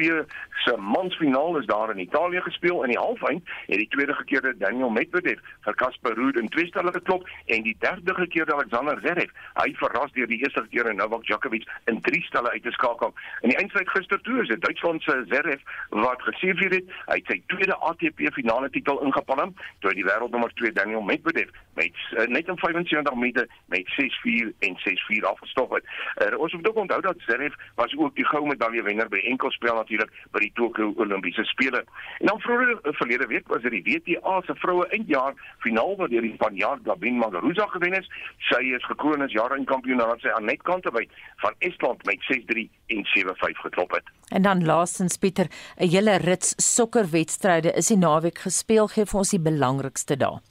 se 0.65 0.77
mansfinaal 0.77 1.59
is 1.59 1.67
daar 1.67 1.91
in 1.91 1.99
Italië 1.99 2.41
gespeel 2.41 2.83
in 2.83 2.93
die 2.95 2.99
halfeind 2.99 3.49
het 3.67 3.79
die 3.83 3.89
tweede 3.89 4.15
gekeerde 4.15 4.53
Daniel 4.59 4.91
Medvedev 4.91 5.41
vir 5.67 5.75
Casper 5.75 6.15
Ruud 6.15 6.39
in 6.39 6.49
twee 6.49 6.67
stelle 6.67 6.93
geklop 6.93 7.27
en 7.47 7.67
die 7.67 7.75
derde 7.79 8.15
gekeerde 8.15 8.55
Alexander 8.55 9.01
Zverev 9.01 9.35
hy 9.59 9.75
verras 9.83 10.15
deur 10.15 10.31
die 10.31 10.39
eerste 10.45 10.63
keer 10.71 10.95
Novak 10.95 11.27
Djokovic 11.27 11.67
in 11.91 12.01
drie 12.07 12.23
stelle 12.23 12.51
uit 12.51 12.63
te 12.63 12.71
skakel. 12.71 13.11
In 13.41 13.51
die 13.51 13.59
eindstryd 13.59 13.91
gister 13.97 14.23
toe 14.23 14.43
is 14.45 14.53
dit 14.55 14.63
Duitsland 14.63 15.03
se 15.03 15.19
Zverev 15.27 15.67
wat 15.89 16.23
geseëvier 16.23 16.79
het. 16.79 16.95
Hy 17.11 17.19
het 17.19 17.35
sy 17.35 17.41
tweede 17.51 17.75
ATP 17.91 18.31
finale 18.39 18.71
titel 18.71 19.03
ingepalm 19.03 19.57
toe 19.81 19.95
die 19.99 20.07
wêreldnommer 20.07 20.55
2 20.63 20.79
Daniel 20.79 21.03
Medvedev 21.03 21.51
met 21.75 22.07
uh, 22.15 22.27
net 22.31 22.47
75 22.61 23.15
minute 23.15 23.49
met 23.67 23.85
6-4 23.99 24.53
en 24.67 24.79
6-4 24.87 25.27
afgestop 25.33 25.71
het. 25.77 25.85
Uh, 25.85 26.39
ons 26.39 26.53
moet 26.53 26.69
ook 26.69 26.83
onthou 26.85 27.01
dat 27.01 27.19
Zverev 27.19 27.55
was 27.75 27.97
ook 27.97 28.15
die 28.17 28.27
goue 28.27 28.47
medalje 28.49 28.83
wenner 28.83 29.09
by 29.09 29.21
enkelspel 29.33 29.75
natuurlik 29.75 30.13
by 30.31 30.45
die 30.47 30.53
Tokyo 30.55 30.93
Olimpiese 30.97 31.45
spele. 31.45 31.85
En 32.19 32.27
dan 32.27 32.41
vroeër 32.41 32.71
uh, 32.71 32.93
verlede 33.03 33.27
week 33.27 33.49
was 33.49 33.63
dit 33.63 33.77
die 33.79 33.85
WTA 33.89 34.41
se 34.47 34.55
vroue 34.55 34.87
eindjaar 34.89 35.35
finaal 35.59 35.97
waar 35.97 36.09
die 36.09 36.35
Spanjaard 36.35 36.81
Gabin 36.85 37.19
Muguruza 37.19 37.67
gewen 37.67 37.93
het. 37.93 38.07
Sy 38.51 38.63
is 38.77 38.85
gekroon 38.85 39.23
as 39.23 39.33
jaarkampioen 39.33 40.01
nadat 40.01 40.25
sy 40.25 40.33
aan 40.35 40.49
net 40.49 40.63
kante 40.63 40.93
by 40.95 41.07
van 41.45 41.55
Estland 41.59 42.05
met 42.09 42.25
6-3 42.29 42.67
en 42.95 43.07
7-5 43.17 43.65
geklop 43.67 43.99
het. 43.99 44.15
En 44.31 44.43
dan 44.43 44.65
laastens 44.65 45.17
Pieter, 45.17 45.49
'n 45.77 45.89
hele 45.89 46.17
rits 46.17 46.55
sokkerwedstryde 46.75 47.73
is 47.73 47.87
die 47.87 47.99
naweek 47.99 48.39
gespeel 48.39 48.87
gee 48.89 49.05
vir 49.05 49.19
ons 49.19 49.31
die 49.31 49.41
belangrikste 49.41 50.17
dae. 50.17 50.50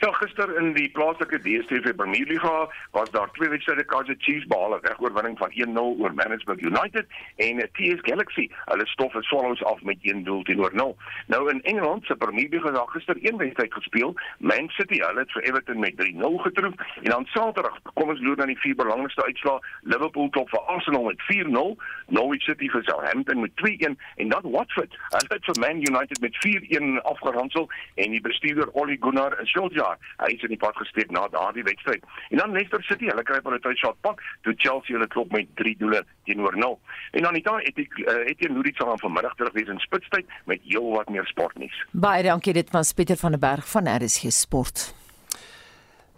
Ja, 0.00 0.10
gister 0.12 0.50
in 0.60 0.74
die 0.76 0.90
plaaslike 0.92 1.38
DStv 1.40 1.94
Premier 1.96 2.26
Liga 2.28 2.68
was 2.92 3.10
daar 3.10 3.30
twee 3.32 3.48
wedstryde 3.48 3.84
Kaizer 3.84 4.14
Chiefs 4.18 4.46
behaal 4.46 4.74
'n 4.74 4.86
regoorwinning 4.86 5.38
van 5.38 5.50
1-0 5.50 5.96
oor 6.00 6.14
Manchester 6.14 6.58
United 6.58 7.06
en 7.36 7.56
TS 7.72 8.00
Galaxy. 8.00 8.50
Hulle 8.64 8.86
stof 8.86 9.12
het 9.12 9.24
Swallows 9.24 9.64
af 9.64 9.82
met 9.82 9.96
1-0 10.00 10.42
teenoor 10.42 10.70
0. 10.74 10.96
Nou 11.26 11.50
in 11.50 11.62
Engeland 11.62 12.04
se 12.04 12.16
Premier 12.16 12.48
Liga 12.48 12.70
het 12.70 12.90
gister 12.90 13.16
een 13.20 13.36
wedstryd 13.36 13.74
gespeel. 13.74 14.14
Man 14.38 14.68
City 14.68 14.98
hulle 15.00 15.18
het 15.20 15.32
vir 15.32 15.42
Everton 15.42 15.78
met 15.78 15.96
3-0 15.96 16.38
getroof 16.38 16.74
en 17.02 17.10
dan 17.10 17.26
Saterdag 17.26 17.80
kom 17.94 18.08
ons 18.08 18.20
loop 18.20 18.36
dan 18.36 18.46
die 18.46 18.58
vier 18.58 18.74
belangrikste 18.74 19.24
uitslae. 19.24 19.58
Liverpool 19.80 20.28
klop 20.28 20.48
vir 20.50 20.60
Arsenal 20.60 21.04
met 21.04 21.22
4-0, 21.32 21.76
Norwich 22.06 22.42
City 22.42 22.68
vir 22.68 22.82
Southampton 22.84 23.40
met 23.40 23.52
2-1 23.54 23.96
en 24.16 24.28
dan 24.28 24.50
Watford. 24.50 24.96
Hulle 25.08 25.34
het 25.34 25.44
vir 25.44 25.60
Man 25.60 25.76
United 25.76 26.20
met 26.20 26.36
4-1 26.46 27.02
afgeronsel 27.02 27.70
en 27.94 28.10
die 28.10 28.20
bestuurder 28.20 28.72
Ole 28.72 28.96
Gunnar 29.00 29.40
Solskjaer 29.42 29.85
jaar. 29.86 29.98
Hy 30.22 30.32
is 30.34 30.44
in 30.46 30.54
die 30.54 30.60
pad 30.60 30.76
gesteek 30.80 31.10
na 31.14 31.26
daardie 31.32 31.64
wedstryd. 31.66 32.04
En 32.30 32.42
dan 32.42 32.52
Leicester 32.56 32.82
City, 32.88 33.10
hulle 33.10 33.24
kry 33.26 33.40
hulle 33.46 33.60
tuisshot 33.64 33.98
pak, 34.06 34.22
toe 34.42 34.54
Chelsea 34.56 34.96
hulle 34.96 35.08
klop 35.12 35.32
met 35.34 35.48
3 35.60 35.76
doele 35.82 36.02
teenoor 36.28 36.56
0. 36.56 36.78
En 37.12 37.22
dan 37.22 37.40
het 37.40 37.78
ek 37.78 37.98
uh, 38.02 38.18
het 38.26 38.42
jy 38.42 38.50
Nuri 38.52 38.72
saam 38.76 38.98
vanmiddag 38.98 39.34
terug 39.38 39.54
wees 39.56 39.72
in 39.72 39.82
spitstyd 39.84 40.26
met 40.50 40.62
heelwat 40.66 41.10
meer 41.12 41.26
sportnuus. 41.30 41.76
Baie 41.92 42.26
dankie 42.26 42.56
dit 42.56 42.70
was 42.74 42.92
Pieter 42.92 43.18
van 43.20 43.36
der 43.36 43.42
Berg 43.42 43.68
van 43.70 43.90
RSG 43.90 44.32
Sport. 44.34 44.90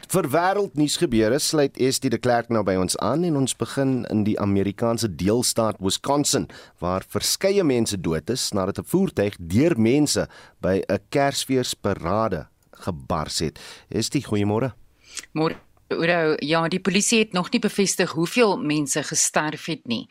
Vir 0.09 0.24
wêreldnuus 0.33 0.94
gebeure 0.96 1.37
sluit 1.42 1.74
Estie 1.85 2.09
de 2.09 2.16
Klerk 2.16 2.48
nou 2.48 2.62
by 2.64 2.78
ons 2.81 2.94
aan 3.04 3.26
en 3.28 3.35
ons 3.42 3.57
begin 3.61 4.07
in 4.09 4.22
die 4.24 4.38
Amerikaanse 4.40 5.11
deelstaat 5.20 5.83
Wisconsin 5.85 6.46
waar 6.81 7.04
verskeie 7.04 7.64
mense 7.66 7.98
dood 8.00 8.31
is 8.33 8.46
nadat 8.57 8.78
'n 8.78 8.88
voertuig 8.88 9.37
deur 9.37 9.76
mense 9.76 10.24
by 10.64 10.81
'n 10.88 11.02
Kersfeesparade 11.11 12.46
gebars 12.80 13.38
het. 13.38 13.58
Is 13.88 14.10
dit 14.10 14.24
goeiemôre? 14.24 14.74
Môre 15.32 15.56
Oor 15.88 16.10
ja, 16.44 16.60
die 16.68 16.80
polisie 16.84 17.22
het 17.22 17.32
nog 17.32 17.48
nie 17.50 17.60
bevestig 17.64 18.10
hoeveel 18.12 18.58
mense 18.60 19.00
gesterf 19.08 19.64
het 19.72 19.86
nie. 19.88 20.02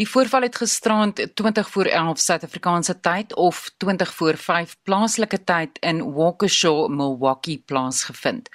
Die 0.00 0.08
voorval 0.08 0.46
het 0.48 0.56
gisterand 0.56 1.20
20 1.34 1.68
voor 1.70 1.84
11 1.92 2.18
Suid-Afrikaanse 2.18 2.96
tyd 3.00 3.34
of 3.34 3.70
20 3.76 4.14
voor 4.14 4.36
5 4.36 4.76
plaaslike 4.82 5.44
tyd 5.44 5.78
in 5.80 6.00
Waukesha, 6.14 6.88
Milwaukee 6.88 7.62
plaasgevind. 7.66 8.48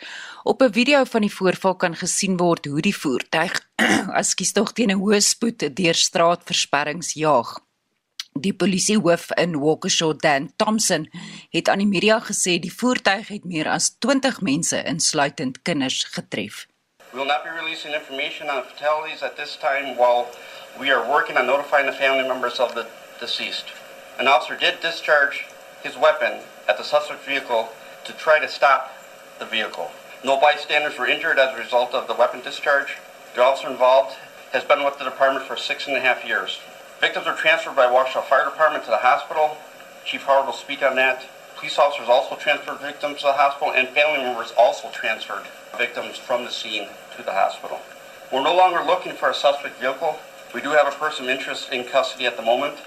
Op 0.43 0.61
'n 0.61 0.73
video 0.73 1.03
van 1.03 1.21
die 1.21 1.33
voorval 1.33 1.75
kan 1.75 1.95
gesien 1.95 2.37
word 2.37 2.65
hoe 2.65 2.81
die 2.81 2.97
voertuig, 2.97 3.61
ekskuus 4.21 4.51
tog 4.51 4.73
teen 4.73 4.89
'n 4.89 5.01
hoë 5.01 5.21
spoed 5.21 5.75
deur 5.75 5.95
straatversperrings 5.95 7.13
jaag. 7.13 7.70
Die 8.41 8.53
polisiehoof 8.53 9.27
in 9.37 9.59
Waukesha, 9.61 10.13
Dan 10.17 10.51
Thompson, 10.55 11.09
het 11.53 11.69
aan 11.69 11.77
die 11.77 11.87
media 11.87 12.17
gesê 12.19 12.55
die 12.57 12.71
voertuig 12.73 13.27
het 13.27 13.43
meer 13.45 13.67
as 13.69 13.91
20 14.01 14.39
mense 14.41 14.79
insluitend 14.89 15.59
kinders 15.61 15.99
getref. 16.15 16.65
We 17.11 17.19
will 17.19 17.27
not 17.27 17.43
be 17.43 17.53
releasing 17.53 17.93
information 17.93 18.49
on 18.49 18.63
fatalities 18.63 19.21
at 19.21 19.35
this 19.35 19.57
time 19.61 19.95
while 19.95 20.25
we 20.79 20.89
are 20.89 21.05
working 21.05 21.37
on 21.37 21.45
notifying 21.45 21.85
the 21.85 21.93
family 21.93 22.27
members 22.27 22.57
of 22.59 22.73
the 22.73 22.87
deceased. 23.19 23.67
An 24.17 24.27
officer 24.27 24.57
did 24.57 24.81
discharge 24.81 25.45
his 25.83 25.95
weapon 25.95 26.41
at 26.67 26.77
the 26.77 26.83
suspect 26.83 27.23
vehicle 27.25 27.69
to 28.05 28.13
try 28.13 28.39
to 28.39 28.47
stop 28.47 28.89
the 29.37 29.45
vehicle. 29.45 29.91
No 30.23 30.39
bystanders 30.39 30.97
were 30.97 31.07
injured 31.07 31.37
as 31.37 31.53
a 31.53 31.61
result 31.61 31.93
of 31.93 32.07
the 32.07 32.15
weapon 32.15 32.41
discharge. 32.41 32.97
The 33.35 33.43
officer 33.43 33.69
involved 33.69 34.17
has 34.51 34.63
been 34.63 34.83
with 34.83 34.97
the 34.97 35.05
department 35.05 35.45
for 35.45 35.57
six 35.57 35.85
and 35.85 35.95
a 35.95 36.01
half 36.01 36.25
years. 36.25 36.59
Victims 37.01 37.25
were 37.25 37.33
transferred 37.33 37.75
by 37.75 37.87
Waukesha 37.87 38.23
Fire 38.25 38.45
Department 38.45 38.83
to 38.83 38.91
the 38.91 38.97
hospital. 38.97 39.57
Chief 40.05 40.21
Howard 40.21 40.45
will 40.45 40.53
speak 40.53 40.83
on 40.83 40.95
that. 40.97 41.25
Police 41.55 41.79
officers 41.79 42.07
also 42.07 42.35
transferred 42.35 42.79
victims 42.79 43.17
to 43.21 43.23
the 43.23 43.33
hospital, 43.33 43.73
and 43.73 43.89
family 43.89 44.19
members 44.23 44.53
also 44.55 44.87
transferred 44.93 45.45
victims 45.79 46.17
from 46.17 46.45
the 46.45 46.51
scene 46.51 46.87
to 47.17 47.23
the 47.23 47.31
hospital. 47.31 47.79
We're 48.31 48.43
no 48.43 48.55
longer 48.55 48.83
looking 48.85 49.13
for 49.13 49.31
a 49.31 49.33
suspect 49.33 49.81
vehicle. 49.81 50.19
We 50.53 50.61
do 50.61 50.69
have 50.77 50.87
a 50.87 50.95
person 50.95 51.25
of 51.25 51.31
interest 51.31 51.73
in 51.73 51.85
custody 51.85 52.27
at 52.27 52.37
the 52.37 52.43
moment. 52.43 52.77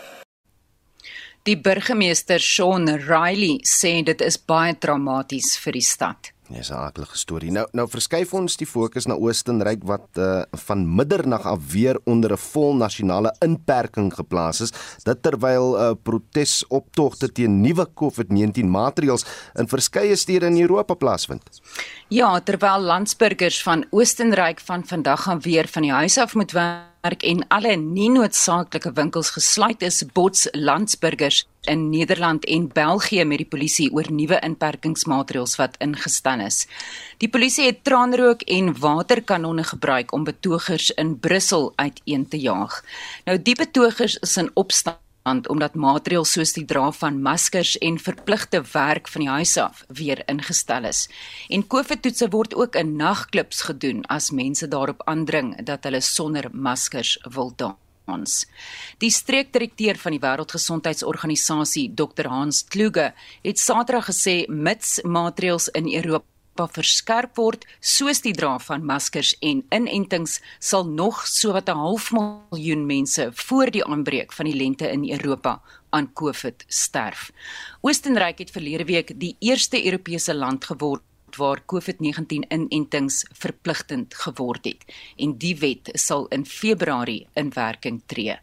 Die 1.42 1.57
burgemeester 1.57 2.38
Sean 2.38 2.87
Riley 2.87 3.59
sê 3.66 4.05
dit 4.07 4.20
is 4.22 4.38
baie 4.38 4.79
traumaties 4.79 5.57
vir 5.59 5.74
die 5.74 5.83
stad. 5.83 6.34
Dis 6.55 6.71
'n 6.71 6.75
aardige 6.75 7.17
storie. 7.19 7.51
Nou 7.51 7.67
nou 7.73 7.88
verskuif 7.88 8.33
ons 8.35 8.57
die 8.57 8.67
fokus 8.67 9.07
na 9.07 9.14
Oostenryk 9.14 9.83
wat 9.85 10.07
uh, 10.19 10.43
van 10.67 10.85
middernag 10.95 11.47
af 11.47 11.59
weer 11.73 11.99
onder 12.05 12.33
'n 12.33 12.37
vol 12.37 12.77
nasionale 12.77 13.35
inperking 13.40 14.14
geplaas 14.14 14.61
is, 14.61 14.73
dit 15.03 15.23
terwyl 15.23 15.75
'n 15.75 15.81
uh, 15.81 15.88
eh, 15.88 15.97
protesoptogte 16.03 17.33
teen 17.33 17.61
nuwe 17.61 17.87
COVID-19 17.95 18.71
maatreëls 18.71 19.25
in 19.55 19.69
verskeie 19.69 20.17
stede 20.17 20.47
in 20.47 20.61
Europa 20.61 20.95
plaasvind. 20.95 21.43
Ja, 22.09 22.40
terwyl 22.40 22.81
landsburgers 22.81 23.62
van 23.62 23.85
Oostenryk 23.90 24.61
van 24.61 24.87
vandag 24.87 25.29
aan 25.29 25.40
weer 25.40 25.69
van 25.69 25.83
die 25.83 25.93
huis 25.93 26.19
af 26.19 26.35
moet 26.35 26.53
werk 26.53 26.94
en 27.05 27.43
alle 27.53 27.77
nie 27.77 28.09
noodsaaklike 28.09 28.93
winkels 28.97 29.31
gesluit 29.35 29.83
is, 29.83 30.01
bots 30.17 30.49
landsburgers 30.53 31.43
in 31.69 31.90
Nederland 31.90 32.45
en 32.45 32.69
België 32.73 33.25
met 33.25 33.43
die 33.43 33.49
polisie 33.49 33.90
oor 33.93 34.09
nuwe 34.12 34.38
inperkingsmaatreëls 34.40 35.57
wat 35.61 35.77
ingestel 35.85 36.40
is. 36.40 36.64
Die 37.21 37.29
polisie 37.29 37.67
het 37.67 37.85
traanrook 37.85 38.43
en 38.49 38.73
waterkanonne 38.81 39.64
gebruik 39.64 40.12
om 40.12 40.25
betogers 40.25 40.90
in 40.90 41.19
Brussel 41.21 41.73
uiteen 41.77 42.29
te 42.29 42.40
jaag. 42.40 42.81
Nou 43.25 43.37
die 43.43 43.57
betogers 43.57 44.17
is 44.17 44.37
in 44.37 44.51
opstand 44.55 45.04
land 45.25 45.49
omdat 45.49 45.77
maatreëls 45.81 46.35
soos 46.37 46.53
die 46.53 46.67
dra 46.69 46.91
van 46.93 47.23
maskers 47.25 47.79
en 47.81 47.97
verpligte 47.99 48.61
werk 48.75 49.09
van 49.09 49.25
die 49.25 49.31
huis 49.31 49.57
af 49.57 49.85
weer 49.89 50.21
ingestel 50.29 50.85
is. 50.85 51.07
En 51.49 51.65
COVID-toetse 51.67 52.29
word 52.35 52.55
ook 52.55 52.77
in 52.77 52.97
nagklubs 53.01 53.65
gedoen 53.71 54.05
as 54.13 54.31
mense 54.31 54.69
daarop 54.69 55.01
aandring 55.09 55.55
dat 55.65 55.89
hulle 55.89 56.03
sonder 56.05 56.51
maskers 56.53 57.17
wil 57.33 57.55
dans. 57.57 58.45
Die 59.01 59.11
streekdirekteur 59.11 59.97
van 59.97 60.13
die 60.13 60.21
Wêreldgesondheidsorganisasie, 60.21 61.89
Dr. 61.97 62.29
Hans 62.29 62.61
Kluge, 62.69 63.15
het 63.41 63.59
Saterdag 63.59 64.11
gesê 64.13 64.45
mits 64.49 65.01
maatreëls 65.09 65.71
in 65.73 65.89
Europa 65.89 66.34
verskerp 66.55 67.37
word 67.37 67.64
soos 67.81 68.21
die 68.23 68.33
dra 68.33 68.59
van 68.62 68.85
maskers 68.87 69.35
en 69.43 69.64
inentings 69.75 70.40
sal 70.59 70.85
nog 70.87 71.27
sowat 71.27 71.69
'n 71.69 71.77
half 71.77 72.12
miljoen 72.12 72.87
mense 72.87 73.31
voor 73.33 73.71
die 73.71 73.85
aanbreek 73.85 74.33
van 74.33 74.47
die 74.47 74.55
lente 74.55 74.90
in 74.90 75.11
Europa 75.11 75.61
aan 75.90 76.12
COVID 76.12 76.64
sterf. 76.67 77.33
Oostenryk 77.81 78.38
het 78.38 78.51
verlede 78.51 78.85
week 78.85 79.21
die 79.21 79.37
eerste 79.38 79.85
Europese 79.85 80.35
land 80.35 80.64
geword 80.64 81.03
waar 81.37 81.62
COVID-19 81.67 82.47
inentings 82.49 83.27
verpligtend 83.33 84.14
geword 84.14 84.64
het 84.64 84.85
en 85.17 85.38
die 85.38 85.57
wet 85.59 85.90
sal 85.93 86.27
in 86.29 86.47
Februarie 86.47 87.27
in 87.35 87.51
werking 87.55 88.03
tree. 88.07 88.38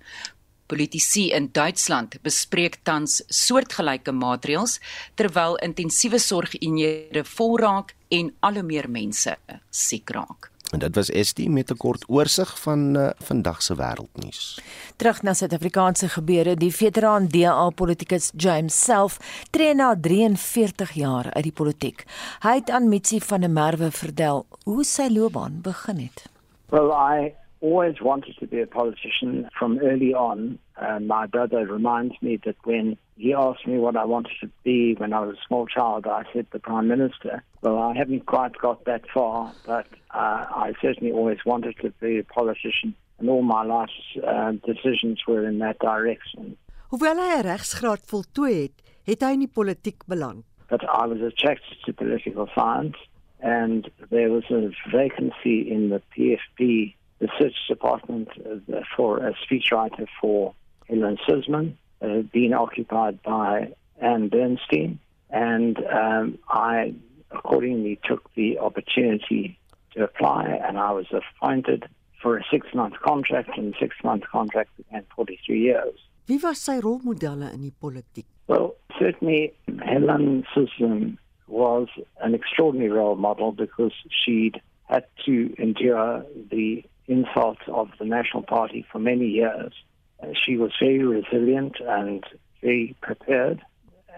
Politici 0.71 1.25
in 1.36 1.49
Duitsland 1.51 2.15
bespreek 2.23 2.77
tans 2.88 3.17
soortgelyke 3.27 4.13
maatreëls 4.15 4.77
terwyl 5.19 5.57
intensiewe 5.67 6.19
sorgeenhede 6.19 7.25
vol 7.34 7.57
raak 7.60 7.91
en 8.07 8.31
al 8.39 8.62
hoe 8.62 8.63
meer 8.63 8.88
mense 8.88 9.36
siek 9.69 10.15
raak. 10.15 10.47
En 10.71 10.79
dit 10.79 10.95
was 10.95 11.10
Estie 11.12 11.49
met 11.49 11.71
'n 11.71 11.77
kort 11.77 12.03
oorsig 12.07 12.60
van 12.60 12.95
uh, 12.97 13.10
vandag 13.19 13.61
se 13.61 13.76
wêreldnuus. 13.76 14.59
Terug 14.95 15.22
na 15.22 15.34
Suid-Afrikaanse 15.34 16.09
gebeure, 16.09 16.55
die 16.55 16.76
veteraan 16.76 17.28
DA 17.28 17.69
politikus 17.69 18.32
James 18.36 18.84
self 18.84 19.19
tree 19.49 19.74
na 19.74 19.95
43 19.99 20.91
jaar 20.91 21.34
uit 21.34 21.43
die 21.43 21.51
politiek. 21.51 22.05
Hy 22.39 22.55
het 22.55 22.69
aan 22.69 22.89
Mitsi 22.89 23.19
van 23.19 23.41
der 23.41 23.49
Merwe 23.49 23.91
vertel 23.91 24.45
hoe 24.63 24.84
sy 24.84 25.09
loopbaan 25.11 25.59
begin 25.61 25.97
het. 25.97 26.30
Well, 26.69 26.91
I 26.95 27.41
always 27.62 28.01
wanted 28.01 28.36
to 28.39 28.47
be 28.47 28.59
a 28.59 28.68
politician 28.68 29.47
from 29.57 29.80
early 29.80 30.14
on. 30.14 30.59
And 30.78 31.07
my 31.07 31.28
brother 31.28 31.66
reminds 31.66 32.16
me 32.22 32.39
that 32.45 32.55
when 32.64 32.97
he 33.18 33.34
asked 33.34 33.68
me 33.68 33.78
what 33.78 33.95
I 33.95 34.05
wanted 34.05 34.34
to 34.41 34.49
be 34.64 34.95
when 34.95 35.14
I 35.14 35.20
was 35.20 35.36
a 35.36 35.47
small 35.47 35.68
child, 35.68 36.07
I 36.07 36.24
said 36.34 36.47
the 36.51 36.59
Prime 36.59 36.88
Minister. 36.88 37.43
Well, 37.62 37.78
I 37.78 37.95
haven't 37.95 38.26
quite 38.26 38.57
got 38.57 38.86
that 38.86 39.03
far, 39.14 39.53
but 39.66 39.88
uh, 40.12 40.45
I 40.66 40.74
certainly 40.82 41.14
always 41.14 41.38
wanted 41.45 41.76
to 41.82 41.91
be 42.01 42.18
a 42.18 42.24
politician, 42.24 42.95
and 43.20 43.30
all 43.30 43.43
my 43.43 43.64
life's 43.64 44.18
uh, 44.26 44.53
decisions 44.66 45.22
were 45.28 45.47
in 45.47 45.59
that 45.59 45.78
direction. 45.80 46.57
Hoewel 46.91 47.22
hy 47.24 47.38
'n 47.39 47.45
regsgraad 47.47 48.01
voltooi 48.12 48.55
het, 48.64 48.82
het 49.07 49.22
hy 49.24 49.32
in 49.38 49.43
die 49.45 49.53
politiek 49.59 50.01
beland. 50.12 50.43
But 50.68 50.84
I 50.84 51.05
was 51.07 51.22
attracted 51.22 51.78
to 51.86 51.93
political 51.93 52.47
science, 52.55 52.97
and 53.39 53.89
there 54.09 54.30
was 54.30 54.43
a 54.51 54.72
vacancy 54.91 55.72
in 55.72 55.89
the 55.89 56.01
PFP, 56.12 56.95
the 57.22 57.30
search 57.39 57.55
department, 57.67 58.28
uh, 58.39 58.82
for 58.97 59.19
a 59.19 59.34
speechwriter 59.45 60.07
for 60.19 60.53
Helen 60.89 61.17
Sisman, 61.28 61.76
uh, 62.01 62.24
being 62.34 62.53
occupied 62.53 63.22
by 63.22 63.74
Anne 64.01 64.28
Bernstein, 64.28 64.99
and 65.30 65.78
um, 65.86 66.39
I 66.49 66.93
accordingly 67.30 67.99
took 68.03 68.34
the 68.34 68.57
opportunity 68.57 69.57
to 69.93 70.03
apply, 70.03 70.45
and 70.67 70.78
I 70.80 70.91
was 70.91 71.05
appointed 71.13 71.86
for 72.22 72.38
a 72.38 72.43
six-month 72.51 72.95
contract, 72.99 73.51
and 73.55 73.74
the 73.74 73.78
six-month 73.80 74.24
contract 74.32 74.76
began 74.78 75.05
43 75.15 75.59
years. 75.59 75.93
Wie 76.28 76.38
was 76.38 76.59
sy 76.59 76.80
rolmodelle 76.80 77.53
in 77.53 77.61
die 77.61 77.74
politiek? 77.80 78.26
Well, 78.47 78.76
certainly 78.97 79.53
Helen 79.84 80.45
Sisson 80.53 81.17
was 81.47 81.88
an 82.22 82.34
extraordinary 82.34 82.91
role 82.91 83.15
model 83.15 83.51
because 83.51 83.91
she'd 84.09 84.61
had 84.86 85.05
to 85.26 85.53
endure 85.57 86.26
the 86.49 86.84
insults 87.08 87.62
of 87.68 87.89
the 87.99 88.06
National 88.06 88.43
Party 88.43 88.86
for 88.91 88.99
many 88.99 89.28
years. 89.28 89.74
Uh, 90.22 90.28
she 90.34 90.58
was 90.58 90.72
very 90.80 91.04
resilient 91.04 91.78
and 91.80 92.24
very 92.62 92.95
prepared, 93.02 93.62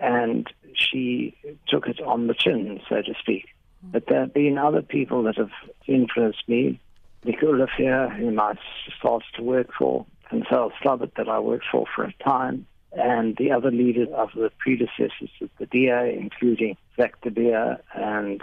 and 0.01 0.47
she 0.75 1.35
took 1.67 1.87
it 1.87 2.01
on 2.01 2.27
the 2.27 2.33
chin, 2.33 2.81
so 2.89 3.01
to 3.01 3.13
speak. 3.19 3.47
But 3.83 4.07
there 4.07 4.21
have 4.21 4.33
been 4.33 4.57
other 4.57 4.81
people 4.81 5.23
that 5.23 5.37
have 5.37 5.51
influenced 5.87 6.47
me. 6.47 6.79
Nick 7.25 7.41
Olafia, 7.43 8.09
whom 8.17 8.39
I 8.39 8.55
started 8.97 9.27
to 9.35 9.43
work 9.43 9.69
for, 9.77 10.05
and 10.29 10.45
Sal 10.49 10.71
Slubbert, 10.81 11.15
that 11.15 11.29
I 11.29 11.39
worked 11.39 11.65
for 11.71 11.85
for 11.93 12.03
a 12.03 12.13
time, 12.23 12.65
and 12.93 13.35
the 13.37 13.51
other 13.51 13.71
leaders 13.71 14.09
of 14.13 14.29
the 14.35 14.51
predecessors 14.59 15.31
of 15.41 15.49
the 15.57 15.65
DA, 15.65 16.17
including 16.19 16.77
Zach 16.95 17.19
de 17.21 17.31
Beer 17.31 17.77
and 17.93 18.41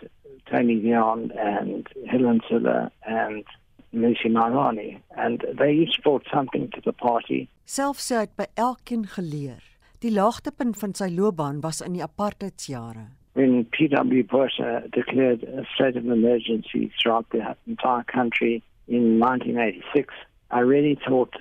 Tony 0.51 0.77
Neon 0.77 1.33
and 1.39 1.89
Helen 2.09 2.41
Siller 2.49 2.91
and 3.07 3.45
Lucy 3.93 4.29
Marani. 4.29 5.01
And 5.17 5.45
they 5.59 5.73
each 5.73 6.01
brought 6.03 6.27
something 6.33 6.71
to 6.71 6.81
the 6.85 6.93
party. 6.93 7.49
Self 7.65 8.09
het 8.09 8.35
by 8.37 8.47
elkeen 8.55 9.07
geleer. 9.07 9.63
Die 10.01 10.13
laagtepunt 10.13 10.79
van 10.79 10.95
sy 10.95 11.11
loopbaan 11.13 11.61
was 11.61 11.81
in 11.81 11.93
die 11.93 12.03
apartheidsjare. 12.03 13.11
When 13.33 13.67
PW 13.71 14.27
Bush 14.27 14.59
uh, 14.59 14.81
declared 14.91 15.45
a 15.45 15.65
state 15.75 15.97
of 15.97 16.05
emergency 16.05 16.91
throughout 16.99 17.27
the 17.31 17.57
entire 17.67 18.05
country 18.05 18.63
in 18.89 19.19
1986, 19.19 20.15
I 20.51 20.61
really 20.61 20.99
thought 21.07 21.37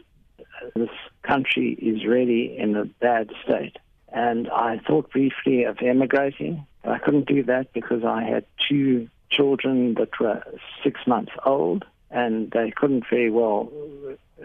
this 0.75 0.89
country 1.23 1.73
is 1.81 2.05
really 2.05 2.57
in 2.57 2.75
a 2.75 2.85
bad 2.85 3.31
state. 3.43 3.77
And 4.11 4.49
I 4.49 4.79
thought 4.87 5.09
briefly 5.11 5.63
of 5.63 5.77
emigrating. 5.81 6.65
I 6.83 6.97
couldn't 6.99 7.27
do 7.27 7.43
that 7.43 7.73
because 7.73 8.03
I 8.03 8.23
had 8.23 8.45
two 8.67 9.07
children 9.31 9.95
that 9.95 10.19
were 10.19 10.43
six 10.83 10.99
months 11.07 11.31
old 11.45 11.85
and 12.11 12.51
they 12.51 12.71
couldn't 12.75 13.05
very 13.09 13.29
well 13.29 13.71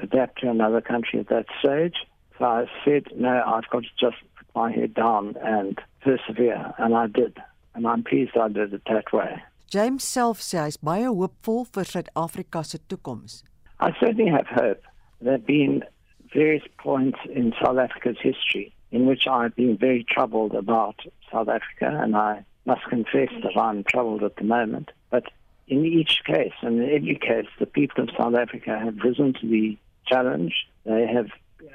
adapt 0.01 0.41
to 0.41 0.51
another 0.51 0.81
country 0.81 1.21
at 1.21 1.29
that 1.29 1.47
stage. 1.59 1.97
So 2.39 2.45
I 2.45 2.67
said, 2.85 3.05
no, 3.17 3.43
I've 3.47 3.69
got 3.71 3.85
to 3.85 3.89
just 3.99 4.17
put 4.37 4.47
my 4.55 4.73
head 4.73 4.95
down 4.95 5.37
and 5.43 5.81
persevere. 6.03 6.75
And 6.79 6.95
I 6.95 7.07
did. 7.07 7.39
And 7.75 7.87
I'm 7.87 8.03
pleased 8.03 8.37
I 8.37 8.49
did 8.49 8.75
it 8.75 8.83
that 8.89 9.12
way. 9.12 9.43
James 9.69 10.05
self 10.05 10.41
sê 10.41 10.61
hy's 10.61 10.77
baie 10.77 11.09
hoopvol 11.09 11.65
vir 11.75 11.85
Suid-Afrika 11.93 12.65
se 12.65 12.79
toekoms. 12.89 13.43
I 13.81 13.93
certainly 13.99 14.31
have 14.31 14.47
hope. 14.47 14.83
There 15.21 15.33
have 15.33 15.47
been 15.47 15.83
various 16.33 16.62
points 16.79 17.19
in 17.31 17.53
South 17.61 17.79
Africa's 17.79 18.19
history 18.21 18.75
in 18.93 19.07
which 19.07 19.27
I've 19.27 19.57
been 19.57 19.77
very 19.77 20.05
troubled 20.09 20.55
about 20.55 21.01
South 21.33 21.49
Africa, 21.49 21.99
and 22.01 22.15
I 22.15 22.45
must 22.65 22.85
confess 22.85 23.31
that 23.43 23.57
I'm 23.57 23.83
troubled 23.83 24.23
at 24.23 24.37
the 24.37 24.45
moment. 24.45 24.93
But 25.11 25.25
in 25.67 25.85
each 25.85 26.23
case, 26.27 26.53
and 26.62 26.83
in 26.83 26.91
every 26.91 27.17
case, 27.17 27.47
the 27.59 27.67
people 27.67 28.05
of 28.05 28.11
South 28.19 28.35
Africa 28.35 28.79
have 28.79 28.97
risen 28.99 29.33
to 29.41 29.47
the 29.47 29.77
challenge. 30.07 30.55
They 30.85 31.07
have 31.07 31.29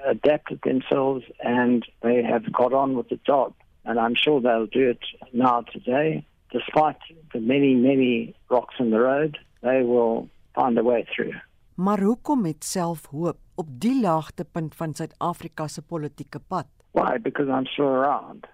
adapted 0.05 0.59
themselves 0.63 1.23
and 1.43 1.85
they 2.01 2.21
have 2.23 2.51
got 2.51 2.73
on 2.73 2.95
with 2.95 3.09
the 3.09 3.19
job. 3.25 3.53
And 3.85 3.99
I'm 3.99 4.15
sure 4.15 4.39
they'll 4.39 4.67
do 4.67 4.89
it 4.89 5.03
now 5.33 5.61
today. 5.61 6.25
Despite 6.51 6.97
the 7.33 7.39
many, 7.39 7.75
many 7.75 8.35
rocks 8.49 8.75
in 8.79 8.91
the 8.91 8.99
road, 8.99 9.37
they 9.61 9.83
will 9.83 10.29
find 10.53 10.77
a 10.77 10.83
way 10.83 11.07
through. 11.15 11.33
Maar 11.75 11.99
hoekom 11.99 12.45
het 12.45 12.63
self 12.63 13.05
hoop 13.05 13.37
op 13.55 13.67
die 13.79 14.01
laagtepunt 14.01 14.75
van 14.75 14.93
Suid-Afrika 14.93 15.67
se 15.67 15.81
politieke 15.81 16.39
pad? 16.39 16.67
Why? 16.91 17.17
Because 17.21 17.47
I'm 17.49 17.65
still 17.65 17.85
around. 17.85 18.47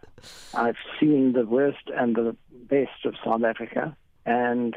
I've 0.54 0.78
seen 1.00 1.34
the 1.34 1.46
worst 1.46 1.90
and 1.96 2.16
the 2.16 2.36
best 2.50 3.06
of 3.06 3.16
South 3.24 3.44
Africa, 3.44 3.96
and 4.24 4.76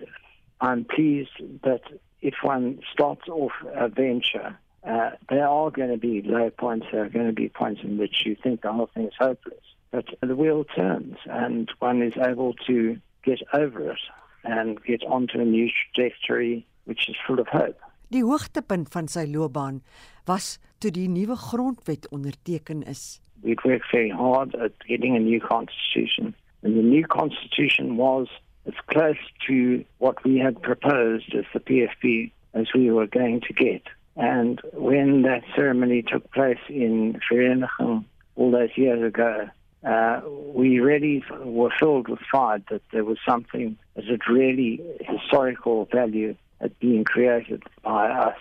I'm 0.61 0.84
pleased 0.84 1.30
that 1.62 1.82
if 2.20 2.34
one 2.42 2.80
starts 2.92 3.28
off 3.28 3.52
a 3.74 3.88
venture, 3.88 4.59
uh, 4.84 5.11
there 5.28 5.46
are 5.46 5.70
going 5.70 5.90
to 5.90 5.96
be 5.98 6.22
low 6.22 6.50
points. 6.50 6.86
There 6.90 7.04
are 7.04 7.09
going 7.09 7.26
to 7.26 7.32
be 7.32 7.48
points 7.48 7.80
in 7.82 7.98
which 7.98 8.22
you 8.24 8.36
think 8.42 8.62
the 8.62 8.72
whole 8.72 8.90
thing 8.92 9.06
is 9.06 9.14
hopeless. 9.18 9.64
But 9.90 10.06
the 10.20 10.36
wheel 10.36 10.64
turns, 10.64 11.16
and 11.26 11.70
one 11.78 12.02
is 12.02 12.12
able 12.16 12.54
to 12.66 12.98
get 13.24 13.40
over 13.52 13.92
it 13.92 14.00
and 14.44 14.82
get 14.84 15.02
onto 15.04 15.40
a 15.40 15.44
new 15.44 15.70
trajectory 15.94 16.66
which 16.84 17.09
is 17.09 17.16
full 17.26 17.38
of 17.38 17.48
hope. 17.48 17.78
Die 18.09 18.24
hoogtepunt 18.24 18.88
van 18.88 19.09
sy 19.12 19.26
loopbaan 19.28 19.82
was 20.24 20.56
toe 20.80 20.90
die 20.90 21.09
nuwe 21.12 21.36
grondwet 21.36 22.09
onderteken 22.09 22.82
is. 22.88 23.20
We'd 23.44 23.61
worked 23.64 23.90
very 23.92 24.09
hard 24.11 24.54
at 24.56 24.72
getting 24.88 25.16
a 25.16 25.20
new 25.20 25.40
constitution, 25.40 26.34
and 26.62 26.76
the 26.76 26.82
new 26.82 27.04
constitution 27.06 27.96
was 27.96 28.28
as 28.68 28.74
close 28.86 29.16
to 29.48 29.84
what 29.98 30.22
we 30.24 30.38
had 30.38 30.62
proposed 30.62 31.34
as 31.34 31.44
the 31.52 31.60
PFP 31.60 32.30
as 32.54 32.66
we 32.74 32.90
were 32.90 33.06
going 33.06 33.40
to 33.48 33.52
get. 33.52 33.82
And 34.16 34.60
when 34.72 35.22
that 35.22 35.42
ceremony 35.56 36.02
took 36.02 36.30
place 36.32 36.58
in 36.68 37.20
Vereniging 37.30 38.04
all 38.36 38.50
those 38.50 38.76
years 38.76 39.02
ago, 39.02 39.48
uh, 39.84 40.20
we 40.54 40.80
really 40.80 41.24
were 41.44 41.70
filled 41.78 42.08
with 42.08 42.18
pride 42.30 42.64
that 42.70 42.82
there 42.92 43.04
was 43.04 43.18
something 43.26 43.76
that 43.94 44.04
had 44.04 44.26
really 44.28 44.82
historical 45.00 45.88
value 45.92 46.34
had 46.60 46.76
been 46.80 47.04
created 47.04 47.62
by 47.82 48.10
us. 48.10 48.38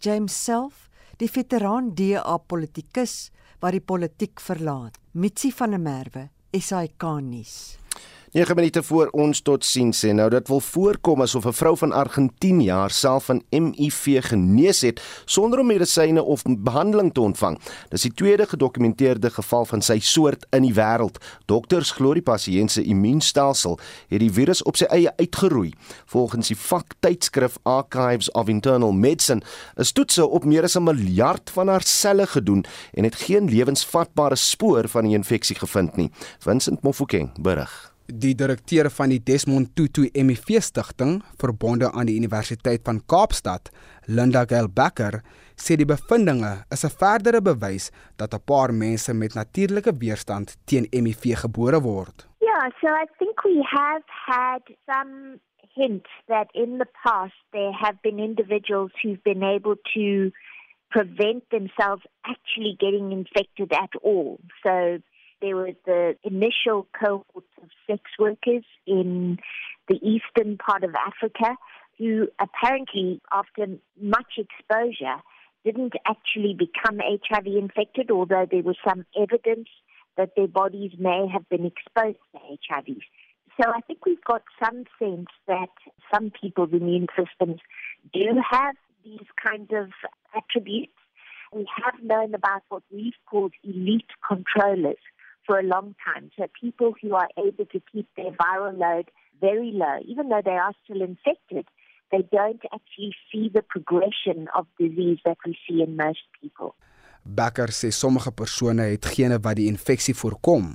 James 0.00 0.32
self, 0.32 0.90
die 1.18 1.28
veteraan 1.28 1.94
DA 1.94 2.38
politikus 2.48 3.30
wat 3.60 3.76
die 3.76 3.84
politiek 3.84 4.40
verlaat. 4.40 4.98
Mitsi 5.12 5.52
van 5.52 5.76
der 5.76 5.82
Merwe, 5.84 6.28
SAK 6.56 7.04
nuus. 7.22 7.76
9 8.32 8.54
minute 8.54 8.82
voor 8.82 9.08
ons 9.10 9.40
tot 9.42 9.64
sien 9.66 9.88
sê 9.90 10.12
nou 10.14 10.28
dit 10.30 10.48
wil 10.48 10.60
voorkom 10.62 11.22
asof 11.24 11.46
'n 11.46 11.52
vrou 11.52 11.76
van 11.76 11.92
Argentinië 11.92 12.70
haarself 12.70 13.24
van 13.24 13.42
HIV 13.50 14.22
genees 14.22 14.80
het 14.80 15.02
sonder 15.24 15.58
om 15.58 15.66
medisyne 15.66 16.22
of 16.22 16.42
behandeling 16.42 17.12
te 17.12 17.20
ontvang. 17.20 17.58
Dis 17.88 18.02
die 18.02 18.14
tweede 18.14 18.46
gedokumenteerde 18.46 19.30
geval 19.30 19.64
van 19.64 19.82
sy 19.82 19.98
soort 19.98 20.46
in 20.50 20.62
die 20.62 20.74
wêreld. 20.74 21.18
Dokters 21.46 21.90
glo 21.90 22.14
die 22.14 22.22
pasiënt 22.22 22.70
se 22.70 22.82
immuunstelsel 22.82 23.78
het 24.08 24.20
die 24.20 24.32
virus 24.32 24.62
op 24.62 24.76
sy 24.76 24.84
eie 24.84 25.16
uitgeroei. 25.16 25.72
Volgens 26.06 26.48
die 26.48 26.56
vaktydskrif 26.56 27.58
Archives 27.62 28.30
of 28.30 28.48
Internal 28.48 28.92
Medicine 28.92 29.42
is 29.76 29.92
toetse 29.92 30.26
op 30.26 30.44
meer 30.44 30.62
as 30.62 30.76
'n 30.76 30.82
miljard 30.82 31.50
van 31.50 31.68
haar 31.68 31.82
selle 31.82 32.26
gedoen 32.26 32.64
en 32.94 33.04
het 33.04 33.14
geen 33.14 33.48
lewensvatbare 33.48 34.36
spoor 34.36 34.88
van 34.88 35.04
die 35.04 35.16
infeksie 35.16 35.56
gevind 35.56 35.96
nie. 35.96 36.10
Vincent 36.38 36.82
Mofokeng 36.82 37.42
berig 37.42 37.89
die 38.12 38.34
direkteur 38.34 38.90
van 38.90 39.12
die 39.12 39.20
Desmond 39.22 39.74
Tutu 39.76 40.06
HIV 40.12 40.60
stigting 40.62 41.20
verbonde 41.38 41.90
aan 41.92 42.08
die 42.10 42.16
Universiteit 42.18 42.82
van 42.84 43.00
Kaapstad, 43.06 43.70
Linda 44.06 44.44
Gelbacker, 44.44 45.20
sê 45.56 45.76
die 45.76 45.86
bevindinge 45.86 46.64
is 46.70 46.84
'n 46.84 46.96
verdere 47.02 47.40
bewys 47.40 47.90
dat 48.16 48.34
'n 48.34 48.44
paar 48.44 48.72
mense 48.74 49.14
met 49.14 49.34
natuurlike 49.34 49.92
weerstand 49.98 50.56
teen 50.66 50.86
HIV 50.90 51.36
gebore 51.44 51.80
word. 51.80 52.28
Yeah, 52.40 52.70
so 52.80 52.86
I 52.88 53.06
think 53.18 53.44
we 53.44 53.62
have 53.62 54.04
had 54.26 54.62
some 54.86 55.40
hint 55.74 56.06
that 56.28 56.48
in 56.52 56.78
the 56.78 56.88
past 57.04 57.34
there 57.52 57.72
have 57.72 57.96
been 58.02 58.18
individuals 58.18 58.90
who've 59.02 59.22
been 59.22 59.42
able 59.42 59.76
to 59.94 60.30
prevent 60.90 61.42
themselves 61.50 62.02
actually 62.24 62.74
getting 62.78 63.12
infected 63.12 63.72
at 63.72 63.92
all. 64.02 64.40
So 64.62 64.98
there 65.40 65.56
was 65.56 65.74
the 65.86 66.16
initial 66.22 66.86
cohort 66.98 67.44
of 67.62 67.68
sex 67.86 68.02
workers 68.18 68.64
in 68.86 69.38
the 69.88 69.96
eastern 69.96 70.56
part 70.58 70.84
of 70.84 70.94
Africa 70.94 71.56
who 71.98 72.28
apparently, 72.38 73.20
after 73.30 73.66
much 74.00 74.38
exposure, 74.38 75.20
didn't 75.64 75.92
actually 76.06 76.56
become 76.58 76.98
HIV 76.98 77.46
infected, 77.46 78.10
although 78.10 78.46
there 78.50 78.62
was 78.62 78.76
some 78.86 79.04
evidence 79.14 79.68
that 80.16 80.30
their 80.34 80.48
bodies 80.48 80.92
may 80.98 81.26
have 81.30 81.46
been 81.50 81.66
exposed 81.66 82.18
to 82.32 82.38
HIV. 82.38 82.96
So 83.60 83.68
I 83.68 83.80
think 83.82 84.06
we've 84.06 84.24
got 84.24 84.42
some 84.62 84.84
sense 84.98 85.26
that 85.46 85.68
some 86.12 86.30
people's 86.40 86.72
immune 86.72 87.08
systems 87.18 87.60
do 88.12 88.40
have 88.50 88.74
these 89.04 89.26
kinds 89.44 89.70
of 89.72 89.90
attributes. 90.34 90.92
We 91.52 91.66
have 91.84 92.02
known 92.02 92.34
about 92.34 92.62
what 92.70 92.82
we've 92.90 93.12
called 93.28 93.52
elite 93.62 94.10
controllers 94.26 94.96
for 95.46 95.58
a 95.58 95.62
long 95.62 95.94
time. 96.04 96.30
So 96.36 96.46
people 96.60 96.94
who 97.00 97.14
are 97.14 97.28
able 97.36 97.66
to 97.66 97.80
keep 97.92 98.08
their 98.16 98.32
viral 98.32 98.76
load 98.78 99.10
very 99.40 99.72
low, 99.72 99.98
even 100.06 100.28
though 100.28 100.42
they 100.44 100.58
are 100.66 100.74
still 100.84 101.02
infected, 101.02 101.66
they 102.10 102.22
don't 102.30 102.62
actually 102.72 103.14
see 103.30 103.48
the 103.48 103.62
progression 103.62 104.48
of 104.54 104.66
disease 104.78 105.18
that 105.24 105.38
we 105.46 105.56
see 105.66 105.82
in 105.82 105.96
most 105.96 106.24
people. 106.40 106.74
Becker 107.22 107.70
sê 107.70 107.90
sommige 107.92 108.32
persone 108.32 108.86
het 108.90 109.06
gene 109.14 109.38
wat 109.44 109.58
die 109.60 109.68
infeksie 109.68 110.14
voorkom. 110.16 110.72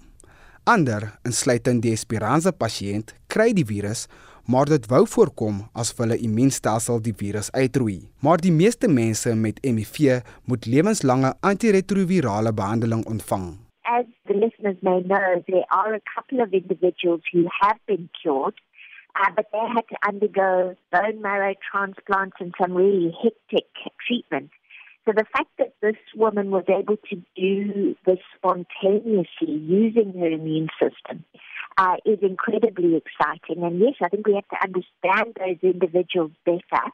Ander, 0.66 1.11
insluitend 1.26 1.84
die 1.86 1.93
Esperanza 1.93 2.53
pasiënt, 2.53 3.13
kry 3.30 3.51
die 3.53 3.66
virus, 3.66 4.05
maar 4.45 4.70
dit 4.70 4.86
wou 4.89 5.03
voorkom 5.09 5.63
as 5.74 5.91
hulle 5.97 6.18
immuunstelsel 6.22 7.01
die 7.05 7.13
virus 7.18 7.51
uitroei. 7.51 7.99
Maar 8.22 8.41
die 8.41 8.53
meeste 8.53 8.88
mense 8.89 9.34
met 9.36 9.61
HIV 9.66 10.22
moet 10.45 10.66
lewenslange 10.70 11.34
antiretrovirale 11.41 12.53
behandeling 12.53 13.05
ontvang. 13.09 13.64
As 13.88 14.06
the 14.28 14.34
listeners 14.34 14.78
may 14.82 15.02
know, 15.02 15.44
there 15.48 15.66
are 15.72 15.94
a 15.94 16.02
couple 16.16 16.42
of 16.42 16.54
individuals 16.54 17.22
who 17.32 17.48
have 17.62 17.78
been 17.88 18.10
cured, 18.22 18.56
uh, 19.16 19.30
but 19.36 19.48
they 19.52 19.60
had 19.60 19.88
to 19.90 20.08
undergo 20.08 20.76
bone 20.92 21.22
marrow 21.22 21.54
transplants 21.72 22.38
and 22.40 22.54
some 22.60 22.74
really 22.74 23.16
hectic 23.22 23.68
treatment. 24.06 24.50
So 25.06 25.14
the 25.16 25.26
fact 25.32 25.50
that 25.60 25.74
this 25.82 25.98
woman 26.16 26.50
was 26.50 26.64
able 26.68 26.98
to 27.10 27.22
do 27.36 27.96
this 28.08 28.18
spontaneously 28.36 29.54
using 29.54 30.14
her 30.20 30.32
immune 30.32 30.70
system 30.80 31.24
uh, 31.78 31.98
is 32.06 32.20
incredibly 32.24 32.96
exciting. 32.96 33.64
And 33.64 33.80
yes, 33.80 33.94
I 34.02 34.10
think 34.10 34.26
we 34.26 34.34
have 34.34 34.48
to 34.48 34.64
understand 34.64 35.38
those 35.38 35.58
individuals 35.62 36.32
better, 36.44 36.86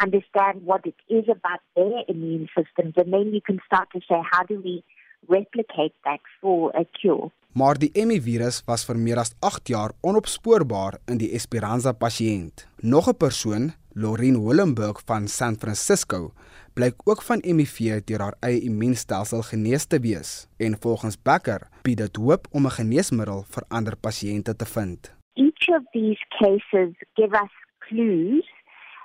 understand 0.00 0.66
what 0.66 0.84
it 0.84 0.96
is 1.08 1.24
about 1.30 1.60
their 1.74 2.02
immune 2.08 2.48
systems, 2.54 2.92
and 2.98 3.10
then 3.12 3.32
you 3.32 3.40
can 3.40 3.58
start 3.64 3.88
to 3.92 4.00
say, 4.00 4.20
how 4.30 4.42
do 4.42 4.60
we 4.62 4.84
replicate 5.28 5.94
that 6.04 6.20
for 6.40 6.70
a 6.74 6.84
cure? 7.00 7.30
Maar 7.56 7.78
die 7.80 8.04
ME-virus 8.04 8.58
was 8.66 8.82
vir 8.84 8.98
meer 9.00 9.16
as 9.22 9.30
8 9.40 9.70
jaar 9.72 9.94
onopspoorbaar 10.04 10.98
in 11.08 11.16
die 11.16 11.30
Esperanza 11.38 11.92
pasiënt. 11.92 12.66
Nog 12.82 13.08
'n 13.08 13.16
persoon, 13.16 13.72
Lorraine 13.94 14.40
Willenburg 14.40 15.00
van 15.06 15.28
San 15.28 15.56
Francisco, 15.56 16.32
blyk 16.74 16.94
ook 17.04 17.22
van 17.22 17.40
HIV 17.44 18.04
deur 18.04 18.20
haar 18.20 18.36
eie 18.40 18.60
immuunstelsel 18.60 19.42
genees 19.42 19.86
te 19.86 19.98
wees 20.00 20.48
en 20.58 20.76
volgens 20.80 21.16
Becker 21.22 21.68
bied 21.82 21.96
dit 21.96 22.16
hoop 22.16 22.46
om 22.52 22.66
'n 22.66 22.76
geneesmiddel 22.78 23.44
vir 23.54 23.64
ander 23.68 23.96
pasiënte 23.96 24.56
te 24.56 24.66
vind. 24.66 25.14
Each 25.34 25.68
of 25.68 25.82
these 25.92 26.22
cases 26.28 26.92
give 27.14 27.32
us 27.44 27.52
clues. 27.78 28.46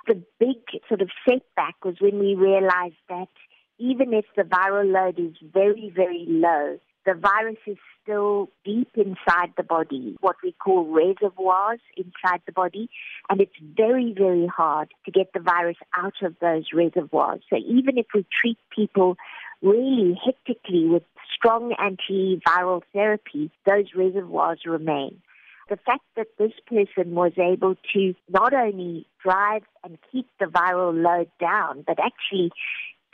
The 0.04 0.20
big 0.38 0.60
sort 0.88 1.02
of 1.02 1.10
setback 1.24 1.76
was 1.84 1.98
when 2.00 2.18
we 2.18 2.36
realized 2.36 3.02
that 3.06 3.30
even 3.78 4.12
if 4.12 4.24
the 4.36 4.42
viral 4.42 4.90
load 4.90 5.18
is 5.18 5.36
very 5.42 5.92
very 5.94 6.24
low, 6.28 6.78
the 7.04 7.14
virus 7.14 7.58
is 7.66 7.76
still 8.02 8.48
deep 8.64 8.90
inside 8.94 9.52
the 9.56 9.62
body, 9.62 10.16
what 10.20 10.36
we 10.42 10.52
call 10.52 10.86
reservoirs 10.86 11.80
inside 11.96 12.40
the 12.46 12.52
body, 12.52 12.88
and 13.28 13.40
it's 13.40 13.56
very, 13.76 14.14
very 14.16 14.46
hard 14.46 14.88
to 15.04 15.10
get 15.10 15.32
the 15.32 15.40
virus 15.40 15.76
out 15.96 16.14
of 16.22 16.34
those 16.40 16.66
reservoirs. 16.72 17.40
So 17.50 17.56
even 17.56 17.98
if 17.98 18.06
we 18.14 18.26
treat 18.40 18.58
people 18.74 19.16
really 19.62 20.18
hectically 20.24 20.86
with 20.86 21.04
strong 21.34 21.74
antiviral 21.78 22.82
therapy, 22.92 23.50
those 23.66 23.86
reservoirs 23.94 24.60
remain. 24.66 25.20
The 25.68 25.76
fact 25.76 26.04
that 26.16 26.26
this 26.38 26.52
person 26.66 27.14
was 27.14 27.32
able 27.38 27.76
to 27.94 28.14
not 28.28 28.52
only 28.52 29.06
drive 29.22 29.62
and 29.84 29.96
keep 30.10 30.26
the 30.38 30.46
viral 30.46 30.92
load 30.92 31.30
down, 31.40 31.84
but 31.86 31.98
actually 31.98 32.50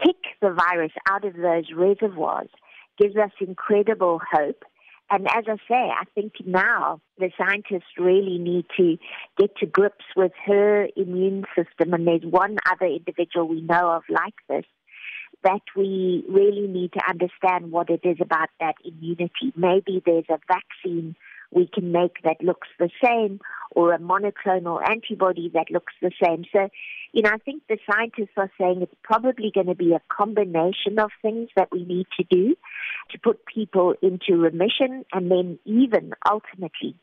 kick 0.03 0.16
the 0.40 0.51
virus 0.51 0.92
out 1.09 1.24
of 1.24 1.34
those 1.34 1.72
reservoirs 1.74 2.51
gives 2.99 3.16
us 3.16 3.30
incredible 3.40 4.20
hope. 4.32 4.64
And 5.11 5.26
as 5.28 5.44
I 5.49 5.57
say, 5.68 5.90
I 5.90 6.05
think 6.14 6.34
now 6.44 7.01
the 7.16 7.30
scientists 7.38 7.96
really 7.96 8.38
need 8.38 8.66
to 8.76 8.99
get 9.38 9.57
to 9.57 9.66
grips 9.66 10.05
with 10.14 10.32
her 10.44 10.88
immune 10.96 11.44
system. 11.57 11.94
And 11.94 12.07
there's 12.07 12.24
one 12.24 12.59
other 12.70 12.86
individual 12.86 13.49
we 13.49 13.62
know 13.62 13.90
of 13.90 14.03
like 14.11 14.34
this 14.49 14.66
that 15.44 15.62
we 15.76 16.24
really 16.28 16.66
need 16.66 16.92
to 16.92 17.01
understand 17.09 17.70
what 17.70 17.88
it 17.90 18.01
is 18.03 18.18
about 18.20 18.49
that 18.61 18.74
immunity. 18.84 19.53
Maybe 19.57 20.03
there's 20.05 20.24
a 20.28 20.38
vaccine 20.49 21.14
we 21.51 21.68
can 21.72 21.92
make 21.92 22.22
that 22.24 22.42
looks 22.42 22.68
the 22.78 22.90
same 23.03 23.40
or 23.72 23.92
a 23.92 23.99
monoclonal 23.99 24.80
antibody 24.88 25.51
that 25.55 25.70
looks 25.70 25.92
the 26.01 26.11
same. 26.22 26.44
So, 26.53 26.68
you 27.12 27.22
know, 27.22 27.30
I 27.30 27.38
think 27.38 27.62
the 27.68 27.78
scientists 27.90 28.36
are 28.36 28.51
saying 28.59 28.82
it's 28.82 28.94
probably 29.03 29.51
going 29.55 29.66
to 29.66 29.74
be 29.74 29.92
a 29.92 30.01
combination 30.09 30.99
of 30.99 31.11
things 31.22 31.49
that 31.57 31.68
we 31.72 31.84
need 31.84 32.07
to 32.18 32.24
do 32.30 32.57
to 33.11 33.18
put 33.18 33.44
people 33.46 33.94
into 34.03 34.36
remission 34.36 35.05
and 35.12 35.30
then 35.30 35.59
even 35.64 36.12
ultimately 36.30 36.94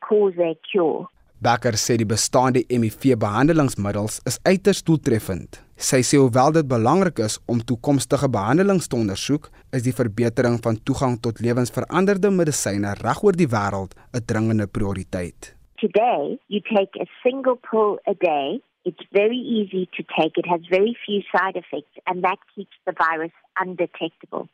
cause 0.00 0.34
a 0.38 0.58
cure. 0.70 1.08
Becker 1.42 1.76
sê 1.76 1.96
die 1.96 2.04
bestaande 2.04 2.66
HIV-behandelingsmiddels 2.68 4.20
is 4.26 4.38
uiters 4.44 4.82
doeltreffend. 4.84 5.56
Sy 5.80 6.02
sê 6.04 6.18
hoewel 6.20 6.52
dit 6.52 6.66
belangrik 6.68 7.22
is 7.24 7.38
om 7.48 7.60
toekomstige 7.64 8.28
behandelings 8.28 8.84
te 8.92 8.98
ondersoek, 8.98 9.46
is 9.72 9.86
die 9.86 9.94
verbetering 9.96 10.58
van 10.60 10.76
toegang 10.84 11.14
tot 11.24 11.40
lewensveranderde 11.40 12.28
medisyne 12.36 12.90
regoor 12.98 13.38
die 13.40 13.48
wêreld 13.54 13.96
'n 14.12 14.26
dringende 14.30 14.66
prioriteit. 14.76 15.56
Today, 15.80 16.36
you 16.52 16.60
take 16.76 16.92
a 17.00 17.08
single 17.22 17.56
pill 17.70 17.96
a 18.04 18.12
day. 18.12 18.60
It's 18.84 19.04
very 19.10 19.40
easy 19.40 19.88
to 19.96 20.02
take. 20.18 20.36
It 20.36 20.48
has 20.52 20.60
very 20.68 20.94
few 21.06 21.20
side 21.32 21.56
effects 21.56 21.96
and 22.04 22.22
that 22.24 22.40
keeps 22.54 22.76
the 22.84 22.92
virus 22.92 23.32
undetectable. 23.56 24.48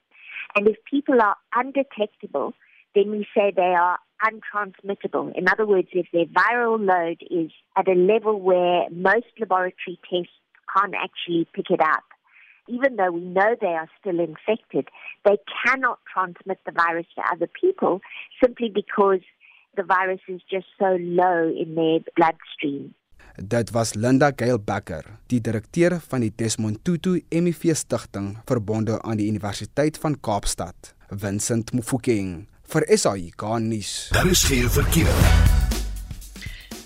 And 0.55 0.69
if 0.69 0.77
people 0.85 1.19
are 1.21 1.37
undetectable, 1.51 2.55
then 2.95 3.11
we 3.11 3.27
say 3.35 3.51
they 3.51 3.75
are 3.75 3.99
untransmittable. 4.23 5.33
In 5.35 5.49
other 5.49 5.67
words, 5.67 5.89
if 5.93 6.07
their 6.13 6.27
viral 6.27 6.79
load 6.79 7.19
is 7.31 7.51
at 7.75 7.89
a 7.89 7.99
level 8.13 8.41
where 8.41 8.89
most 8.91 9.33
laboratory 9.41 9.99
tests 10.09 10.39
can't 10.75 10.95
actually 10.95 11.47
pick 11.53 11.71
it 11.71 11.81
up, 11.81 12.05
even 12.69 12.97
though 12.97 13.13
we 13.13 13.21
know 13.21 13.55
they 13.61 13.75
are 13.75 13.89
still 14.01 14.21
infected, 14.21 14.89
they 15.25 15.39
cannot 15.65 15.99
transmit 16.13 16.59
the 16.67 16.73
virus 16.73 17.07
to 17.15 17.23
other 17.33 17.49
people 17.49 18.01
simply 18.43 18.69
because 18.69 19.23
the 19.77 19.83
virus 19.83 20.21
is 20.29 20.41
just 20.51 20.67
so 20.79 20.97
low 21.01 21.49
in 21.49 21.75
their 21.75 22.01
bloodstream. 22.17 22.95
Dit 23.37 23.71
was 23.71 23.95
Linda 23.95 24.33
Gail 24.37 24.59
Becker, 24.59 25.05
die 25.29 25.41
direkteur 25.41 25.99
van 26.01 26.23
die 26.25 26.33
Desmond 26.33 26.81
Tutu 26.85 27.19
HIV 27.29 27.75
Stichting 27.77 28.39
verbonde 28.49 28.97
aan 29.03 29.21
die 29.21 29.29
Universiteit 29.29 30.01
van 30.01 30.17
Kaapstad. 30.21 30.95
Vincent 31.11 31.75
Mufokeng 31.77 32.47
vir 32.73 32.89
SAIK 32.97 33.47
nuus. 33.61 34.09
Daar 34.17 34.33
is 34.33 34.43
geen 34.49 34.71
verkeer. 34.71 35.56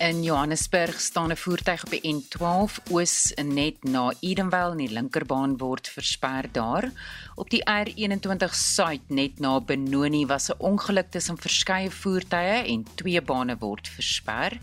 In 0.01 0.23
Johannesburg 0.23 0.99
staan 0.99 1.29
'n 1.31 1.37
voertuig 1.37 1.83
op 1.83 1.89
die 1.89 2.13
N12 2.13 2.79
oos 2.89 3.33
net 3.43 3.83
na 3.83 4.13
Edenvale 4.19 4.71
en 4.71 4.77
die 4.77 4.89
linkerbaan 4.89 5.57
word 5.57 5.87
versper 5.87 6.49
daar. 6.51 6.91
Op 7.35 7.49
die 7.49 7.61
R21 7.69 8.49
suid 8.49 9.01
net 9.07 9.39
na 9.39 9.59
Benoni 9.59 10.25
was 10.25 10.49
'n 10.49 10.57
ongeluk 10.57 11.11
tussen 11.11 11.37
verskeie 11.37 11.91
voertuie 11.91 12.65
en 12.73 12.85
twee 12.95 13.21
bane 13.21 13.57
word 13.59 13.87
versper. 13.87 14.57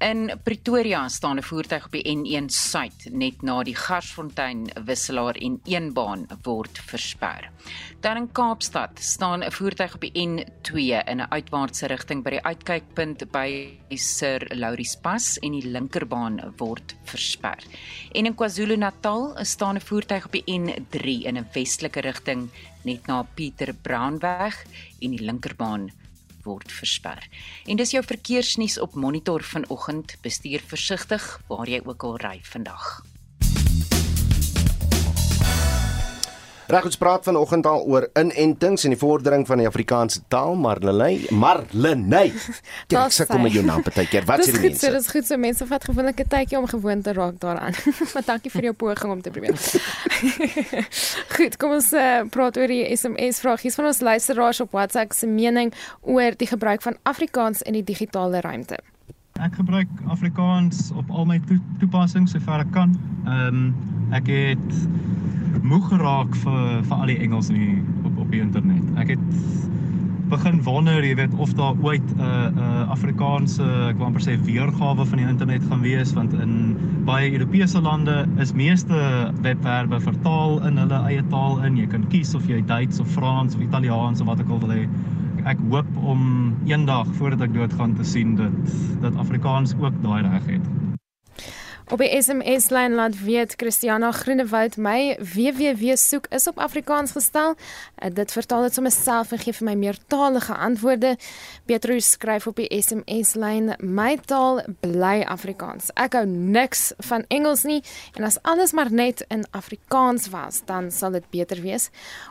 In 0.00 0.30
Pretoria 0.42 1.08
staan 1.08 1.36
'n 1.36 1.42
voertuig 1.42 1.84
op 1.84 1.92
die 1.92 2.16
N1 2.16 2.48
suid 2.48 3.08
net 3.12 3.42
na 3.42 3.62
die 3.62 3.74
Garsfontein 3.76 4.70
wisselaar 4.84 5.36
en 5.36 5.60
een 5.64 5.92
baan 5.92 6.26
word 6.42 6.80
versper. 6.86 7.50
Dan 8.00 8.16
in 8.16 8.32
Kaapstad 8.32 8.90
staan 8.98 9.44
'n 9.44 9.52
voertuig 9.52 9.94
op 9.94 10.00
die 10.00 10.12
N2 10.12 10.74
in 11.04 11.20
'n 11.20 11.30
uitwaartse 11.30 11.86
rigting 11.86 12.22
by 12.22 12.30
die 12.30 12.42
uitkykpunt 12.42 13.30
by 13.30 13.78
Sir 13.94 14.46
Lauries 14.54 14.96
Pas 14.96 15.38
en 15.38 15.52
die 15.52 15.68
linkerbaan 15.68 16.54
word 16.56 16.96
versper. 17.04 17.58
En 18.12 18.26
in 18.26 18.34
KwaZulu-Natal 18.34 19.36
staan 19.44 19.76
'n 19.76 19.80
voertuig 19.80 20.24
op 20.24 20.32
die 20.32 20.44
N3 20.46 21.26
in 21.26 21.36
'n 21.36 21.48
westelike 21.52 22.00
rigting 22.00 22.50
net 22.84 23.06
na 23.06 23.22
Pieter 23.34 23.74
Brownweg 23.74 24.64
en 25.00 25.10
die 25.10 25.24
linkerbaan 25.24 25.90
word 26.44 26.72
versper. 26.72 27.28
En 27.66 27.76
dis 27.76 27.90
jou 27.90 28.04
verkeersnuus 28.04 28.78
op 28.78 28.94
Monitor 28.94 29.42
vanoggend. 29.42 30.16
Bestuur 30.22 30.62
versigtig 30.66 31.40
waar 31.48 31.68
jy 31.68 31.82
ook 31.84 32.02
al 32.02 32.16
ry 32.16 32.38
vandag. 32.42 33.00
Reg 36.70 36.86
ons 36.86 36.98
praat 37.00 37.24
vanoggend 37.26 37.66
al 37.66 37.82
oor 37.90 38.06
inentings 38.18 38.84
en 38.86 38.94
die 38.94 38.98
vordering 39.00 39.46
van 39.48 39.58
die 39.62 39.66
Afrikaanse 39.66 40.22
taal, 40.30 40.54
Marlenae, 40.60 41.32
Marlenae. 41.34 42.30
Ja, 42.92 43.04
ek 43.08 43.16
sê 43.16 43.26
kom 43.30 43.48
jou 43.50 43.64
naam 43.66 43.82
partykeer. 43.86 44.26
Wat 44.28 44.44
sê 44.44 44.54
die 44.54 44.62
mense? 44.68 44.86
Dit 44.86 45.00
is 45.00 45.10
goed 45.10 45.26
so 45.26 45.40
mense 45.40 45.66
vat 45.66 45.88
gewoonlik 45.88 46.22
'n 46.24 46.30
tydjie 46.36 46.58
om 46.60 46.68
gewoond 46.70 47.04
te 47.04 47.14
raak 47.16 47.40
daaraan. 47.42 47.74
maar 48.14 48.26
dankie 48.26 48.52
vir 48.54 48.70
jou 48.70 48.74
poging 48.84 49.16
om 49.16 49.22
te 49.22 49.34
probeer. 49.34 49.58
goed, 51.36 51.56
kom 51.56 51.74
ons 51.80 51.90
uh, 51.92 52.22
praat 52.30 52.56
oor 52.56 52.70
die 52.70 52.84
SMS 52.94 53.42
vraag. 53.42 53.66
Hier's 53.66 53.78
van 53.80 53.90
ons 53.90 54.00
luisteraars 54.00 54.60
op 54.60 54.70
WhatsApp 54.76 55.12
se 55.12 55.26
mening 55.26 55.74
oor 56.02 56.36
die 56.36 56.48
gebruik 56.48 56.82
van 56.86 56.96
Afrikaans 57.02 57.62
in 57.62 57.74
die 57.78 57.84
digitale 57.84 58.40
ruimte. 58.40 58.78
Ek 59.40 59.54
gebruik 59.56 59.88
Afrikaans 60.12 60.90
op 61.00 61.10
al 61.10 61.24
my 61.24 61.38
to 61.48 61.56
toepassings 61.80 62.34
sover 62.36 62.60
ek 62.60 62.74
kan. 62.76 62.92
Ehm 63.24 63.62
um, 63.62 63.62
ek 64.12 64.26
het 64.26 64.72
moeg 65.62 65.86
geraak 65.88 66.34
vir 66.42 66.82
vir 66.88 66.96
al 66.96 67.12
die 67.12 67.20
Engels 67.24 67.48
in 67.52 67.60
die 67.60 67.76
op 68.04 68.18
op 68.24 68.34
die 68.34 68.42
internet. 68.42 68.84
Ek 69.00 69.14
het 69.14 69.22
begin 70.30 70.60
wonder, 70.62 71.02
jy 71.02 71.14
weet, 71.18 71.32
of 71.42 71.54
daar 71.58 71.78
ooit 71.82 72.04
'n 72.16 72.20
uh, 72.20 72.50
'n 72.50 72.58
uh, 72.58 72.90
Afrikaanse, 72.94 73.64
ek 73.88 73.96
wil 73.98 74.06
amper 74.06 74.22
sê 74.22 74.36
weergawe 74.44 75.06
van 75.06 75.18
die 75.18 75.26
internet 75.26 75.62
gaan 75.70 75.80
wees 75.80 76.12
want 76.12 76.32
in 76.32 76.76
baie 77.04 77.32
Europese 77.32 77.80
lande 77.80 78.26
is 78.38 78.52
meeste 78.52 79.00
webwerwe 79.42 80.00
vertaal 80.00 80.60
in 80.66 80.76
hulle 80.76 81.00
eie 81.08 81.24
taal 81.30 81.64
in. 81.64 81.76
Jy 81.76 81.86
kan 81.86 82.04
kies 82.08 82.34
of 82.34 82.46
jy 82.46 82.60
Duits 82.66 83.00
of 83.00 83.08
Frans 83.08 83.54
of 83.54 83.60
Italiaans 83.60 84.20
of 84.20 84.26
wat 84.26 84.40
ook 84.40 84.50
al 84.50 84.60
wil 84.66 84.76
hê. 84.76 84.84
Ek 85.48 85.60
hoop 85.70 85.88
om 86.04 86.22
eendag 86.68 87.08
voordat 87.16 87.46
ek 87.48 87.54
doodgaan 87.54 87.94
te 87.96 88.04
sien 88.04 88.36
dat 88.36 88.74
dat 89.00 89.16
Afrikaans 89.16 89.72
ook 89.80 89.96
daai 90.04 90.22
reg 90.26 90.46
het. 90.46 90.89
Op 91.90 91.98
die 91.98 92.22
SMS 92.22 92.68
lyn 92.70 92.92
laat 92.94 93.16
weet 93.18 93.56
Christiana 93.58 94.12
Groenewoud 94.14 94.76
my 94.78 95.16
www 95.18 95.96
soek 95.98 96.28
is 96.30 96.44
op 96.46 96.58
Afrikaans 96.62 97.16
gestel. 97.16 97.56
Uh, 97.98 98.12
dit 98.14 98.30
vertaal 98.32 98.62
dit 98.62 98.76
sommer 98.78 98.92
self 98.94 99.32
en 99.34 99.40
gee 99.42 99.54
vir 99.56 99.66
my 99.66 99.74
meertalige 99.74 100.54
antwoorde. 100.54 101.16
Petrus 101.66 102.12
skryf 102.14 102.46
op 102.46 102.60
die 102.62 102.68
SMS 102.70 103.34
lyn 103.34 103.72
my 103.82 104.12
taal 104.30 104.60
bly 104.84 105.24
Afrikaans. 105.34 105.90
Ek 105.98 106.14
hou 106.14 106.22
niks 106.30 106.92
van 107.08 107.26
Engels 107.26 107.66
nie 107.66 107.80
en 108.14 108.28
as 108.28 108.38
alles 108.46 108.70
maar 108.70 108.92
net 108.94 109.24
in 109.26 109.42
Afrikaans 109.50 110.30
was, 110.30 110.62
dan 110.70 110.92
sal 110.94 111.18
dit 111.18 111.26
beter 111.34 111.58
wees. 111.66 111.88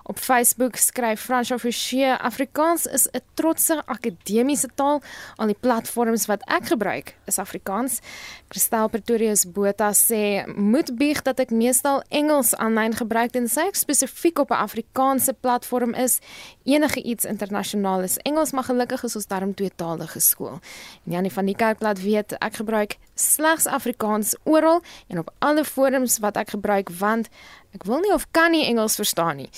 Op 0.08 0.24
Facebook 0.24 0.80
skryf 0.80 1.28
François 1.28 1.60
Fortier 1.60 2.16
Afrikaans 2.16 2.88
is 2.88 3.10
'n 3.12 3.20
trotse 3.36 3.84
akademiese 3.86 4.72
taal. 4.76 5.04
Al 5.36 5.52
die 5.52 5.60
platforms 5.60 6.32
wat 6.32 6.48
ek 6.48 6.72
gebruik 6.72 7.16
is 7.28 7.40
Afrikaans. 7.40 8.00
Christel 8.48 8.88
Pretorius 8.88 9.48
Botha 9.54 9.92
sê 9.94 10.46
moet 10.56 10.90
bieg 10.98 11.22
dat 11.26 11.40
ek 11.40 11.52
meestal 11.52 12.04
Engels 12.10 12.54
aanlyn 12.56 12.94
gebruik 12.94 13.36
en 13.36 13.48
sy 13.50 13.68
spesifiek 13.74 14.40
op 14.40 14.52
'n 14.52 14.62
Afrikaanse 14.62 15.34
platform 15.34 15.94
is 15.94 16.20
enige 16.64 17.02
iets 17.02 17.26
internasionaal 17.26 18.02
is 18.02 18.18
Engels 18.18 18.52
maar 18.52 18.64
gelukkig 18.64 19.04
is 19.04 19.16
ons 19.16 19.28
daarom 19.28 19.54
tweetalige 19.54 20.20
skool. 20.20 20.60
En 21.06 21.12
Janie 21.12 21.32
van 21.32 21.46
die 21.46 21.56
Kerkplat 21.56 22.02
weet 22.02 22.38
ek 22.40 22.56
gebruik 22.56 22.98
slegs 23.20 23.68
Afrikaans 23.68 24.36
oral 24.44 24.82
en 25.08 25.20
op 25.20 25.34
alle 25.40 25.66
forums 25.66 26.20
wat 26.24 26.38
ek 26.38 26.56
gebruik 26.56 26.90
want 27.00 27.30
Ek 27.70 27.84
wil 27.86 28.00
nie 28.02 28.10
of 28.10 28.24
kan 28.34 28.50
nie 28.50 28.64
Engels 28.66 28.96
verstaan 28.98 29.38
nie. 29.38 29.50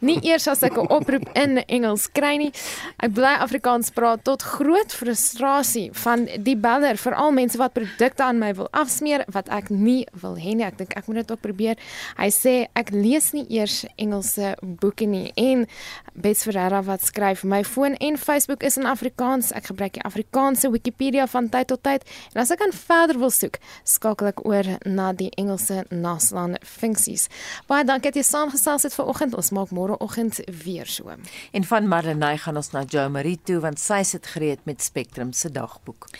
Nie 0.00 0.16
eers 0.24 0.46
as 0.48 0.62
ek 0.64 0.78
'n 0.80 0.88
oproep 0.88 1.28
in 1.36 1.58
Engels 1.68 2.08
kry 2.08 2.36
nie. 2.40 2.52
Ek 2.96 3.12
bly 3.12 3.36
Afrikaans 3.44 3.90
praat 3.92 4.24
tot 4.24 4.42
groot 4.42 4.88
frustrasie 4.88 5.90
van 5.92 6.24
die 6.24 6.56
beller, 6.56 6.96
veral 6.96 7.30
mense 7.30 7.58
wat 7.58 7.74
produkte 7.74 8.22
aan 8.22 8.38
my 8.38 8.54
wil 8.54 8.68
afsmeer 8.72 9.24
wat 9.28 9.48
ek 9.50 9.68
nie 9.68 10.06
wil 10.12 10.36
hê 10.36 10.56
nie. 10.56 10.64
Ek 10.64 10.78
dink 10.78 10.96
ek 10.96 11.06
moet 11.06 11.16
dit 11.16 11.30
ook 11.30 11.40
probeer. 11.40 11.76
Hy 12.16 12.30
sê 12.30 12.68
ek 12.74 12.90
lees 12.90 13.32
nie 13.32 13.44
eers 13.50 13.84
Engelse 13.98 14.56
boeke 14.62 15.06
nie 15.06 15.32
en 15.36 15.66
Bets 16.14 16.44
Ferreira 16.44 16.82
wat 16.82 17.02
skryf 17.02 17.44
my 17.44 17.62
foon 17.64 17.94
en 18.00 18.16
Facebook 18.16 18.62
is 18.62 18.78
in 18.78 18.86
Afrikaans. 18.86 19.52
Ek 19.52 19.66
gebruik 19.66 19.92
die 19.92 20.04
Afrikaanse 20.04 20.70
Wikipedia 20.70 21.26
van 21.26 21.48
tyd 21.48 21.68
tot 21.68 21.82
tyd 21.82 22.02
en 22.34 22.40
as 22.40 22.50
ek 22.50 22.62
aan 22.62 22.72
verder 23.08 23.22
wil 23.22 23.32
soek, 23.32 23.56
skakel 23.88 24.28
ek 24.28 24.40
oor 24.44 24.66
na 24.84 25.12
die 25.16 25.30
Engelse 25.40 25.86
naslaan 25.88 26.58
funksies. 26.60 27.28
Baie 27.70 27.86
dankie 27.88 28.10
dat 28.10 28.18
jy 28.20 28.24
saamgesels 28.26 28.84
het 28.84 28.96
vanoggend. 28.96 29.36
Ons 29.38 29.48
maak 29.56 29.72
môreoggend 29.72 30.42
weer 30.64 30.88
so. 30.88 31.08
En 31.56 31.64
van 31.64 31.88
Marlenae 31.88 32.36
gaan 32.42 32.60
ons 32.60 32.68
na 32.74 32.84
Jo 32.84 33.06
Marie 33.08 33.38
toe 33.48 33.62
want 33.64 33.80
sy 33.80 34.02
sit 34.04 34.28
gereed 34.34 34.60
met 34.68 34.84
Spectrum 34.84 35.32
se 35.32 35.48
dagboek. 35.48 36.10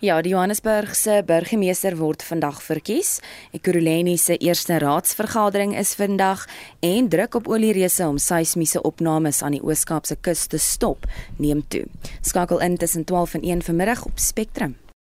Ja, 0.00 0.22
die 0.24 0.32
Johannesburg 0.32 0.94
se 0.96 1.20
burgemeester 1.28 1.98
word 2.00 2.24
vandag 2.24 2.62
verkies. 2.64 3.18
Ekurhuleni 3.52 4.16
se 4.16 4.38
eerste 4.40 4.80
raadsvergadering 4.80 5.76
is 5.76 5.92
vandag 6.00 6.46
en 6.80 7.12
druk 7.12 7.42
op 7.42 7.52
oliereuse 7.52 8.08
om 8.08 8.16
seismiese 8.16 8.82
opnames 8.88 9.42
aan 9.44 9.58
die 9.58 9.64
Oos-Kaapse 9.64 10.16
kus 10.24 10.48
te 10.48 10.60
stop 10.62 11.04
neem 11.36 11.60
toe. 11.68 11.84
Skakel 12.24 12.64
in 12.64 12.80
tussen 12.80 13.04
12 13.04 13.40
en 13.40 13.48
1 13.58 13.66
vanmiddag 13.68 14.06
op 14.08 14.16
Spectrum. 14.16 14.78